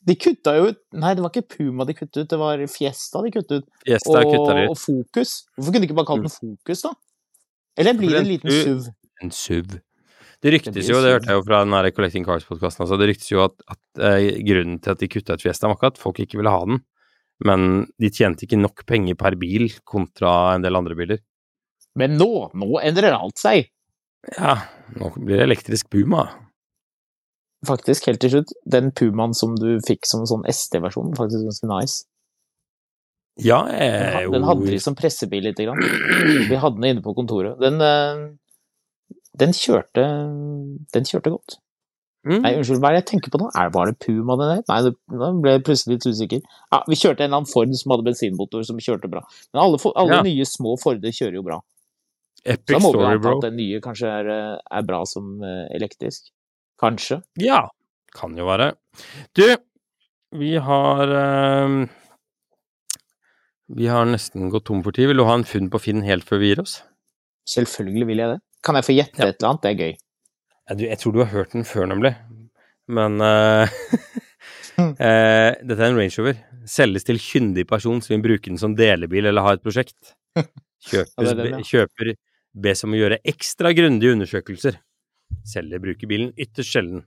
de 0.07 0.15
kutta 0.15 0.53
jo 0.55 0.69
ut 0.71 0.79
Nei, 0.95 1.11
det 1.19 1.25
var 1.25 1.33
ikke 1.33 1.57
Puma 1.57 1.83
de 1.89 1.97
kuttet 1.99 2.21
ut, 2.21 2.29
det 2.31 2.39
var 2.39 2.61
Fiesta 2.71 3.23
de 3.25 3.33
kuttet 3.35 3.61
ut. 3.61 3.67
Fiesta 3.83 4.15
Og, 4.15 4.31
kutta 4.31 4.57
de 4.57 4.65
og 4.71 4.79
Fokus. 4.79 5.35
Hvorfor 5.57 5.75
kunne 5.75 5.85
de 5.85 5.91
ikke 5.91 5.99
bare 5.99 6.11
kalt 6.13 6.29
den 6.29 6.35
Fokus, 6.37 6.85
da? 6.87 6.95
Eller 7.81 7.99
blir 7.99 8.15
det 8.15 8.23
en 8.23 8.31
liten 8.31 8.55
SUV? 8.55 8.89
En 9.21 9.35
SUV. 9.35 9.81
Det 10.41 10.53
ryktes 10.55 10.89
jo, 10.89 11.01
det 11.05 11.13
hørte 11.13 11.29
jeg 11.29 11.37
jo 11.37 11.45
fra 11.45 11.59
den 11.67 11.75
her 11.77 11.91
Collecting 11.93 12.25
Cars-podkasten, 12.25 12.87
altså, 12.87 12.97
det 12.97 13.11
ryktes 13.11 13.29
jo 13.29 13.43
at, 13.45 13.59
at 13.69 14.05
eh, 14.09 14.39
grunnen 14.47 14.79
til 14.81 14.95
at 14.95 15.03
de 15.03 15.09
kutta 15.13 15.37
ut 15.37 15.45
Fiesta, 15.45 15.69
var 15.69 15.77
ikke 15.77 15.91
at 15.93 16.01
folk 16.01 16.21
ikke 16.25 16.41
ville 16.41 16.53
ha 16.55 16.63
den, 16.65 16.81
men 17.45 17.67
de 18.01 18.09
tjente 18.13 18.47
ikke 18.47 18.61
nok 18.61 18.87
penger 18.89 19.19
per 19.21 19.37
bil 19.41 19.69
kontra 19.85 20.55
en 20.55 20.65
del 20.65 20.81
andre 20.81 20.97
biler. 20.97 21.21
Men 22.01 22.17
nå, 22.17 22.31
nå 22.57 22.71
endrer 22.81 23.17
alt 23.17 23.41
seg. 23.41 23.69
Ja, 24.37 24.57
nå 24.97 25.11
blir 25.17 25.41
det 25.41 25.49
elektrisk 25.49 25.91
Puma. 25.93 26.29
Faktisk, 27.69 28.07
helt 28.09 28.23
til 28.25 28.33
slutt, 28.33 28.53
den 28.65 28.89
Pumaen 28.97 29.37
som 29.37 29.53
du 29.61 29.75
fikk 29.85 30.09
som 30.09 30.25
en 30.25 30.31
sånn 30.31 30.47
SD-versjon, 30.49 31.13
faktisk 31.19 31.45
ganske 31.45 31.69
nice. 31.69 32.07
Ja, 33.41 33.63
jeg 33.73 34.31
den 34.33 34.45
hadde 34.45 34.69
de 34.69 34.79
som 34.83 34.97
pressebil 34.97 35.45
lite 35.49 35.65
grann. 35.65 35.81
Vi 36.49 36.61
hadde 36.61 36.81
den 36.81 36.89
inne 36.91 37.05
på 37.05 37.15
kontoret. 37.17 37.61
Den, 37.61 37.81
eh, 37.85 38.25
den 39.41 39.53
kjørte 39.57 40.05
Den 40.95 41.09
kjørte 41.09 41.33
godt. 41.33 41.59
Mm. 42.29 42.43
Nei, 42.45 42.51
unnskyld, 42.59 42.83
hva 42.83 42.91
er 42.91 42.99
det 42.99 43.01
jeg 43.01 43.09
tenker 43.15 43.33
på 43.33 43.39
nå? 43.41 43.47
Er, 43.57 43.71
det 43.73 43.95
Puma 44.05 44.35
den 44.37 44.51
der? 44.53 44.65
Nei, 44.69 44.93
nå 45.17 45.29
ble 45.41 45.55
jeg 45.55 45.63
plutselig 45.65 45.97
litt 45.97 46.09
usikker. 46.11 46.43
Ja, 46.69 46.83
vi 46.85 46.99
kjørte 47.01 47.25
en 47.25 47.31
eller 47.31 47.39
annen 47.41 47.49
Ford 47.49 47.73
som 47.81 47.95
hadde 47.95 48.05
bensinmotor 48.11 48.67
som 48.69 48.81
kjørte 48.83 49.09
bra. 49.13 49.23
Men 49.55 49.63
alle, 49.63 49.81
alle 49.95 50.19
Ja. 50.19 50.25
nye 50.27 50.45
små 50.49 50.75
Forder 50.83 51.15
kjører 51.17 51.39
jo 51.39 51.45
bra. 51.47 51.57
Epic 52.45 52.61
Så 52.61 52.77
Epic 52.77 52.77
da 52.77 52.81
må 52.81 52.91
vi 52.93 52.99
story, 52.99 53.17
anta 53.17 53.33
at 53.33 53.47
den 53.47 53.57
nye 53.57 53.81
kanskje 53.85 54.13
er, 54.19 54.29
eh, 54.35 54.59
er 54.79 54.85
bra 54.91 55.01
som 55.09 55.33
eh, 55.45 55.65
elektrisk. 55.77 56.29
Kanskje. 56.81 57.23
Ja, 57.41 57.63
kan 58.17 58.37
jo 58.37 58.45
være. 58.49 58.75
Du, 59.37 59.47
vi 60.37 60.55
har 60.57 61.17
eh, 61.23 61.89
Vi 63.71 63.87
har 63.87 64.05
nesten 64.05 64.51
gått 64.51 64.67
tom 64.69 64.83
for 64.83 64.93
tid. 64.93 65.09
Vil 65.09 65.17
du 65.17 65.25
ha 65.25 65.35
en 65.39 65.45
funn 65.49 65.71
på 65.71 65.81
Finn 65.81 66.03
helt 66.05 66.25
før 66.29 66.41
vi 66.43 66.53
gir 66.53 66.61
oss? 66.61 66.83
Selvfølgelig 67.49 68.07
vil 68.13 68.19
jeg 68.19 68.37
det. 68.37 68.41
Kan 68.65 68.77
jeg 68.79 68.87
få 68.87 68.97
gjette 68.97 69.23
Ja. 69.23 69.31
et 69.31 69.41
eller 69.41 69.51
annet? 69.51 69.63
Det 69.65 69.71
er 69.71 69.81
gøy. 69.81 69.95
Ja, 70.69 70.75
du, 70.77 70.85
jeg 70.87 70.99
tror 71.01 71.13
du 71.15 71.21
har 71.25 71.33
hørt 71.33 71.53
den 71.57 71.65
før, 71.67 71.87
nemlig. 71.91 72.15
Men 72.91 73.21
eh, 73.25 73.77
uh, 74.79 75.53
Dette 75.67 75.79
er 75.81 75.89
en 75.89 75.99
Range 75.99 76.17
Rover. 76.19 76.41
Selges 76.71 77.07
til 77.09 77.19
kyndig 77.23 77.67
person 77.69 78.03
som 78.05 78.15
vil 78.15 78.25
bruke 78.29 78.51
den 78.51 78.61
som 78.61 78.77
delebil 78.79 79.27
eller 79.31 79.47
ha 79.47 79.55
et 79.57 79.65
prosjekt. 79.65 80.15
Kjøpes, 80.91 81.33
den, 81.37 81.57
ja. 81.59 81.65
kjøper 81.67 82.15
bes 82.65 82.85
om 82.87 82.95
å 82.95 83.01
gjøre 83.01 83.21
ekstra 83.29 83.73
grundige 83.77 84.15
undersøkelser. 84.17 84.79
Selger 85.47 85.83
bruker 85.83 86.09
bilen 86.11 86.31
ytterst 86.41 86.73
sjelden. 86.75 87.05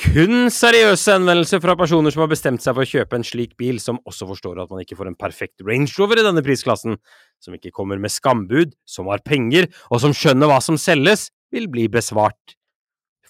Kun 0.00 0.48
seriøse 0.50 1.12
henvendelser 1.14 1.60
fra 1.62 1.76
personer 1.78 2.10
som 2.10 2.24
har 2.24 2.30
bestemt 2.32 2.62
seg 2.64 2.74
for 2.74 2.82
å 2.82 2.88
kjøpe 2.88 3.14
en 3.14 3.26
slik 3.26 3.52
bil, 3.60 3.76
som 3.78 4.00
også 4.10 4.26
forstår 4.26 4.58
at 4.64 4.72
man 4.72 4.82
ikke 4.82 4.96
får 4.98 5.12
en 5.12 5.18
perfekt 5.18 5.62
Range 5.62 5.90
Rover 6.00 6.18
i 6.18 6.24
denne 6.26 6.42
prisklassen, 6.42 6.96
som 7.38 7.54
ikke 7.54 7.70
kommer 7.74 8.00
med 8.02 8.10
skambud, 8.10 8.74
som 8.90 9.06
har 9.12 9.22
penger, 9.22 9.68
og 9.94 10.02
som 10.02 10.14
skjønner 10.16 10.50
hva 10.50 10.58
som 10.64 10.78
selges, 10.80 11.28
vil 11.54 11.68
bli 11.70 11.86
besvart. 11.92 12.56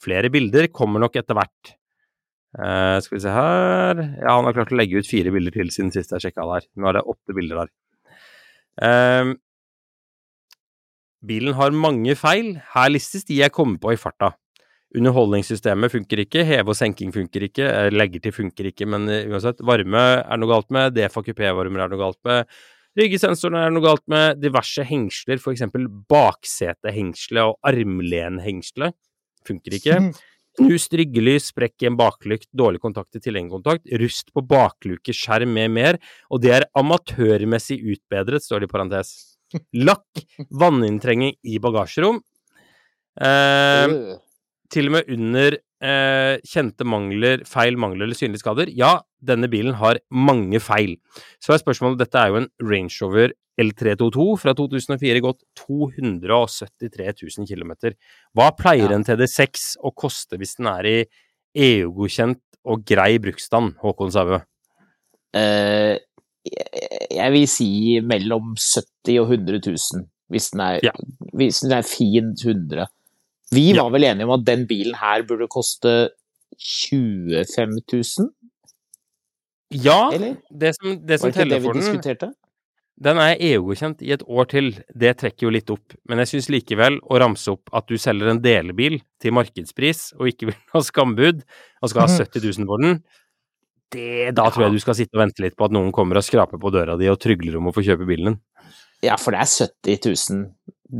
Flere 0.01 0.30
bilder 0.32 0.70
kommer 0.72 1.05
nok 1.05 1.18
etter 1.20 1.36
hvert. 1.36 1.74
Uh, 2.55 2.97
skal 3.03 3.16
vi 3.16 3.22
se 3.24 3.32
her 3.34 3.99
Ja, 3.99 4.36
han 4.36 4.47
har 4.47 4.55
klart 4.55 4.70
å 4.70 4.76
legge 4.78 5.01
ut 5.03 5.09
fire 5.11 5.32
bilder 5.34 5.57
til 5.57 5.72
siden 5.74 5.91
sist 5.93 6.12
jeg 6.14 6.22
sjekka 6.22 6.47
der. 6.49 6.68
Nå 6.78 6.89
er 6.89 6.97
det 6.97 7.03
åtte 7.12 7.36
bilder 7.36 7.64
der. 7.64 7.72
Uh, 8.78 9.34
bilen 11.28 11.59
har 11.59 11.76
mange 11.76 12.16
feil. 12.16 12.55
Her 12.72 12.95
listes 12.95 13.28
de 13.28 13.43
jeg 13.43 13.53
kommer 13.53 13.80
på 13.82 13.93
i 13.93 14.01
farta. 14.01 14.32
Underholdningssystemet 14.95 15.90
funker 15.90 16.20
ikke, 16.22 16.45
heve 16.47 16.70
og 16.70 16.78
senking 16.78 17.11
funker 17.14 17.49
ikke, 17.49 17.64
eh, 17.66 17.90
legger 17.90 18.22
til 18.22 18.34
funker 18.36 18.68
ikke, 18.70 18.86
men 18.86 19.09
eh, 19.11 19.24
uansett, 19.26 19.62
varme 19.66 20.03
er 20.22 20.38
noe 20.38 20.51
galt 20.51 20.70
med, 20.74 20.95
Defa 20.95 21.22
kupévarmer 21.26 21.82
er 21.82 21.90
noe 21.90 21.99
galt 21.99 22.20
med, 22.28 22.53
ryggesensorene 23.01 23.64
er 23.66 23.72
noe 23.74 23.82
galt 23.82 24.05
med, 24.12 24.38
diverse 24.38 24.84
hengsler, 24.86 25.40
for 25.42 25.55
eksempel 25.55 25.88
baksetehengsle 26.11 27.49
og 27.51 27.59
armlenhengselet, 27.66 28.95
funker 29.49 29.78
ikke. 29.80 29.99
Knust 30.61 30.95
ryggelys, 30.95 31.49
sprekk 31.51 31.82
i 31.82 31.88
en 31.88 31.97
baklykt, 31.99 32.47
dårlig 32.55 32.78
kontakt 32.78 33.18
i 33.18 33.22
tilhengerkontakt, 33.24 33.90
rust 33.99 34.30
på 34.30 34.45
bakluke, 34.47 35.11
skjerm 35.11 35.51
med 35.57 35.72
mer, 35.74 35.99
og 36.30 36.45
det 36.45 36.53
er 36.55 36.68
amatørmessig 36.78 37.80
utbedret, 37.82 38.47
står 38.47 38.62
det 38.62 38.70
i 38.70 38.74
parentes. 38.76 39.11
Lakk, 39.88 40.22
vanninntrenging 40.55 41.34
i 41.42 41.59
bagasjerom. 41.62 42.22
Eh. 43.18 43.97
Til 44.73 44.89
og 44.89 44.93
med 44.97 45.09
under 45.12 45.57
eh, 45.85 46.39
kjente 46.49 46.85
mangler, 46.89 47.43
feil, 47.47 47.77
mangler 47.77 48.07
eller 48.07 48.17
synlige 48.19 48.41
skader. 48.43 48.71
Ja, 48.75 48.97
denne 49.23 49.49
bilen 49.53 49.75
har 49.81 49.99
mange 50.11 50.61
feil. 50.61 50.97
Så 51.43 51.53
er 51.55 51.59
spørsmålet 51.62 51.99
Dette 52.01 52.21
er 52.23 52.29
jo 52.33 52.37
en 52.43 52.49
Range 52.62 52.95
Rover 53.03 53.35
L322 53.61 54.25
fra 54.41 54.55
2004, 54.59 55.21
gått 55.23 55.45
273 55.61 57.12
000 57.39 57.47
km. 57.47 57.73
Hva 58.35 58.49
pleier 58.59 58.91
Ja. 58.91 58.97
en 58.97 59.05
TD6 59.05 59.77
å 59.85 59.93
koste 59.95 60.37
hvis 60.41 60.57
den 60.59 60.67
er 60.67 60.85
i 60.91 60.97
EU-godkjent 61.55 62.41
og 62.67 62.83
grei 62.89 63.19
bruksstand, 63.23 63.77
Håkon 63.83 64.11
Saue? 64.11 64.41
Eh, 65.35 65.99
jeg- 67.11 67.33
vil 67.33 67.47
si 67.47 68.01
mellom 68.01 68.55
70 68.57 69.21
og 69.21 69.29
100 69.31 69.61
000, 69.67 70.05
hvis 70.31 70.51
den 70.51 70.61
er, 70.61 70.81
Ja. 70.83 70.93
hvis 71.33 71.61
den 71.61 71.73
er 71.73 71.83
fint 71.83 72.43
100. 72.43 72.87
Vi 73.53 73.72
var 73.76 73.90
vel 73.92 74.07
enige 74.09 74.28
om 74.28 74.36
at 74.38 74.47
den 74.47 74.64
bilen 74.70 74.97
her 74.99 75.24
burde 75.28 75.49
koste 75.53 75.92
25 76.61 77.76
000, 77.92 78.30
Ja, 79.74 80.12
eller? 80.14 80.36
det 80.51 80.76
som, 80.76 80.97
det 81.07 81.18
som 81.20 81.32
teller 81.34 81.59
det 81.59 81.64
for 81.64 81.74
den? 81.74 82.34
Den 83.05 83.18
er 83.18 83.40
EU-godkjent 83.42 84.05
i 84.07 84.12
et 84.14 84.22
år 84.22 84.47
til, 84.53 84.68
det 84.95 85.16
trekker 85.18 85.49
jo 85.49 85.51
litt 85.51 85.70
opp, 85.74 85.97
men 86.07 86.22
jeg 86.22 86.30
syns 86.30 86.47
likevel 86.55 87.01
å 87.03 87.18
ramse 87.18 87.51
opp 87.51 87.72
at 87.74 87.88
du 87.90 87.99
selger 87.99 88.30
en 88.30 88.38
delebil 88.42 89.01
til 89.18 89.34
markedspris 89.34 90.12
og 90.14 90.30
ikke 90.30 90.53
vil 90.53 90.61
ha 90.76 90.82
skambud, 90.86 91.42
og 91.82 91.90
skal 91.90 92.07
ha 92.07 92.22
70 92.22 92.47
000 92.47 92.70
for 92.70 92.84
den, 92.86 93.01
det, 93.95 94.34
da 94.34 94.47
tror 94.51 94.66
jeg 94.66 94.76
du 94.76 94.82
skal 94.82 94.97
sitte 94.99 95.18
og 95.18 95.24
vente 95.24 95.42
litt 95.45 95.57
på 95.59 95.66
at 95.66 95.74
noen 95.74 95.92
kommer 95.95 96.18
og 96.18 96.26
skraper 96.26 96.61
på 96.61 96.72
døra 96.74 96.97
di 96.99 97.11
og 97.11 97.18
trygler 97.22 97.59
om 97.59 97.70
å 97.70 97.74
få 97.74 97.84
kjøpe 97.86 98.07
bilen 98.09 98.32
din. 98.32 98.40
Ja, 99.05 99.18
for 99.20 99.34
det 99.34 99.42
er 99.42 99.51
70 99.51 99.99
000 100.07 100.47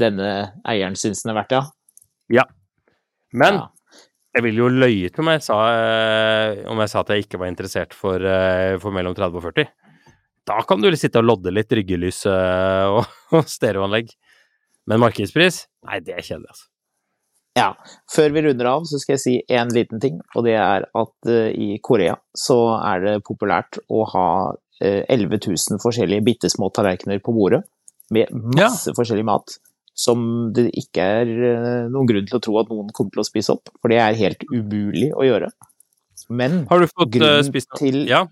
denne 0.03 0.29
eieren 0.69 0.99
syns 0.99 1.23
den 1.25 1.33
er 1.33 1.39
verdt, 1.39 1.55
ja. 1.55 1.63
Men 3.35 3.59
ja. 3.59 3.65
jeg 4.37 4.47
ville 4.47 4.63
jo 4.63 4.73
løyet 4.73 5.19
om 5.21 5.31
jeg 5.33 5.43
sa, 5.47 5.57
eh, 5.75 6.61
om 6.71 6.83
jeg 6.83 6.93
sa 6.93 7.03
at 7.03 7.15
jeg 7.15 7.27
ikke 7.27 7.41
var 7.43 7.51
interessert 7.51 7.97
for, 7.97 8.23
eh, 8.23 8.77
for 8.83 8.95
mellom 8.95 9.17
30 9.17 9.41
og 9.41 9.49
40. 9.51 9.73
Da 10.45 10.61
kan 10.69 10.83
du 10.83 10.91
sitte 10.97 11.23
og 11.23 11.29
lodde 11.31 11.55
litt 11.55 11.73
ryggelys 11.73 12.25
eh, 12.31 12.93
og, 12.93 13.09
og 13.37 13.49
stereoanlegg. 13.51 14.13
Men 14.91 15.01
markedspris? 15.01 15.65
Nei, 15.89 16.01
det 16.05 16.17
er 16.17 16.25
kjedelig, 16.25 16.53
altså. 16.53 16.69
Ja, 17.55 17.69
før 18.11 18.33
vi 18.35 18.43
runder 18.43 18.67
av, 18.67 18.87
så 18.91 18.99
skal 18.99 19.15
jeg 19.15 19.23
si 19.23 19.35
én 19.55 19.71
liten 19.71 20.01
ting, 20.03 20.19
og 20.35 20.43
det 20.47 20.57
er 20.59 20.89
at 20.91 21.29
uh, 21.31 21.53
i 21.55 21.77
Korea 21.87 22.17
så 22.35 22.57
er 22.81 23.05
det 23.05 23.13
populært 23.29 23.79
å 23.87 24.03
ha 24.11 24.27
uh, 24.51 25.03
11 25.07 25.39
000 25.39 25.79
forskjellige 25.85 26.25
bitte 26.27 26.51
små 26.51 26.73
tallerkener 26.75 27.23
på 27.23 27.35
bordet, 27.37 27.63
med 28.11 28.33
masse 28.59 28.91
forskjellig 28.99 29.27
mat, 29.31 29.55
som 29.95 30.53
det 30.55 30.69
ikke 30.75 31.03
er 31.23 31.29
eh, 31.31 31.89
noen 31.93 32.09
grunn 32.11 32.27
til 32.27 32.39
å 32.39 32.43
tro 32.43 32.57
at 32.61 32.71
noen 32.73 32.91
kommer 32.95 33.15
til 33.15 33.23
å 33.23 33.27
spise 33.29 33.55
opp, 33.55 33.71
for 33.81 33.93
det 33.93 34.01
er 34.03 34.17
helt 34.19 34.43
umulig 34.51 35.13
å 35.15 35.23
gjøre. 35.27 35.51
Men 36.31 36.65
Har 36.71 36.81
du 36.83 36.87
fått 36.91 37.07
eh, 37.07 37.19
Grunnen 37.19 37.45
spist 37.47 37.69
til- 37.79 38.07
Ja. 38.09 38.25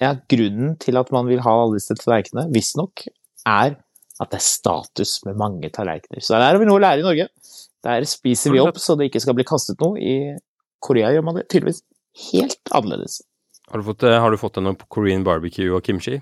ja, 0.00 0.14
grunnen 0.28 0.76
til 0.78 0.96
at 1.00 1.10
man 1.14 1.26
vil 1.26 1.40
ha 1.40 1.54
alle 1.62 1.78
disse 1.78 1.94
tallerkenene, 1.96 2.52
visstnok, 2.52 3.06
er 3.46 3.76
at 4.20 4.30
det 4.32 4.40
er 4.40 4.44
status 4.44 5.20
med 5.24 5.36
mange 5.38 5.70
tallerkener. 5.70 6.20
Så 6.20 6.34
der 6.36 6.42
har 6.52 6.58
vi 6.58 6.66
noe 6.66 6.78
å 6.80 6.82
lære 6.82 7.00
i 7.00 7.06
Norge. 7.06 7.28
Der 7.86 8.02
spiser 8.10 8.50
vi 8.52 8.58
opp 8.58 8.76
så 8.82 8.96
det 8.98 9.10
ikke 9.12 9.20
skal 9.22 9.36
bli 9.38 9.44
kastet 9.46 9.78
noe. 9.80 9.96
I 9.96 10.36
Korea 10.82 11.12
gjør 11.14 11.24
man 11.24 11.36
det 11.38 11.48
tydeligvis 11.48 11.82
helt 12.32 12.72
annerledes. 12.74 13.20
Har 13.70 13.78
du 13.80 13.84
fått, 13.86 14.02
eh, 14.02 14.18
har 14.18 14.30
du 14.30 14.36
fått 14.36 14.54
på 14.58 14.88
Korean 14.88 15.22
barbecue 15.24 15.70
og 15.70 15.82
kimchi? 15.84 16.20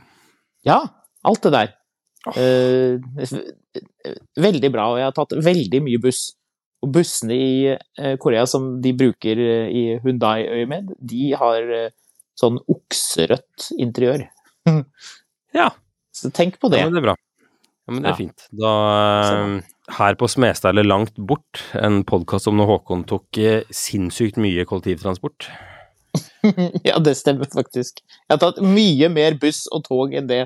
Ja, 0.66 0.82
alt 1.24 1.42
det 1.42 1.52
der. 1.52 1.72
Eh, 2.34 2.98
veldig 4.40 4.70
bra, 4.74 4.88
og 4.92 4.98
jeg 5.00 5.06
har 5.08 5.14
tatt 5.16 5.36
veldig 5.46 5.80
mye 5.86 6.00
buss. 6.02 6.24
Og 6.84 6.90
bussene 6.92 7.36
i 7.36 7.76
Korea 8.20 8.44
som 8.50 8.80
de 8.84 8.92
bruker 8.96 9.38
i 9.40 9.84
Hundai-øyemed, 10.04 10.90
de 11.00 11.30
har 11.38 11.70
sånn 12.38 12.58
okserødt 12.72 13.70
interiør. 13.78 14.26
Ja. 15.56 15.70
Så 16.12 16.28
tenk 16.36 16.58
på 16.60 16.68
det. 16.68 16.82
Ja, 16.82 16.88
men 16.90 16.92
det 16.96 17.00
er 17.00 17.06
bra. 17.06 17.14
Ja, 17.86 17.92
men 17.94 18.02
det 18.02 18.08
er 18.10 18.12
Ja. 18.12 18.16
fint. 18.18 18.42
Da 18.60 18.72
Her 19.96 20.16
på 20.18 20.28
Smestad 20.28 20.74
eller 20.74 20.84
Langt 20.84 21.14
bort, 21.16 21.62
en 21.72 22.02
podkast 22.04 22.48
om 22.50 22.56
når 22.58 22.66
Håkon 22.74 23.04
tok 23.08 23.38
sinnssykt 23.72 24.36
mye 24.42 24.66
kollektivtransport. 24.68 25.46
Ja, 26.84 26.98
det 27.00 27.16
stemmer 27.16 27.48
faktisk. 27.48 28.02
Jeg 28.04 28.30
har 28.34 28.38
tatt 28.42 28.60
mye 28.60 29.08
mer 29.12 29.34
buss 29.40 29.64
og 29.72 29.84
tog 29.88 30.12
enn 30.16 30.28
det 30.28 30.42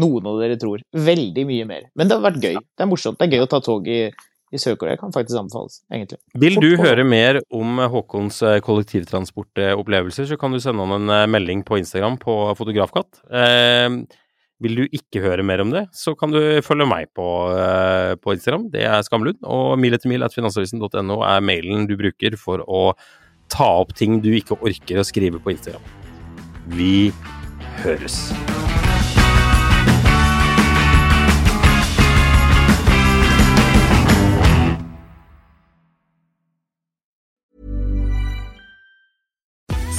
noen 0.00 0.28
av 0.28 0.40
dere 0.40 0.58
tror. 0.60 0.82
Veldig 0.92 1.46
mye 1.48 1.68
mer. 1.68 1.88
Men 1.98 2.08
det 2.08 2.18
har 2.18 2.24
vært 2.24 2.44
gøy. 2.44 2.60
Det 2.60 2.84
er 2.84 2.90
morsomt. 2.90 3.18
Det 3.20 3.28
er 3.28 3.36
gøy 3.36 3.44
å 3.44 3.50
ta 3.52 3.60
tog 3.64 3.88
i, 3.90 4.00
i 4.52 4.60
Sør-Korea. 4.60 4.98
Kan 5.00 5.14
faktisk 5.14 5.40
anbefales, 5.40 5.82
egentlig. 5.92 6.20
Vil 6.40 6.58
du 6.62 6.70
høre 6.80 7.04
mer 7.08 7.42
om 7.52 7.82
Håkons 7.92 8.42
eh, 8.48 8.58
kollektivtransportopplevelser, 8.64 10.30
så 10.32 10.40
kan 10.40 10.54
du 10.54 10.62
sende 10.62 10.86
han 10.86 10.98
en 11.00 11.14
eh, 11.14 11.28
melding 11.30 11.64
på 11.68 11.80
Instagram 11.82 12.18
på 12.22 12.36
Fotografkatt. 12.58 13.22
Eh, 13.28 14.02
vil 14.62 14.78
du 14.78 14.84
ikke 14.94 15.22
høre 15.24 15.44
mer 15.46 15.62
om 15.64 15.72
det, 15.74 15.86
så 15.96 16.14
kan 16.18 16.30
du 16.34 16.38
følge 16.62 16.86
meg 16.86 17.10
på, 17.16 17.26
eh, 17.56 18.14
på 18.22 18.36
Instagram. 18.36 18.68
Det 18.70 18.86
er 18.86 19.02
Skamlund. 19.02 19.40
Og 19.42 19.74
mil 19.78 19.96
etter 19.96 20.12
mil 20.12 20.22
at 20.22 20.34
finansavisen.no 20.36 21.18
er 21.26 21.44
mailen 21.44 21.88
du 21.90 21.96
bruker 21.98 22.38
for 22.38 22.62
å 22.62 22.84
ta 23.52 23.68
opp 23.82 23.92
ting 23.98 24.20
du 24.22 24.30
ikke 24.38 24.60
orker 24.62 25.02
å 25.02 25.06
skrive 25.06 25.42
på 25.42 25.56
Instagram. 25.56 25.82
Vi 26.78 27.12
høres. 27.82 28.30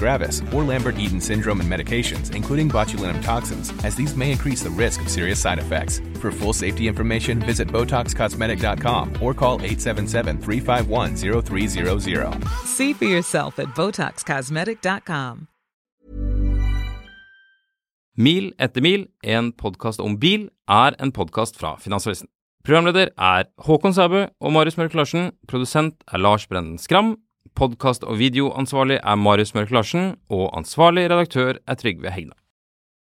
gravis, 0.00 0.42
or 0.52 0.64
Lambert-Eaton 0.64 1.20
syndrome 1.20 1.60
and 1.60 1.70
medications, 1.70 2.34
including 2.34 2.68
botulinum 2.68 3.22
toxins, 3.22 3.72
as 3.84 3.94
these 3.94 4.16
may 4.16 4.32
increase 4.32 4.64
the 4.64 4.70
risk 4.70 5.00
of 5.02 5.08
serious 5.08 5.38
side 5.40 5.58
effects. 5.58 6.00
For 6.20 6.32
full 6.32 6.54
safety 6.54 6.88
information, 6.88 7.38
visit 7.38 7.68
BotoxCosmetic.com 7.68 9.22
or 9.22 9.34
call 9.34 9.60
877-351-0300. 9.60 12.48
See 12.64 12.94
for 12.94 13.06
yourself 13.06 13.58
at 13.58 13.68
BotoxCosmetic.com. 13.68 15.46
Mil 18.20 18.50
etter 18.58 18.82
mil, 18.84 19.06
en 19.22 19.52
podkast 19.56 20.00
om 20.02 20.18
bil, 20.20 20.48
er 20.68 20.96
en 21.00 21.12
podkast 21.14 21.56
fra 21.56 21.76
Finansavisen. 21.80 22.28
Programleder 22.66 23.08
er 23.16 23.46
Håkon 23.64 23.94
Sæbø 23.96 24.26
og 24.40 24.52
Marius 24.52 24.76
Mørk 24.76 24.94
Larsen. 24.98 25.30
Produsent 25.48 26.02
er 26.12 26.20
Lars 26.20 26.44
Brenden 26.46 26.76
Skram. 26.78 27.14
Podkast- 27.60 28.06
og 28.08 28.16
videoansvarlig 28.16 29.02
er 29.04 29.18
Marius 29.20 29.52
Mørk 29.52 29.70
Larsen. 29.70 30.14
Og 30.32 30.48
ansvarlig 30.56 31.10
redaktør 31.12 31.58
er 31.68 31.76
Trygve 31.76 32.08
Hegna. 32.08 32.39